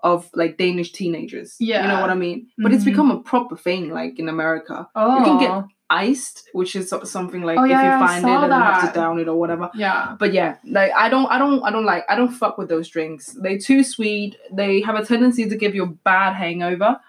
of 0.00 0.30
like 0.32 0.56
Danish 0.56 0.92
teenagers. 0.92 1.56
Yeah. 1.60 1.82
You 1.82 1.88
know 1.88 2.00
what 2.00 2.08
I 2.10 2.14
mean. 2.14 2.46
But 2.56 2.72
it's 2.72 2.84
Mhm. 2.84 2.92
become 2.92 3.10
a 3.10 3.20
proper 3.20 3.56
thing, 3.56 3.90
like 3.90 4.18
in 4.18 4.28
America. 4.28 4.88
Oh. 4.94 5.18
You 5.18 5.24
can 5.24 5.38
get 5.40 5.64
iced, 5.90 6.48
which 6.52 6.76
is 6.76 6.92
something 7.04 7.42
like 7.42 7.58
Oh, 7.58 7.64
if 7.64 7.70
yeah, 7.70 7.98
you 8.00 8.06
find 8.06 8.24
it 8.24 8.28
and 8.28 8.44
you 8.44 8.50
have 8.58 8.92
to 8.92 8.98
down 8.98 9.18
it 9.18 9.28
or 9.28 9.36
whatever. 9.38 9.70
Yeah. 9.74 10.16
But 10.18 10.32
yeah, 10.32 10.56
like 10.64 10.92
I 10.92 11.08
don't, 11.08 11.26
I 11.26 11.38
don't, 11.38 11.62
I 11.62 11.70
don't 11.70 11.84
like, 11.84 12.04
I 12.08 12.14
don't 12.16 12.32
fuck 12.32 12.58
with 12.58 12.68
those 12.68 12.88
drinks. 12.88 13.36
They're 13.40 13.58
too 13.58 13.82
sweet. 13.82 14.36
They 14.52 14.80
have 14.82 14.96
a 14.96 15.04
tendency 15.04 15.48
to 15.48 15.56
give 15.56 15.74
you 15.74 15.84
a 15.84 15.86
bad 15.86 16.34
hangover, 16.34 17.00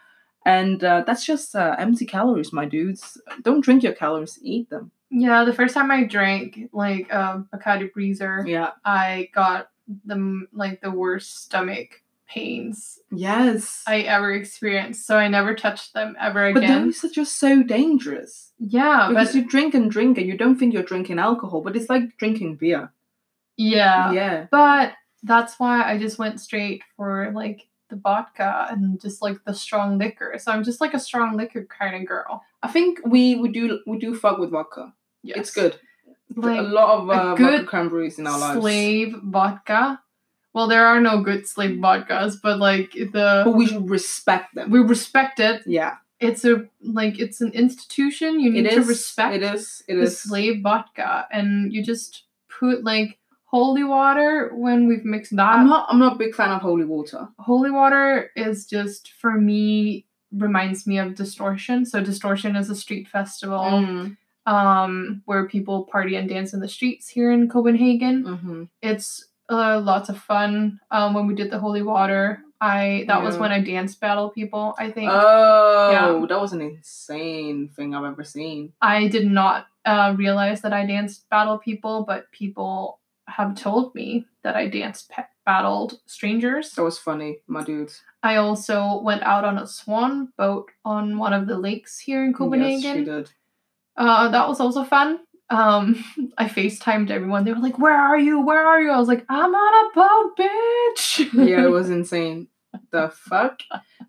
and 0.46 0.84
uh, 0.84 1.04
that's 1.06 1.26
just 1.26 1.56
uh, 1.56 1.76
empty 1.78 2.06
calories, 2.06 2.54
my 2.54 2.66
dudes. 2.66 3.22
Don't 3.42 3.62
drink 3.62 3.84
your 3.84 3.94
calories, 3.94 4.40
eat 4.42 4.70
them. 4.70 4.92
Yeah. 5.12 5.44
The 5.44 5.54
first 5.54 5.74
time 5.74 5.92
I 5.92 6.04
drank 6.04 6.70
like 6.72 7.14
um, 7.14 7.50
Bacardi 7.54 7.92
Breezer, 7.92 8.48
Yeah. 8.48 8.72
I 8.86 9.30
got 9.34 9.70
the 10.06 10.46
like 10.54 10.82
the 10.82 10.92
worst 10.92 11.44
stomach 11.44 12.02
pains 12.30 13.00
Yes. 13.12 13.84
I 13.88 14.02
ever 14.02 14.32
experienced. 14.34 15.06
So 15.06 15.18
I 15.18 15.28
never 15.28 15.56
touched 15.56 15.94
them 15.94 16.16
ever 16.20 16.46
again. 16.46 16.62
but 16.62 16.86
those 16.86 17.04
are 17.04 17.14
just 17.14 17.40
so 17.40 17.64
dangerous 17.64 18.52
yeah, 18.60 19.08
because 19.10 19.30
but 19.30 19.36
you 19.36 19.48
drink 19.48 19.74
and 19.74 19.90
drink 19.90 20.18
and 20.18 20.28
you 20.28 20.38
don't 20.38 20.58
think 20.58 20.74
you're 20.74 20.84
drinking 20.84 21.18
alcohol, 21.18 21.62
but 21.62 21.76
it's 21.76 21.90
like 21.90 22.18
drinking 22.18 22.56
beer. 22.56 22.92
yeah. 23.58 24.12
yeah. 24.12 24.48
But 24.52 24.94
that's 25.24 25.60
why 25.60 25.84
I 25.84 25.98
just 25.98 26.20
went 26.20 26.40
straight 26.40 26.84
for 26.96 27.32
like 27.34 27.68
the 27.90 27.96
vodka 27.96 28.68
and 28.70 29.02
just 29.02 29.22
like 29.22 29.44
the 29.46 29.54
strong 29.54 29.98
liquor. 29.98 30.36
So 30.38 30.52
I'm 30.52 30.64
just 30.64 30.82
like 30.82 30.94
a 30.94 31.00
strong 31.00 31.36
liquor 31.36 31.66
kind 31.66 31.96
of 31.96 32.08
girl. 32.08 32.44
I 32.62 32.68
think 32.68 33.00
we 33.06 33.36
we 33.36 33.50
do 33.50 33.80
we 33.88 33.98
do 33.98 34.16
fuck 34.16 34.38
with 34.38 34.52
vodka. 34.52 34.94
Yes. 35.24 35.38
It's 35.38 35.52
good. 35.52 35.80
Like 36.36 36.60
a 36.60 36.64
lot 36.64 37.00
of 37.00 37.10
uh, 37.10 37.36
good 37.36 37.52
vodka 37.52 37.66
cranberries 37.66 38.20
in 38.20 38.28
our 38.28 38.38
lives. 38.38 38.60
slave 38.60 39.16
vodka. 39.24 40.02
Well, 40.54 40.68
there 40.68 40.86
are 40.88 41.00
no 41.00 41.22
good 41.22 41.48
slave 41.48 41.78
vodkas, 41.80 42.38
but 42.42 42.58
like 42.60 42.92
the 42.94 43.44
But 43.46 43.56
we 43.56 43.68
should 43.68 43.90
respect 43.90 44.56
them. 44.56 44.72
we 44.72 44.80
respect 44.80 45.40
it. 45.40 45.62
yeah. 45.66 45.98
It's 46.20 46.44
a 46.44 46.66
like 46.82 47.18
it's 47.18 47.40
an 47.40 47.52
institution. 47.54 48.40
You 48.42 48.52
need 48.52 48.70
to 48.72 48.82
respect 48.84 49.36
It 49.36 49.44
is. 49.44 49.82
It 49.88 49.96
the 49.96 50.02
is. 50.02 50.20
slave 50.20 50.62
vodka, 50.62 51.26
and 51.32 51.72
you 51.72 51.82
just 51.82 52.24
put 52.60 52.84
like 52.84 53.18
holy 53.46 53.86
water 53.86 54.52
when 54.54 54.86
we've 54.88 55.06
mixed 55.06 55.34
that. 55.38 55.48
I'm 55.60 55.68
not. 55.68 55.88
I'm 55.90 55.98
not 56.00 56.16
a 56.16 56.18
big 56.18 56.36
fan 56.36 56.52
of 56.52 56.62
holy 56.62 56.84
water. 56.84 57.30
holy 57.40 57.72
water 57.72 58.32
is 58.36 58.66
just 58.66 59.14
for 59.22 59.32
me 59.40 60.08
reminds 60.34 60.86
me 60.86 61.00
of 61.00 61.16
distortion 61.16 61.86
so 61.86 62.04
distortion 62.04 62.56
is 62.56 62.70
a 62.70 62.76
street 62.76 63.08
festival 63.08 63.58
Mm. 63.64 64.18
um 64.46 65.22
where 65.26 65.48
people 65.48 65.86
party 65.86 66.16
and 66.16 66.30
dance 66.30 66.54
in 66.54 66.60
the 66.60 66.68
streets 66.68 67.08
here 67.08 67.32
in 67.32 67.50
copenhagen 67.50 68.24
hmm 68.26 68.64
it's 68.84 69.26
uh, 69.50 69.80
lots 69.80 70.10
of 70.10 70.18
fun 70.18 70.80
um 70.92 71.14
when 71.14 71.26
we 71.28 71.34
did 71.36 71.50
the 71.52 71.60
holy 71.60 71.82
water 71.82 72.40
i 72.62 73.06
that 73.08 73.22
was 73.24 73.38
when 73.38 73.52
i 73.52 73.60
dance 73.62 73.96
battle 73.96 74.30
people 74.30 74.76
i 74.78 74.92
think 74.92 75.10
Oh, 75.12 75.90
Yeah. 75.92 76.26
that 76.28 76.42
was 76.42 76.54
an 76.54 76.62
insane 76.62 77.70
thing 77.76 77.96
I've 77.96 78.04
ever 78.14 78.24
seen. 78.24 78.74
i 78.82 79.08
did 79.08 79.26
not 79.26 79.68
uh, 79.86 80.14
realize 80.18 80.62
that 80.62 80.74
i 80.74 80.86
danced 80.86 81.30
battle 81.30 81.58
people 81.58 82.04
but 82.06 82.30
people 82.32 83.00
have 83.28 83.56
told 83.56 83.96
me 83.96 84.26
that 84.44 84.56
i 84.56 84.68
danced 84.68 85.10
pe- 85.10 85.24
battled 85.46 86.00
strangers 86.06 86.72
That 86.76 86.84
was 86.84 87.00
funny, 87.00 87.40
my 87.48 87.64
dudes. 87.64 88.02
I 88.22 88.36
also 88.36 89.00
went 89.02 89.24
out 89.24 89.46
on 89.46 89.58
a 89.58 89.66
swan 89.66 90.34
boat 90.38 90.68
on 90.84 91.18
one 91.18 91.34
of 91.34 91.48
the 91.48 91.58
lakes 91.58 91.98
here 92.00 92.22
in 92.26 92.34
Copenhagen. 92.34 92.82
Yes, 92.84 92.94
she 92.98 93.04
did. 93.06 93.32
uh, 93.98 94.28
that 94.30 94.48
was 94.48 94.60
also 94.60 94.84
fun. 94.84 95.20
Um, 95.50 96.04
I 96.38 96.48
FaceTimed 96.48 97.10
everyone. 97.12 97.44
They 97.44 97.54
were 97.54 97.60
like, 97.60 97.80
"Where 97.80 97.94
are 97.96 98.18
you? 98.20 98.42
Where 98.42 98.66
are 98.66 98.82
you?" 98.82 98.92
I 98.92 99.00
was 99.00 99.08
like, 99.08 99.26
"I'm 99.30 99.54
on 99.54 99.86
a 99.86 99.94
boat, 99.96 100.38
bitch." 100.38 101.48
Yeah, 101.48 101.66
it 101.66 101.70
was 101.72 101.90
insane. 102.00 102.48
the 102.92 103.10
fuck. 103.10 103.62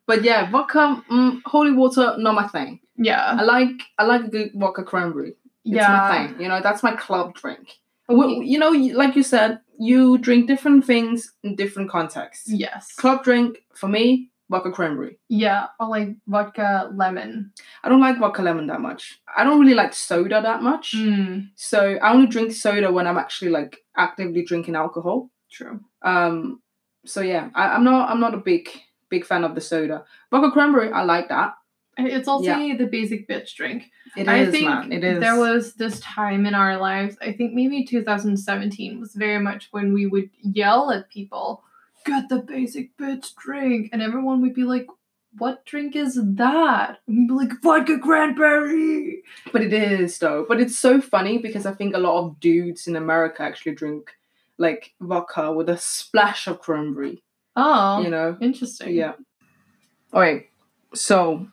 But 0.06 0.22
yeah, 0.22 0.50
vodka, 0.50 1.02
mm, 1.10 1.40
holy 1.46 1.72
water, 1.72 2.14
not 2.18 2.34
my 2.34 2.46
thing. 2.48 2.80
yeah, 2.96 3.36
I 3.38 3.42
like 3.42 3.80
I 3.98 4.04
like 4.04 4.24
a 4.24 4.28
good 4.28 4.50
vodka 4.54 4.84
cranberry. 4.84 5.36
It's 5.64 5.76
yeah. 5.76 5.88
my 5.88 6.26
thing. 6.28 6.40
You 6.40 6.48
know, 6.48 6.60
that's 6.62 6.82
my 6.82 6.94
club 6.96 7.34
drink. 7.34 7.76
You 8.08 8.58
know, 8.58 8.70
like 8.70 9.14
you 9.14 9.22
said, 9.22 9.60
you 9.78 10.18
drink 10.18 10.48
different 10.48 10.84
things 10.84 11.32
in 11.44 11.54
different 11.54 11.90
contexts. 11.90 12.50
yes, 12.50 12.92
Club 12.94 13.22
drink 13.22 13.58
for 13.72 13.88
me, 13.88 14.29
vodka 14.50 14.70
cranberry. 14.72 15.18
yeah, 15.28 15.66
or 15.78 15.88
like 15.88 16.08
vodka 16.26 16.90
lemon. 16.94 17.52
I 17.84 17.88
don't 17.88 18.00
like 18.00 18.18
vodka 18.18 18.42
lemon 18.42 18.66
that 18.66 18.80
much. 18.80 19.20
I 19.36 19.44
don't 19.44 19.60
really 19.60 19.74
like 19.82 19.94
soda 19.94 20.42
that 20.42 20.62
much. 20.62 20.92
Mm, 20.96 21.48
So 21.54 21.78
I 22.02 22.12
only 22.12 22.26
drink 22.26 22.52
soda 22.52 22.90
when 22.92 23.06
I'm 23.06 23.16
actually 23.18 23.50
like 23.52 23.78
actively 23.96 24.44
drinking 24.44 24.74
alcohol. 24.76 25.30
true. 25.52 25.80
Um, 26.02 26.60
so 27.06 27.20
yeah, 27.22 27.48
I, 27.54 27.68
I'm 27.74 27.84
not 27.84 28.10
I'm 28.10 28.20
not 28.20 28.34
a 28.34 28.38
big 28.52 28.68
big 29.08 29.24
fan 29.24 29.44
of 29.44 29.54
the 29.54 29.60
soda. 29.60 30.04
Vodka 30.30 30.50
cranberry, 30.50 30.90
I 30.92 31.02
like 31.04 31.28
that. 31.30 31.54
It's 31.98 32.28
also 32.28 32.46
Yeah. 32.56 32.76
the 32.76 32.86
basic 32.86 33.28
bitch 33.28 33.54
drink. 33.56 33.84
It 34.16 34.22
is, 34.22 34.28
I 34.28 34.50
think 34.50 34.68
man. 34.68 34.92
It 34.92 35.04
is. 35.04 35.20
there 35.20 35.38
was 35.38 35.74
this 35.74 36.00
time 36.00 36.46
in 36.46 36.54
our 36.54 36.76
lives, 36.78 37.16
I 37.20 37.32
think 37.32 37.52
maybe 37.52 37.84
2017 37.84 39.00
was 39.00 39.14
very 39.14 39.38
much 39.38 39.68
when 39.72 39.92
we 39.92 40.06
would 40.06 40.30
yell 40.42 40.90
at 40.90 41.10
people, 41.10 41.62
get 42.04 42.28
the 42.28 42.38
basic 42.40 42.96
bitch 42.96 43.34
drink. 43.36 43.90
And 43.92 44.02
everyone 44.02 44.40
would 44.42 44.54
be 44.54 44.64
like, 44.64 44.86
what 45.38 45.64
drink 45.64 45.94
is 45.94 46.18
that? 46.22 46.98
And 47.06 47.16
we'd 47.18 47.28
be 47.28 47.34
like, 47.34 47.62
vodka 47.62 47.98
cranberry. 47.98 49.22
But 49.52 49.62
it 49.62 49.72
is 49.72 50.18
though. 50.18 50.44
But 50.48 50.60
it's 50.60 50.76
so 50.78 51.00
funny 51.00 51.38
because 51.38 51.66
I 51.66 51.72
think 51.72 51.94
a 51.94 51.98
lot 51.98 52.18
of 52.24 52.40
dudes 52.40 52.86
in 52.86 52.96
America 52.96 53.42
actually 53.42 53.74
drink 53.74 54.10
like 54.58 54.92
vodka 55.00 55.52
with 55.52 55.68
a 55.68 55.76
splash 55.78 56.46
of 56.46 56.60
cranberry. 56.60 57.22
Oh, 57.56 58.00
You 58.02 58.10
know? 58.10 58.36
interesting. 58.40 58.94
Yeah. 58.94 59.12
All 60.12 60.20
right. 60.20 60.48
So, 60.94 61.48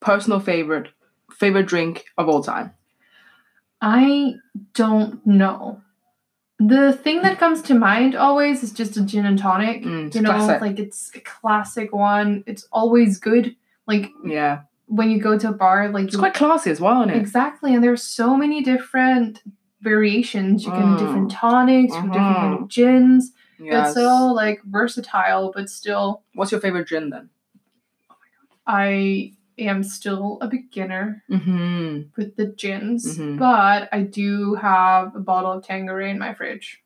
personal 0.00 0.40
favorite 0.40 0.88
favorite 1.32 1.66
drink 1.66 2.04
of 2.18 2.28
all 2.28 2.42
time. 2.42 2.72
I 3.80 4.34
don't 4.74 5.26
know. 5.26 5.80
The 6.60 6.92
thing 6.92 7.22
that 7.22 7.38
comes 7.38 7.62
to 7.62 7.74
mind 7.74 8.14
always 8.14 8.62
is 8.62 8.70
just 8.72 8.96
a 8.98 9.02
gin 9.02 9.24
and 9.24 9.38
tonic. 9.38 9.82
Mm, 9.82 10.14
you 10.14 10.20
know, 10.20 10.30
classic. 10.30 10.60
like 10.60 10.78
it's 10.78 11.10
a 11.14 11.20
classic 11.20 11.92
one. 11.92 12.44
It's 12.46 12.68
always 12.70 13.18
good. 13.18 13.56
Like 13.86 14.10
Yeah. 14.24 14.60
when 14.86 15.10
you 15.10 15.18
go 15.20 15.38
to 15.38 15.48
a 15.48 15.52
bar, 15.52 15.88
like 15.88 16.08
It's 16.08 16.16
quite 16.16 16.34
classy 16.34 16.70
as 16.70 16.78
well, 16.80 17.00
isn't 17.02 17.14
it? 17.14 17.16
Exactly, 17.16 17.74
and 17.74 17.82
there's 17.82 18.02
so 18.02 18.36
many 18.36 18.62
different 18.62 19.42
variations. 19.80 20.64
You 20.66 20.70
can 20.72 20.96
Mm. 20.96 20.98
different 20.98 21.30
tonics, 21.30 21.94
can 21.94 22.10
different 22.10 22.36
kind 22.36 22.54
of 22.60 22.68
gins. 22.68 23.32
Yes. 23.58 23.88
It's 23.88 23.94
so 23.94 24.26
like 24.26 24.60
versatile, 24.64 25.52
but 25.54 25.70
still, 25.70 26.22
What's 26.34 26.52
your 26.52 26.60
favorite 26.60 26.86
gin 26.88 27.08
then? 27.10 27.30
I 28.66 29.32
am 29.60 29.82
still 29.82 30.38
a 30.40 30.48
beginner 30.48 31.22
Mm-hmm. 31.30 32.02
with 32.16 32.36
the 32.36 32.46
gins, 32.46 33.18
Mhm. 33.18 33.38
but 33.38 33.88
I 33.92 34.02
do 34.02 34.54
have 34.54 35.14
a 35.14 35.20
bottle 35.20 35.52
of 35.52 35.64
Tanqueray 35.64 36.10
in 36.10 36.18
my 36.18 36.34
fridge. 36.34 36.82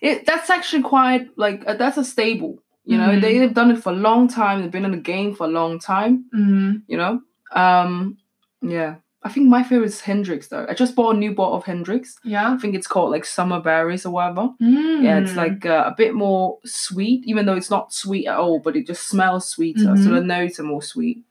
It 0.00 0.26
that's 0.26 0.50
actually 0.50 0.82
quite 0.82 1.28
like 1.36 1.64
uh, 1.66 1.74
that's 1.74 1.96
a 1.98 2.04
stable. 2.04 2.58
You 2.84 2.98
know, 2.98 3.10
Mhm. 3.10 3.20
they've 3.20 3.54
done 3.54 3.70
it 3.70 3.78
for 3.82 3.92
a 3.92 3.96
long 3.96 4.26
time. 4.28 4.60
They've 4.60 4.70
been 4.70 4.84
in 4.84 4.90
the 4.90 4.96
game 5.14 5.34
for 5.34 5.44
a 5.46 5.50
long 5.50 5.78
time. 5.78 6.24
Mm. 6.34 6.82
You 6.88 6.96
know, 6.96 7.20
um, 7.52 8.18
yeah. 8.60 8.96
I 9.24 9.28
think 9.28 9.48
my 9.48 9.62
favorite 9.62 9.86
is 9.86 10.00
Hendrick's 10.00 10.48
though. 10.48 10.66
I 10.68 10.74
just 10.74 10.96
bought 10.96 11.14
a 11.14 11.18
new 11.18 11.32
bottle 11.32 11.56
of 11.56 11.62
Hendrick's. 11.64 12.18
Yeah. 12.24 12.52
I 12.52 12.56
think 12.56 12.74
it's 12.74 12.88
called 12.88 13.12
like 13.12 13.24
summer 13.24 13.60
berries 13.60 14.04
or 14.04 14.10
whatever. 14.10 14.48
Mm. 14.60 15.04
Yeah, 15.04 15.18
it's 15.20 15.36
like 15.36 15.64
uh, 15.64 15.84
a 15.86 15.94
bit 15.96 16.12
more 16.14 16.58
sweet, 16.64 17.22
even 17.24 17.46
though 17.46 17.54
it's 17.54 17.70
not 17.70 17.92
sweet 17.94 18.26
at 18.26 18.36
all, 18.36 18.58
but 18.58 18.74
it 18.74 18.84
just 18.88 19.06
smells 19.08 19.48
sweeter. 19.48 19.96
So 19.96 20.08
Mhm. 20.10 20.14
the 20.14 20.20
notes 20.22 20.58
are 20.58 20.64
more 20.64 20.82
sweet. 20.82 21.22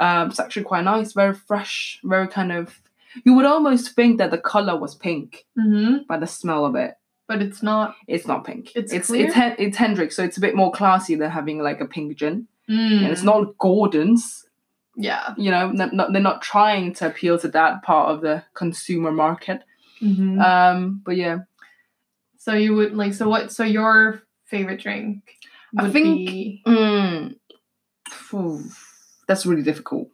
Um, 0.00 0.30
it's 0.30 0.40
actually 0.40 0.64
quite 0.64 0.84
nice, 0.84 1.12
very 1.12 1.34
fresh, 1.34 2.00
very 2.02 2.26
kind 2.26 2.50
of 2.52 2.80
You 3.24 3.34
would 3.34 3.44
almost 3.44 3.94
think 3.94 4.18
that 4.18 4.30
the 4.30 4.38
color 4.38 4.76
was 4.78 4.94
pink 4.94 5.44
Mm-hmm. 5.58 6.04
by 6.08 6.16
the 6.18 6.26
smell 6.26 6.64
of 6.64 6.74
it. 6.74 6.94
But 7.28 7.42
it's 7.42 7.62
not. 7.62 7.94
It's 8.08 8.26
not 8.26 8.44
pink. 8.44 8.72
It's 8.74 8.92
it's 8.92 9.06
clear? 9.08 9.26
it's, 9.28 9.36
it's 9.58 9.76
Hendrick's, 9.76 10.16
so 10.16 10.24
it's 10.24 10.36
a 10.36 10.40
bit 10.40 10.56
more 10.56 10.72
classy 10.72 11.14
than 11.14 11.30
having 11.30 11.58
like 11.62 11.80
a 11.80 11.86
pink 11.86 12.16
gin. 12.16 12.48
Mm. 12.68 13.02
And 13.04 13.06
it's 13.12 13.22
not 13.22 13.56
Gordon's. 13.58 14.46
Yeah. 14.96 15.34
You 15.36 15.50
know, 15.52 15.68
n- 15.70 15.90
not, 15.92 16.12
they're 16.12 16.20
not 16.22 16.42
trying 16.42 16.92
to 16.94 17.06
appeal 17.06 17.38
to 17.38 17.48
that 17.48 17.82
part 17.82 18.10
of 18.10 18.20
the 18.20 18.42
consumer 18.54 19.12
market. 19.12 19.62
Mm-hmm. 20.02 20.40
Um, 20.40 21.02
but 21.04 21.16
yeah, 21.16 21.38
so 22.38 22.54
you 22.54 22.74
would 22.74 22.94
like. 22.96 23.14
So 23.14 23.28
what? 23.28 23.52
So 23.52 23.62
your 23.64 24.22
favorite 24.46 24.80
drink 24.80 25.22
I 25.78 25.88
think- 25.90 26.16
be. 26.28 26.62
Mm. 26.66 27.36
That's 29.30 29.46
really 29.46 29.62
difficult. 29.62 30.08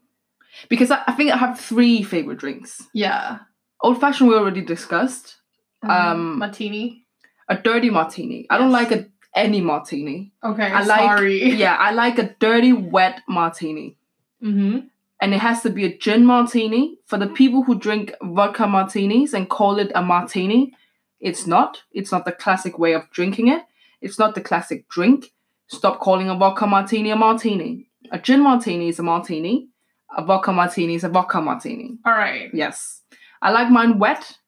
Because 0.68 0.90
I, 0.90 1.02
I 1.06 1.12
think 1.14 1.30
I 1.32 1.38
have 1.38 1.58
three 1.58 2.02
favorite 2.02 2.36
drinks. 2.38 2.82
Yeah. 2.92 3.38
Old 3.80 3.98
fashioned, 3.98 4.28
we 4.28 4.36
already 4.36 4.60
discussed. 4.60 5.36
Um, 5.82 5.90
Um, 5.90 6.38
martini. 6.38 7.06
A 7.48 7.56
dirty 7.56 7.88
martini. 7.88 8.46
I 8.50 8.58
don't 8.58 8.72
like 8.80 8.90
a 8.92 9.06
any 9.34 9.60
martini. 9.62 10.32
Okay. 10.44 10.68
I 10.80 10.82
like- 10.84 11.00
sorry. 11.00 11.38
Yeah, 11.64 11.76
I 11.76 11.92
like 11.92 12.18
a 12.18 12.34
dirty, 12.40 12.72
wet 12.74 13.22
martini. 13.26 13.96
Mm-hmm. 14.42 14.78
And 15.22 15.34
it 15.34 15.40
has 15.40 15.62
to 15.62 15.70
be 15.70 15.84
a 15.86 15.96
gin 16.04 16.26
martini. 16.26 16.98
For 17.06 17.16
the 17.18 17.28
people 17.40 17.62
who 17.62 17.74
drink 17.86 18.12
vodka 18.22 18.66
martinis 18.66 19.32
and 19.32 19.48
call 19.48 19.78
it 19.78 19.90
a 19.94 20.02
martini, 20.02 20.74
it's 21.20 21.46
not. 21.46 21.84
It's 21.98 22.12
not 22.12 22.24
the 22.26 22.32
classic 22.32 22.78
way 22.78 22.92
of 22.92 23.08
drinking 23.16 23.48
it. 23.48 23.62
It's 24.02 24.18
not 24.18 24.34
the 24.34 24.42
classic 24.42 24.88
drink. 24.90 25.32
Stop 25.68 26.00
calling 26.00 26.28
a 26.28 26.34
vodka 26.36 26.66
martini 26.66 27.10
a 27.10 27.16
martini. 27.16 27.88
A 28.12 28.18
gin 28.18 28.40
martini 28.42 28.88
is 28.88 28.98
a 28.98 29.02
martini. 29.02 29.68
A 30.16 30.24
vodka 30.24 30.52
martini 30.52 30.94
is 30.94 31.04
a 31.04 31.09
vodka 31.09 31.40
martini. 31.40 31.98
All 32.04 32.12
right. 32.12 32.50
Yes. 32.54 33.02
I 33.42 33.50
like 33.50 33.70
mine 33.70 33.98
wet, 33.98 34.38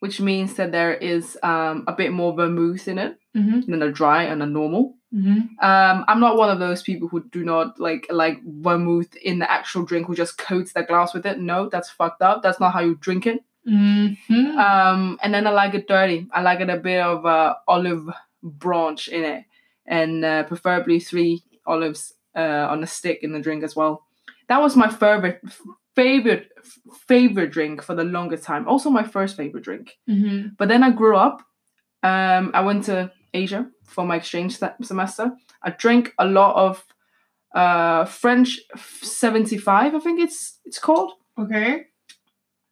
which 0.00 0.20
means 0.20 0.54
that 0.54 0.72
there 0.72 0.94
is 0.94 1.38
um, 1.42 1.84
a 1.86 1.92
bit 1.92 2.12
more 2.12 2.34
vermouth 2.34 2.88
in 2.88 2.98
it 2.98 3.18
Mm-hmm. 3.36 3.68
than 3.68 3.82
a 3.82 3.90
dry 3.90 4.22
and 4.22 4.44
a 4.44 4.46
normal. 4.46 4.94
Mm-hmm. 5.12 5.58
Um, 5.58 6.04
I'm 6.06 6.20
not 6.20 6.36
one 6.36 6.50
of 6.50 6.60
those 6.60 6.84
people 6.84 7.08
who 7.08 7.24
do 7.32 7.44
not 7.44 7.80
like 7.80 8.06
like 8.08 8.38
vermouth 8.44 9.12
in 9.16 9.40
the 9.40 9.50
actual 9.50 9.84
drink 9.84 10.06
who 10.06 10.14
just 10.14 10.38
coats 10.38 10.72
their 10.72 10.86
glass 10.86 11.12
with 11.12 11.26
it. 11.26 11.40
No, 11.40 11.68
that's 11.68 11.90
fucked 11.90 12.22
up. 12.22 12.44
That's 12.44 12.60
not 12.60 12.72
how 12.72 12.78
you 12.78 12.94
drink 12.94 13.26
it. 13.26 13.42
Mm-hmm. 13.68 14.56
Um, 14.56 15.18
and 15.20 15.34
then 15.34 15.48
I 15.48 15.50
like 15.50 15.74
it 15.74 15.88
dirty. 15.88 16.28
I 16.32 16.42
like 16.42 16.60
it 16.60 16.70
a 16.70 16.76
bit 16.76 17.00
of 17.00 17.26
uh, 17.26 17.54
olive 17.66 18.08
branch 18.40 19.08
in 19.08 19.24
it, 19.24 19.44
and 19.84 20.24
uh, 20.24 20.44
preferably 20.44 21.00
three 21.00 21.42
olives 21.66 22.12
uh, 22.36 22.66
on 22.70 22.82
a 22.82 22.86
stick 22.86 23.20
in 23.22 23.32
the 23.32 23.40
drink 23.40 23.62
as 23.62 23.76
well. 23.76 24.06
That 24.48 24.60
was 24.60 24.76
my 24.76 24.88
favorite 24.88 25.40
favorite 25.94 26.48
favorite 27.06 27.52
drink 27.52 27.82
for 27.82 27.94
the 27.94 28.04
longest 28.04 28.44
time. 28.44 28.68
Also 28.68 28.90
my 28.90 29.04
first 29.04 29.36
favorite 29.36 29.64
drink. 29.64 29.98
mm-hmm. 30.08 30.48
But 30.58 30.68
then 30.68 30.82
I 30.82 30.90
grew 30.90 31.16
up. 31.16 31.42
Um, 32.02 32.50
I 32.52 32.60
went 32.60 32.84
to 32.84 33.10
Asia 33.32 33.70
for 33.84 34.04
my 34.04 34.16
exchange 34.16 34.58
se- 34.58 34.74
semester. 34.82 35.32
I 35.62 35.70
drank 35.70 36.12
a 36.18 36.26
lot 36.26 36.54
of 36.56 36.84
uh, 37.54 38.04
French 38.04 38.60
75, 38.76 39.94
I 39.94 39.98
think 40.00 40.20
it's 40.20 40.58
it's 40.64 40.78
called. 40.78 41.12
Okay. 41.38 41.84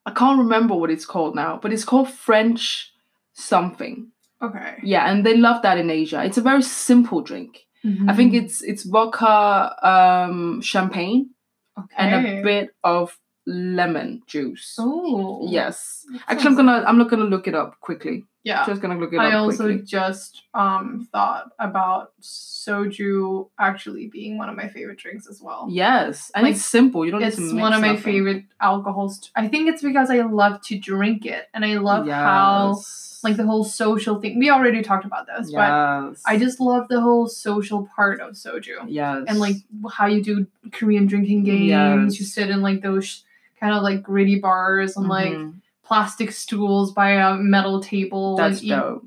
I 0.04 0.10
can't 0.10 0.38
remember 0.38 0.74
what 0.74 0.90
it's 0.90 1.06
called 1.06 1.36
now, 1.36 1.58
but 1.62 1.72
it's 1.72 1.84
called 1.84 2.10
French 2.10 2.92
something. 3.32 4.10
Okay. 4.42 4.78
Yeah, 4.82 5.08
and 5.08 5.24
they 5.24 5.36
love 5.36 5.62
that 5.62 5.78
in 5.78 5.88
Asia. 5.88 6.24
It's 6.24 6.38
a 6.38 6.42
very 6.42 6.62
simple 6.62 7.20
drink. 7.20 7.66
I 7.84 8.14
think 8.14 8.32
Mm-hmm. 8.32 8.44
it's 8.44 8.62
it's 8.62 8.84
vodka, 8.84 9.74
um, 9.82 10.60
champagne, 10.62 11.30
okay. 11.78 11.94
and 11.98 12.26
a 12.26 12.42
bit 12.42 12.70
of 12.84 13.18
lemon 13.46 14.22
juice. 14.26 14.76
Oh. 14.78 15.48
Yes. 15.50 16.06
Actually, 16.28 16.50
I'm 16.50 16.56
gonna 16.56 16.84
I'm 16.86 16.98
not 16.98 17.10
gonna 17.10 17.24
look 17.24 17.48
it 17.48 17.54
up 17.54 17.80
quickly. 17.80 18.24
Yeah. 18.44 18.66
Just 18.66 18.82
gonna 18.82 18.98
look 18.98 19.12
it 19.12 19.18
I 19.20 19.28
up 19.32 19.42
also 19.42 19.64
quickly. 19.66 19.82
just 19.82 20.42
um 20.52 21.08
thought 21.12 21.52
about 21.58 22.12
soju 22.20 23.48
actually 23.58 24.08
being 24.08 24.38
one 24.38 24.48
of 24.48 24.56
my 24.56 24.68
favorite 24.68 24.98
drinks 24.98 25.26
as 25.28 25.40
well. 25.40 25.68
Yes, 25.70 26.30
and 26.34 26.44
Like, 26.44 26.54
it's 26.56 26.64
simple. 26.64 27.04
You 27.04 27.12
don't 27.12 27.22
It's 27.22 27.38
need 27.38 27.48
to 27.48 27.54
mix 27.54 27.62
one 27.62 27.72
of 27.72 27.80
my 27.80 27.88
nothing. 27.88 28.02
favorite 28.02 28.44
alcohols. 28.60 29.30
I 29.36 29.48
think 29.48 29.68
it's 29.68 29.82
because 29.82 30.10
I 30.10 30.20
love 30.22 30.60
to 30.62 30.78
drink 30.78 31.24
it 31.26 31.48
and 31.54 31.64
I 31.64 31.78
love 31.78 32.06
how 32.08 32.80
like 33.22 33.36
the 33.36 33.44
whole 33.46 33.62
social 33.64 34.20
thing. 34.20 34.38
We 34.38 34.50
already 34.50 34.82
talked 34.82 35.04
about 35.04 35.26
this, 35.26 35.50
but. 35.52 35.70
I 36.26 36.36
just 36.38 36.60
love 36.60 36.88
the 36.88 37.00
whole 37.00 37.26
social 37.28 37.88
part 37.96 38.20
of 38.20 38.32
soju. 38.34 38.84
yes 38.88 39.24
And 39.28 39.38
like 39.38 39.56
how 39.90 40.06
you 40.06 40.22
do 40.22 40.46
Korean 40.72 41.06
drinking 41.06 41.44
games, 41.44 42.18
you 42.20 42.26
sit 42.26 42.50
in 42.50 42.60
like 42.60 42.82
those 42.82 43.24
kind 43.60 43.74
of 43.74 43.82
like 43.82 44.02
gritty 44.02 44.38
bars 44.40 44.96
and 44.96 45.08
like 45.08 45.32
Mhm. 45.32 45.54
Plastic 45.84 46.32
stools 46.32 46.92
by 46.92 47.10
a 47.12 47.34
metal 47.36 47.80
table. 47.80 48.36
that's 48.36 48.60
dope. 48.60 49.04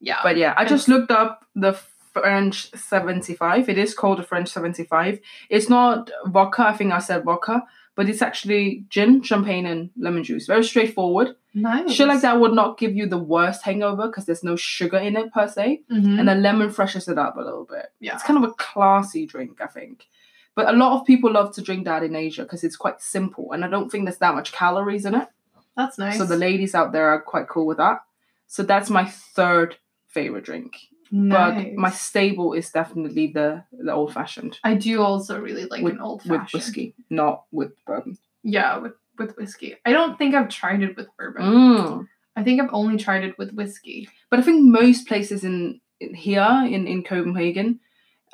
Yeah. 0.00 0.18
But 0.22 0.36
yeah, 0.36 0.54
I 0.56 0.64
just 0.64 0.88
looked 0.88 1.10
up 1.10 1.44
the 1.54 1.72
French 2.12 2.70
75. 2.72 3.68
It 3.68 3.78
is 3.78 3.94
called 3.94 4.20
a 4.20 4.22
French 4.22 4.48
75. 4.48 5.20
It's 5.50 5.68
not 5.68 6.10
vodka. 6.26 6.62
I 6.68 6.72
think 6.72 6.92
I 6.92 6.98
said 6.98 7.24
vodka, 7.24 7.62
but 7.94 8.08
it's 8.08 8.22
actually 8.22 8.84
gin, 8.88 9.22
champagne, 9.22 9.66
and 9.66 9.90
lemon 9.98 10.24
juice. 10.24 10.46
Very 10.46 10.64
straightforward. 10.64 11.36
nice. 11.54 11.90
Shit 11.92 12.08
like 12.08 12.20
that 12.20 12.38
would 12.38 12.52
not 12.52 12.76
give 12.78 12.94
you 12.94 13.06
the 13.06 13.16
worst 13.18 13.62
hangover 13.62 14.06
because 14.08 14.26
there's 14.26 14.44
no 14.44 14.56
sugar 14.56 14.98
in 14.98 15.16
it 15.16 15.32
per 15.32 15.48
se. 15.48 15.82
Mhm. 15.90 16.18
And 16.20 16.28
the 16.28 16.34
lemon 16.34 16.70
freshes 16.70 17.08
it 17.08 17.18
up 17.18 17.36
a 17.36 17.40
little 17.40 17.64
bit. 17.64 17.86
yeah. 18.00 18.12
It's 18.14 18.22
kind 18.22 18.42
of 18.42 18.50
a 18.50 18.54
classy 18.54 19.24
drink, 19.26 19.60
I 19.62 19.66
think. 19.66 20.06
But 20.54 20.68
a 20.68 20.76
lot 20.76 20.98
of 21.00 21.06
people 21.06 21.32
love 21.32 21.54
to 21.54 21.62
drink 21.62 21.84
that 21.86 22.02
in 22.02 22.14
Asia 22.16 22.42
because 22.42 22.62
it's 22.64 22.76
quite 22.76 23.00
simple, 23.02 23.52
and 23.52 23.64
I 23.64 23.68
don't 23.68 23.90
think 23.90 24.04
there's 24.04 24.18
that 24.18 24.34
much 24.34 24.52
calories 24.52 25.04
in 25.06 25.14
it. 25.14 25.28
That's 25.76 25.98
nice. 25.98 26.18
So 26.18 26.24
the 26.24 26.36
ladies 26.36 26.74
out 26.74 26.92
there 26.92 27.08
are 27.08 27.20
quite 27.20 27.48
cool 27.48 27.66
with 27.66 27.78
that. 27.78 28.00
So 28.46 28.62
that's 28.62 28.90
my 28.90 29.04
third 29.04 29.76
favorite 30.08 30.44
drink. 30.44 30.76
nice. 31.10 31.64
But 31.64 31.74
my 31.74 31.90
stable 31.90 32.52
is 32.54 32.70
definitely 32.70 33.26
the 33.28 33.64
the 33.72 33.92
old 33.92 34.12
fashioned 34.14 34.58
I 34.64 34.74
do 34.74 35.02
also 35.02 35.38
really 35.40 35.66
like 35.66 35.82
with, 35.82 35.94
an 35.94 36.00
old 36.00 36.22
fashioned 36.22 36.42
with 36.42 36.52
whiskey, 36.52 36.94
not 37.10 37.44
with 37.52 37.72
bourbon. 37.84 38.18
Yeah, 38.42 38.78
with 38.78 38.94
with 39.18 39.36
whiskey. 39.36 39.76
I 39.84 39.92
don't 39.92 40.16
think 40.18 40.34
I've 40.34 40.48
tried 40.48 40.82
it 40.82 40.96
with 40.96 41.08
bourbon. 41.18 41.42
Mm. 41.42 42.08
I 42.36 42.42
think 42.44 42.60
I've 42.60 42.72
only 42.72 42.98
tried 42.98 43.24
it 43.24 43.38
with 43.38 43.52
whiskey. 43.52 44.08
But 44.30 44.40
I 44.40 44.42
think 44.42 44.62
most 44.62 45.06
places 45.08 45.42
in, 45.44 45.80
in 46.00 46.14
here 46.14 46.62
in 46.66 46.86
in 46.86 47.02
Copenhagen, 47.02 47.80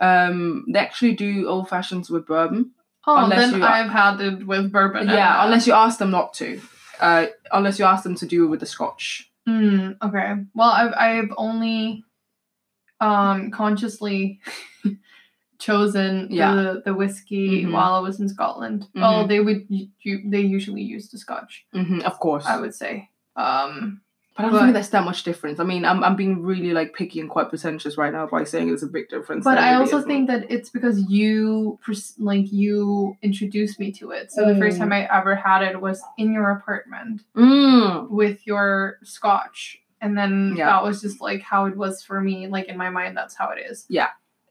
um, 0.01 0.65
they 0.69 0.79
actually 0.79 1.15
do 1.15 1.47
old 1.49 1.69
fashions 1.69 2.11
with 2.11 2.27
bourbon. 2.27 2.73
Oh, 3.07 3.25
Unless 3.25 3.51
then 3.53 3.63
I've 3.63 3.91
had 3.91 4.21
it 4.21 4.47
with 4.47 4.71
bourbon. 4.71 5.09
yeah, 5.09 5.45
unless 5.45 5.67
you 5.67 5.73
ask 5.73 5.99
them 5.99 6.11
not 6.11 6.35
to. 6.35 6.61
Uh, 7.03 7.27
unless 7.53 7.79
you 7.79 7.85
ask 7.85 8.03
them 8.05 8.15
to 8.15 8.27
do 8.27 8.45
it 8.45 8.49
with 8.49 8.61
the 8.61 8.67
scotch. 8.67 9.29
Mm, 9.49 9.97
okay. 10.03 10.35
Well, 10.55 10.71
I've 10.71 10.95
I've 10.97 11.31
only 11.37 12.05
um 13.01 13.51
consciously 13.51 14.41
chosen 15.59 16.29
Yeah. 16.31 16.55
the 16.55 16.83
the 16.85 16.95
whiskey 16.95 17.65
Mhm. 17.65 17.73
while 17.73 17.95
I 17.95 18.01
was 18.01 18.21
in 18.21 18.29
Scotland. 18.29 18.87
Well, 18.95 19.25
Mhm. 19.25 19.29
they 19.29 19.41
would 19.41 19.67
u- 19.69 19.89
u- 20.03 20.31
they 20.31 20.41
usually 20.41 20.83
use 20.83 21.09
the 21.11 21.19
scotch. 21.19 21.67
hmm 21.73 22.01
of 22.03 22.19
course. 22.19 22.47
I 22.47 22.61
would 22.61 22.75
say. 22.75 23.11
Um, 23.37 24.03
But 24.35 24.45
I 24.45 24.49
don't 24.49 24.53
But- 24.53 24.61
think 24.63 24.75
there's 24.75 24.89
that 24.91 25.05
much 25.05 25.25
difference. 25.25 25.61
I 25.61 25.65
mean, 25.65 25.85
I'm, 25.85 26.03
I'm 26.03 26.17
being 26.17 26.43
really 26.43 26.73
like 26.73 26.95
picky 26.95 27.21
and 27.21 27.29
quite 27.29 27.51
pretentious 27.51 27.99
right 27.99 28.13
now 28.13 28.27
by 28.27 28.45
saying 28.45 28.69
there's 28.69 28.83
a 28.83 28.87
big 28.87 29.09
difference. 29.11 29.45
but 29.45 29.59
I 29.59 29.75
also 29.75 30.01
think 30.01 30.27
that 30.29 30.51
it's 30.51 30.71
because 30.71 31.03
you 31.11 31.79
pers- 31.85 32.15
like 32.19 32.51
you 32.51 33.17
introduced 33.23 33.79
me 33.79 33.93
to 33.93 34.11
it. 34.13 34.33
So 34.33 34.47
the 34.47 34.59
first 34.59 34.77
Mm. 34.77 34.81
time 34.81 34.93
I 34.93 35.09
ever 35.15 35.35
had 35.35 35.63
it 35.63 35.81
was 35.81 36.03
in 36.17 36.33
your 36.33 36.51
apartment 36.51 37.23
Mm. 37.37 38.09
with 38.09 38.47
your 38.47 38.99
scotch, 39.03 39.83
and 40.01 40.17
then 40.17 40.55
Yeah. 40.57 40.67
that 40.67 40.83
was 40.83 41.03
just 41.03 41.21
like 41.21 41.43
how 41.43 41.67
it 41.67 41.77
was 41.77 42.03
for 42.03 42.21
me. 42.21 42.47
Like 42.47 42.67
in 42.69 42.79
my 42.79 42.89
mind, 42.89 43.15
that's 43.17 43.35
how 43.35 43.51
it 43.51 43.59
is. 43.71 43.85
Yeah. 43.91 44.09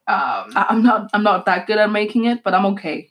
Um, 0.08 0.52
I- 0.56 0.68
I'm 0.70 0.84
not 0.84 1.10
I'm 1.14 1.24
not 1.24 1.46
that 1.48 1.66
good 1.66 1.78
at 1.80 1.92
making 1.92 2.26
it, 2.26 2.44
but 2.44 2.54
I'm 2.54 2.66
okay. 2.68 3.10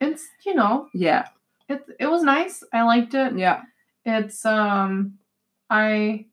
it's 0.00 0.26
you 0.46 0.54
know 0.54 0.88
Yeah, 0.94 1.26
it 1.68 1.84
it 1.98 2.06
was 2.06 2.22
nice. 2.22 2.62
I 2.72 2.82
liked 2.82 3.12
it. 3.14 3.36
yeah. 3.36 3.62
It's 4.06 4.46
um, 4.46 5.18
I. 5.70 6.26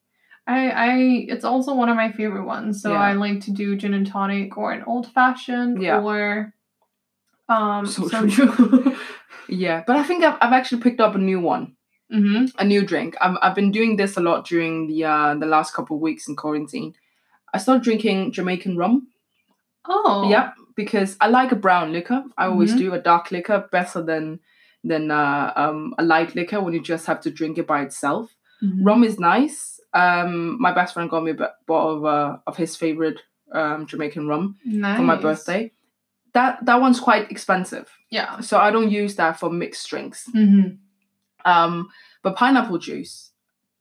I, 0.48 0.70
I 0.70 0.96
it's 1.28 1.44
also 1.44 1.74
one 1.74 1.90
of 1.90 1.96
my 1.96 2.12
favorite 2.12 2.46
ones. 2.46 2.80
So 2.84 2.92
Yeah. 2.92 3.00
I 3.00 3.14
like 3.14 3.42
to 3.46 3.52
do 3.52 3.76
gin 3.76 3.96
and 3.96 4.06
tonic 4.06 4.56
or 4.58 4.72
an 4.72 4.84
old 4.86 5.12
fashioned 5.12 5.82
Yeah. 5.82 6.02
or 6.02 6.54
um 7.50 7.86
So 7.88 8.04
soju. 8.04 8.96
Yeah, 9.50 9.84
but 9.88 9.96
I 9.96 10.04
think 10.04 10.24
I've, 10.24 10.38
I've 10.42 10.54
actually 10.54 10.82
picked 10.82 11.00
up 11.00 11.16
a 11.16 11.20
new 11.20 11.40
one, 11.40 11.76
mm-hmm. 12.12 12.46
a 12.58 12.64
new 12.64 12.84
drink. 12.86 13.16
I've, 13.22 13.38
I've 13.42 13.56
been 13.56 13.72
doing 13.72 13.96
this 13.96 14.18
a 14.18 14.22
lot 14.22 14.46
during 14.46 14.88
the 14.88 15.04
uh, 15.06 15.36
the 15.36 15.46
last 15.46 15.74
couple 15.74 15.96
of 15.98 16.02
weeks 16.02 16.28
in 16.28 16.36
quarantine. 16.36 16.94
I 17.54 17.58
started 17.60 17.84
drinking 17.84 18.32
Jamaican 18.32 18.76
rum. 18.78 19.08
Oh. 19.88 20.30
Yeah, 20.30 20.52
because 20.76 21.16
I 21.22 21.28
like 21.28 21.52
a 21.52 21.56
brown 21.56 21.92
liquor. 21.92 22.24
I 22.38 22.46
always 22.48 22.74
Mhm. 22.74 22.78
do 22.78 22.94
a 22.94 23.00
dark 23.02 23.32
liquor 23.32 23.68
better 23.72 24.02
than 24.02 24.40
than 24.84 25.10
uh, 25.12 25.54
um, 25.56 25.94
a 25.98 26.04
light 26.04 26.36
liquor 26.36 26.60
when 26.62 26.74
you 26.74 26.82
just 26.82 27.06
have 27.08 27.22
to 27.22 27.32
drink 27.32 27.58
it 27.58 27.66
by 27.68 27.82
itself. 27.82 28.36
Mhm. 28.66 28.86
Rum 28.86 29.04
is 29.04 29.20
nice. 29.20 29.80
Um, 29.94 30.58
my 30.62 30.74
best 30.74 30.94
friend 30.94 31.10
got 31.10 31.24
me 31.24 31.32
a 31.32 31.50
bottle 31.68 31.98
of 31.98 32.06
uh, 32.06 32.38
of 32.48 32.58
his 32.58 32.76
favorite 32.76 33.22
um, 33.54 33.86
Jamaican 33.86 34.28
rum 34.28 34.56
Nice. 34.66 34.98
for 34.98 35.04
my 35.04 35.16
birthday. 35.16 35.72
That 36.34 36.66
that 36.66 36.82
one's 36.82 37.00
quite 37.00 37.32
expensive, 37.32 37.88
Yeah. 38.12 38.42
so 38.42 38.58
I 38.58 38.72
don't 38.72 38.92
use 38.92 39.16
that 39.16 39.40
for 39.40 39.50
mixed 39.50 39.90
drinks. 39.90 40.30
Mm-hmm. 40.36 40.76
Um, 41.46 41.90
But 42.24 42.36
pineapple 42.36 42.80
juice, 42.80 43.32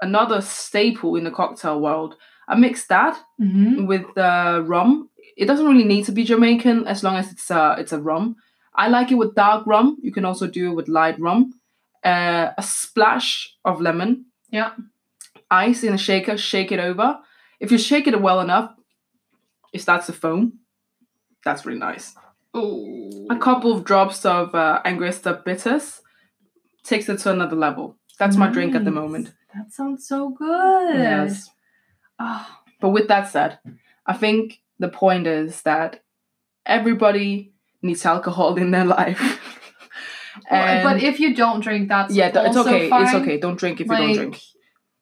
another 0.03 0.41
staple 0.43 1.17
in 1.17 1.25
the 1.25 1.31
cocktail 1.31 1.81
world. 1.81 2.17
I 2.47 2.55
mix 2.57 2.87
that 2.87 3.17
Mm-hmm. 3.41 3.87
with 3.87 4.05
uh, 4.19 4.63
rum. 4.67 5.09
It 5.37 5.47
doesn't 5.47 5.67
really 5.67 5.89
need 5.89 6.05
to 6.05 6.13
be 6.13 6.25
Jamaican 6.25 6.87
as 6.87 7.03
long 7.03 7.17
as 7.17 7.33
it's 7.33 7.51
a 7.51 7.77
it's 7.79 7.93
a 7.93 7.99
rum. 8.01 8.37
I 8.77 8.89
like 8.89 9.11
it 9.13 9.19
with 9.19 9.35
dark 9.35 9.67
rum. 9.67 9.97
You 10.03 10.13
can 10.13 10.25
also 10.25 10.47
do 10.47 10.71
it 10.71 10.75
with 10.77 10.89
light 10.89 11.19
rum. 11.19 11.55
Uh, 12.05 12.51
a 12.59 12.63
splash 12.63 13.57
of 13.65 13.81
lemon. 13.81 14.27
Yeah. 14.55 14.71
Ice 15.51 15.83
in 15.83 15.95
a 15.95 15.99
shaker. 15.99 16.37
Shake 16.39 16.71
it 16.71 16.79
over. 16.79 17.19
If 17.59 17.73
you 17.73 17.79
shake 17.79 18.07
it 18.07 18.21
well 18.21 18.41
enough, 18.41 18.71
it 19.73 19.81
starts 19.81 20.07
to 20.07 20.13
foam. 20.13 20.61
That's 21.45 21.67
really 21.67 21.81
nice. 21.81 22.15
Oh. 22.55 23.27
A 23.31 23.37
couple 23.37 23.73
of 23.73 23.83
drops 23.83 24.25
of 24.25 24.55
uh, 24.55 24.81
bitters 25.45 26.01
takes 26.85 27.09
it 27.09 27.19
to 27.19 27.33
another 27.33 27.57
level. 27.57 27.97
That's 28.21 28.37
my 28.37 28.49
drink 28.49 28.77
at 28.77 28.85
the 28.85 28.93
moment. 28.93 29.33
That 29.53 29.73
sounds 29.73 30.07
so 30.07 30.31
good. 30.31 30.95
Yes. 30.95 31.51
Oh, 32.21 32.47
But 32.81 32.91
with 32.91 33.09
that 33.09 33.29
said, 33.29 33.59
I 34.07 34.13
think 34.13 34.61
the 34.79 34.89
point 34.89 35.27
is 35.27 35.63
that 35.63 36.05
everybody 36.65 37.53
needs 37.83 38.07
alcohol 38.07 38.55
in 38.55 38.71
their 38.71 38.85
life. 39.01 39.54
Well, 40.51 40.83
but 40.85 41.03
if 41.03 41.21
you 41.21 41.35
don't 41.35 41.61
drink, 41.61 41.89
that's 41.89 42.15
yeah, 42.15 42.31
th- 42.31 42.47
it's 42.49 42.57
okay. 42.57 42.91
It's 42.93 43.15
okay. 43.15 43.39
Don't 43.39 43.59
drink 43.59 43.81
if 43.81 43.87
you 43.87 43.97
don't 43.97 44.15
drink. 44.15 44.41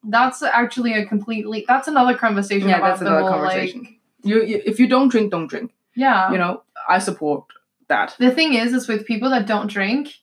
That's 0.04 0.42
actually 0.42 0.94
a 0.94 1.06
completely. 1.06 1.64
That's 1.68 1.88
another 1.88 2.16
conversation. 2.16 2.68
Yeah, 2.68 2.78
about 2.78 2.88
that's 2.88 3.00
another 3.02 3.20
whole, 3.20 3.30
conversation. 3.30 3.82
Like, 3.82 4.00
You, 4.24 4.44
you 4.44 4.62
if 4.64 4.78
you 4.80 4.88
don't 4.88 5.08
drink, 5.08 5.30
don't 5.30 5.46
drink. 5.46 5.72
yeah. 5.94 6.30
You 6.32 6.38
know, 6.38 6.62
I 6.88 6.98
support 6.98 7.44
that. 7.88 8.16
the 8.18 8.30
thing 8.30 8.54
is, 8.54 8.72
is 8.72 8.88
with 8.88 9.06
people 9.06 9.30
that 9.30 9.46
don't 9.46 9.68
drink, 9.68 10.14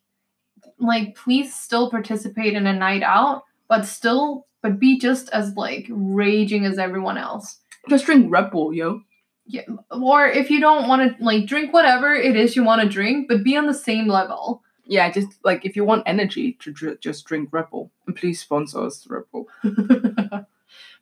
like, 0.79 1.15
please 1.15 1.53
still 1.55 1.89
participate 1.89 2.53
in 2.53 2.67
a 2.67 2.73
night 2.73 3.03
out, 3.03 3.43
but 3.67 3.85
still, 3.85 4.47
but 4.61 4.79
be 4.79 4.99
just 4.99 5.29
as 5.29 5.55
like 5.55 5.87
raging 5.89 6.65
as 6.65 6.77
everyone 6.77 7.17
else. 7.17 7.59
Just 7.87 8.05
drink 8.05 8.31
Red 8.31 8.51
Bull, 8.51 8.73
yo. 8.73 9.01
Yeah, 9.45 9.63
or 9.89 10.27
if 10.27 10.51
you 10.51 10.59
don't 10.59 10.87
want 10.87 11.17
to 11.17 11.23
like 11.23 11.47
drink 11.47 11.73
whatever 11.73 12.13
it 12.13 12.35
is 12.35 12.55
you 12.55 12.63
want 12.63 12.81
to 12.83 12.87
drink, 12.89 13.27
but 13.27 13.43
be 13.43 13.55
on 13.57 13.65
the 13.65 13.73
same 13.73 14.07
level. 14.07 14.61
Yeah, 14.89 15.11
just 15.11 15.27
like 15.45 15.63
if 15.65 15.75
you 15.75 15.85
want 15.85 16.03
energy 16.07 16.53
to 16.61 16.71
dr- 16.71 16.99
just 16.99 17.25
drink 17.25 17.49
Red 17.51 17.69
Bull, 17.69 17.91
and 18.07 18.15
please 18.15 18.41
sponsor 18.41 18.85
us 18.85 19.05
Red 19.07 19.23
Bull. 19.31 19.47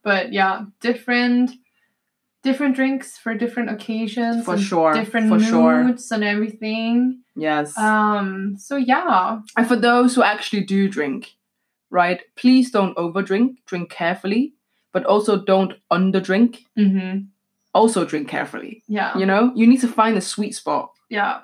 but 0.04 0.34
yeah, 0.34 0.66
different 0.82 1.52
different 2.44 2.76
drinks 2.76 3.18
for 3.18 3.34
different 3.34 3.70
occasions 3.70 4.46
For 4.46 4.58
sure, 4.58 4.94
different 4.94 5.30
for 5.30 5.40
sure. 5.40 5.84
moods 5.84 6.12
and 6.12 6.24
everything. 6.24 7.22
Yes. 7.36 7.78
Um 7.78 8.56
so 8.58 8.76
yeah. 8.78 9.40
And 9.58 9.68
for 9.68 9.76
those 9.76 10.16
who 10.16 10.24
actually 10.24 10.64
do 10.64 10.88
drink, 10.88 11.36
right, 11.90 12.22
please 12.36 12.72
don't 12.72 12.96
overdrink, 12.98 13.58
drink 13.66 13.90
carefully, 13.90 14.54
but 14.94 15.06
also 15.06 15.38
don't 15.44 15.74
underdrink, 15.92 16.66
Mhm. 16.78 17.28
also 17.74 18.06
drink 18.06 18.28
carefully. 18.30 18.84
Yeah. 18.88 19.18
You 19.18 19.26
know, 19.26 19.52
you 19.56 19.68
need 19.68 19.82
to 19.82 19.88
find 19.88 20.16
the 20.16 20.22
sweet 20.22 20.56
spot. 20.56 20.92
Yeah. 21.10 21.42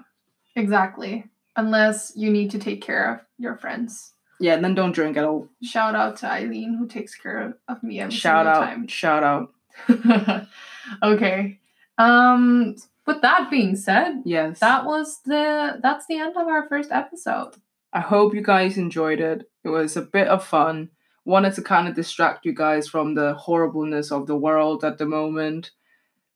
Exactly. 0.55 1.25
Unless 1.55 2.13
you 2.15 2.31
need 2.31 2.51
to 2.51 2.59
take 2.59 2.81
care 2.81 3.13
of 3.13 3.19
your 3.37 3.55
friends. 3.57 4.13
Yeah, 4.39 4.57
then 4.57 4.73
don't 4.75 4.91
drink 4.91 5.15
at 5.17 5.23
all. 5.23 5.47
Shout 5.61 5.95
out 5.95 6.17
to 6.17 6.27
Eileen 6.27 6.73
who 6.75 6.87
takes 6.87 7.15
care 7.15 7.55
of, 7.67 7.83
me 7.83 7.99
every 7.99 8.13
Shout 8.13 8.45
single 8.45 8.61
out, 8.61 8.65
time. 8.65 8.87
shout 8.87 9.23
out. 9.23 10.47
okay. 11.03 11.59
Um 11.97 12.75
with 13.05 13.21
that 13.21 13.51
being 13.51 13.75
said, 13.75 14.21
Yes. 14.25 14.59
that 14.59 14.85
was 14.85 15.19
the 15.25 15.79
that's 15.81 16.05
the 16.07 16.17
end 16.17 16.35
of 16.37 16.47
our 16.47 16.67
first 16.67 16.91
episode. 16.91 17.55
I 17.91 17.99
hope 17.99 18.33
you 18.33 18.41
guys 18.41 18.77
enjoyed 18.77 19.19
it. 19.19 19.49
It 19.63 19.69
was 19.69 19.95
a 19.95 20.01
bit 20.01 20.27
of 20.27 20.43
fun. 20.43 20.89
Wanted 21.25 21.53
to 21.55 21.61
kind 21.61 21.87
of 21.87 21.95
distract 21.95 22.45
you 22.45 22.53
guys 22.53 22.87
from 22.87 23.13
the 23.13 23.33
horribleness 23.35 24.11
of 24.11 24.25
the 24.27 24.35
world 24.35 24.83
at 24.83 24.97
the 24.97 25.05
moment. 25.05 25.71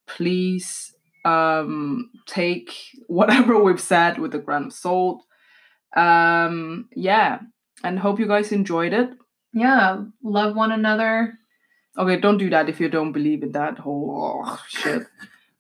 Please 0.06 0.96
um 1.28 2.10
take 2.26 2.74
whatever 3.08 3.62
we've 3.62 3.82
said 3.82 4.18
with 4.18 4.34
a 4.36 4.40
grain 4.40 4.68
of 4.68 4.74
salt. 4.74 5.24
Um 5.96 6.90
yeah, 6.96 7.40
and 7.84 8.00
hope 8.00 8.20
you 8.20 8.28
guys 8.28 8.52
enjoyed 8.52 8.94
it. 8.94 9.10
Yeah, 9.54 10.04
love 10.24 10.56
one 10.56 10.72
another. 10.72 11.34
Okay, 11.98 12.18
don't 12.20 12.38
do 12.38 12.50
that 12.52 12.70
if 12.70 12.80
you 12.80 12.90
don't 12.90 13.12
believe 13.12 13.42
in 13.44 13.52
that 13.54 13.80
whole 13.80 14.44
oh, 14.46 14.64
shit. 14.68 15.04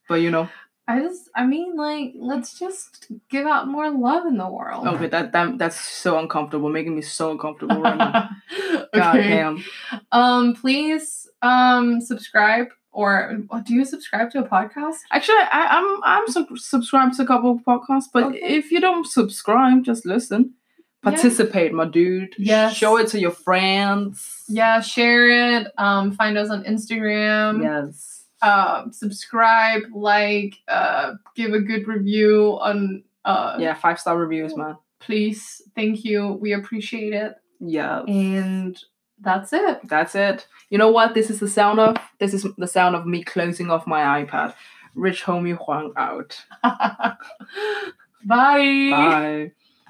But 0.07 0.21
you 0.21 0.29
know, 0.31 0.49
I 0.87 0.99
just 0.99 1.29
I 1.35 1.45
mean 1.45 1.75
like 1.75 2.13
let's 2.15 2.57
just 2.57 3.11
give 3.29 3.45
out 3.45 3.67
more 3.67 3.89
love 3.89 4.25
in 4.25 4.37
the 4.37 4.47
world. 4.47 4.87
okay, 4.87 5.07
that, 5.07 5.31
that 5.33 5.57
that's 5.57 5.79
so 5.79 6.17
uncomfortable, 6.19 6.69
making 6.69 6.95
me 6.95 7.01
so 7.01 7.31
uncomfortable 7.31 7.81
right 7.81 7.97
now. 7.97 8.29
God 8.93 9.13
damn. 9.13 9.63
Um 10.11 10.55
please 10.55 11.27
um 11.41 11.99
subscribe 11.99 12.67
or 13.01 13.13
do 13.65 13.71
you 13.77 13.85
subscribe 13.85 14.27
to 14.31 14.39
a 14.39 14.47
podcast? 14.55 14.97
Actually, 15.11 15.45
I, 15.59 15.61
I'm 15.77 15.89
I'm 16.03 16.27
sub- 16.35 16.57
subscribed 16.57 17.13
to 17.17 17.23
a 17.23 17.27
couple 17.31 17.51
of 17.55 17.59
podcasts, 17.71 18.09
but 18.13 18.23
Okay. 18.23 18.39
if 18.57 18.71
you 18.71 18.79
don't 18.81 19.05
subscribe, 19.05 19.83
just 19.83 20.05
listen. 20.05 20.41
Yeah. 21.03 21.11
Participate, 21.11 21.71
my 21.73 21.85
dude. 21.85 22.33
Yes. 22.37 22.75
Show 22.75 22.97
it 22.97 23.07
to 23.13 23.19
your 23.19 23.31
friends. 23.47 24.43
Yeah, 24.59 24.81
share 24.81 25.25
it. 25.29 25.67
Um 25.77 26.11
find 26.19 26.37
us 26.37 26.49
on 26.49 26.63
Instagram. 26.73 27.61
Yes. 27.63 28.25
Um 28.41 28.91
subscribe, 28.91 29.83
like, 29.93 30.53
uh 30.67 31.13
give 31.35 31.53
a 31.53 31.59
good 31.71 31.87
review 31.87 32.57
on 32.61 33.03
uh 33.25 33.55
Yeah, 33.59 33.75
five 33.75 33.99
star 33.99 34.17
reviews, 34.17 34.55
man. 34.57 34.75
please. 34.99 35.61
Thank 35.75 36.03
you. 36.03 36.19
We 36.43 36.53
appreciate 36.53 37.13
it. 37.13 37.33
Yeah. 37.59 38.01
And 38.07 38.75
that's 39.21 39.53
it. 39.53 39.79
That's 39.87 40.15
it. 40.15 40.47
You 40.69 40.77
know 40.77 40.91
what? 40.91 41.13
This 41.13 41.29
is 41.29 41.39
the 41.39 41.47
sound 41.47 41.79
of. 41.79 41.97
This 42.19 42.33
is 42.33 42.45
the 42.57 42.67
sound 42.67 42.95
of 42.95 43.05
me 43.05 43.23
closing 43.23 43.69
off 43.69 43.87
my 43.87 44.23
iPad. 44.23 44.53
Rich 44.95 45.23
homie 45.23 45.55
Huang 45.57 45.93
out. 45.95 46.39
Bye. 46.63 47.17
Bye. 48.25 49.51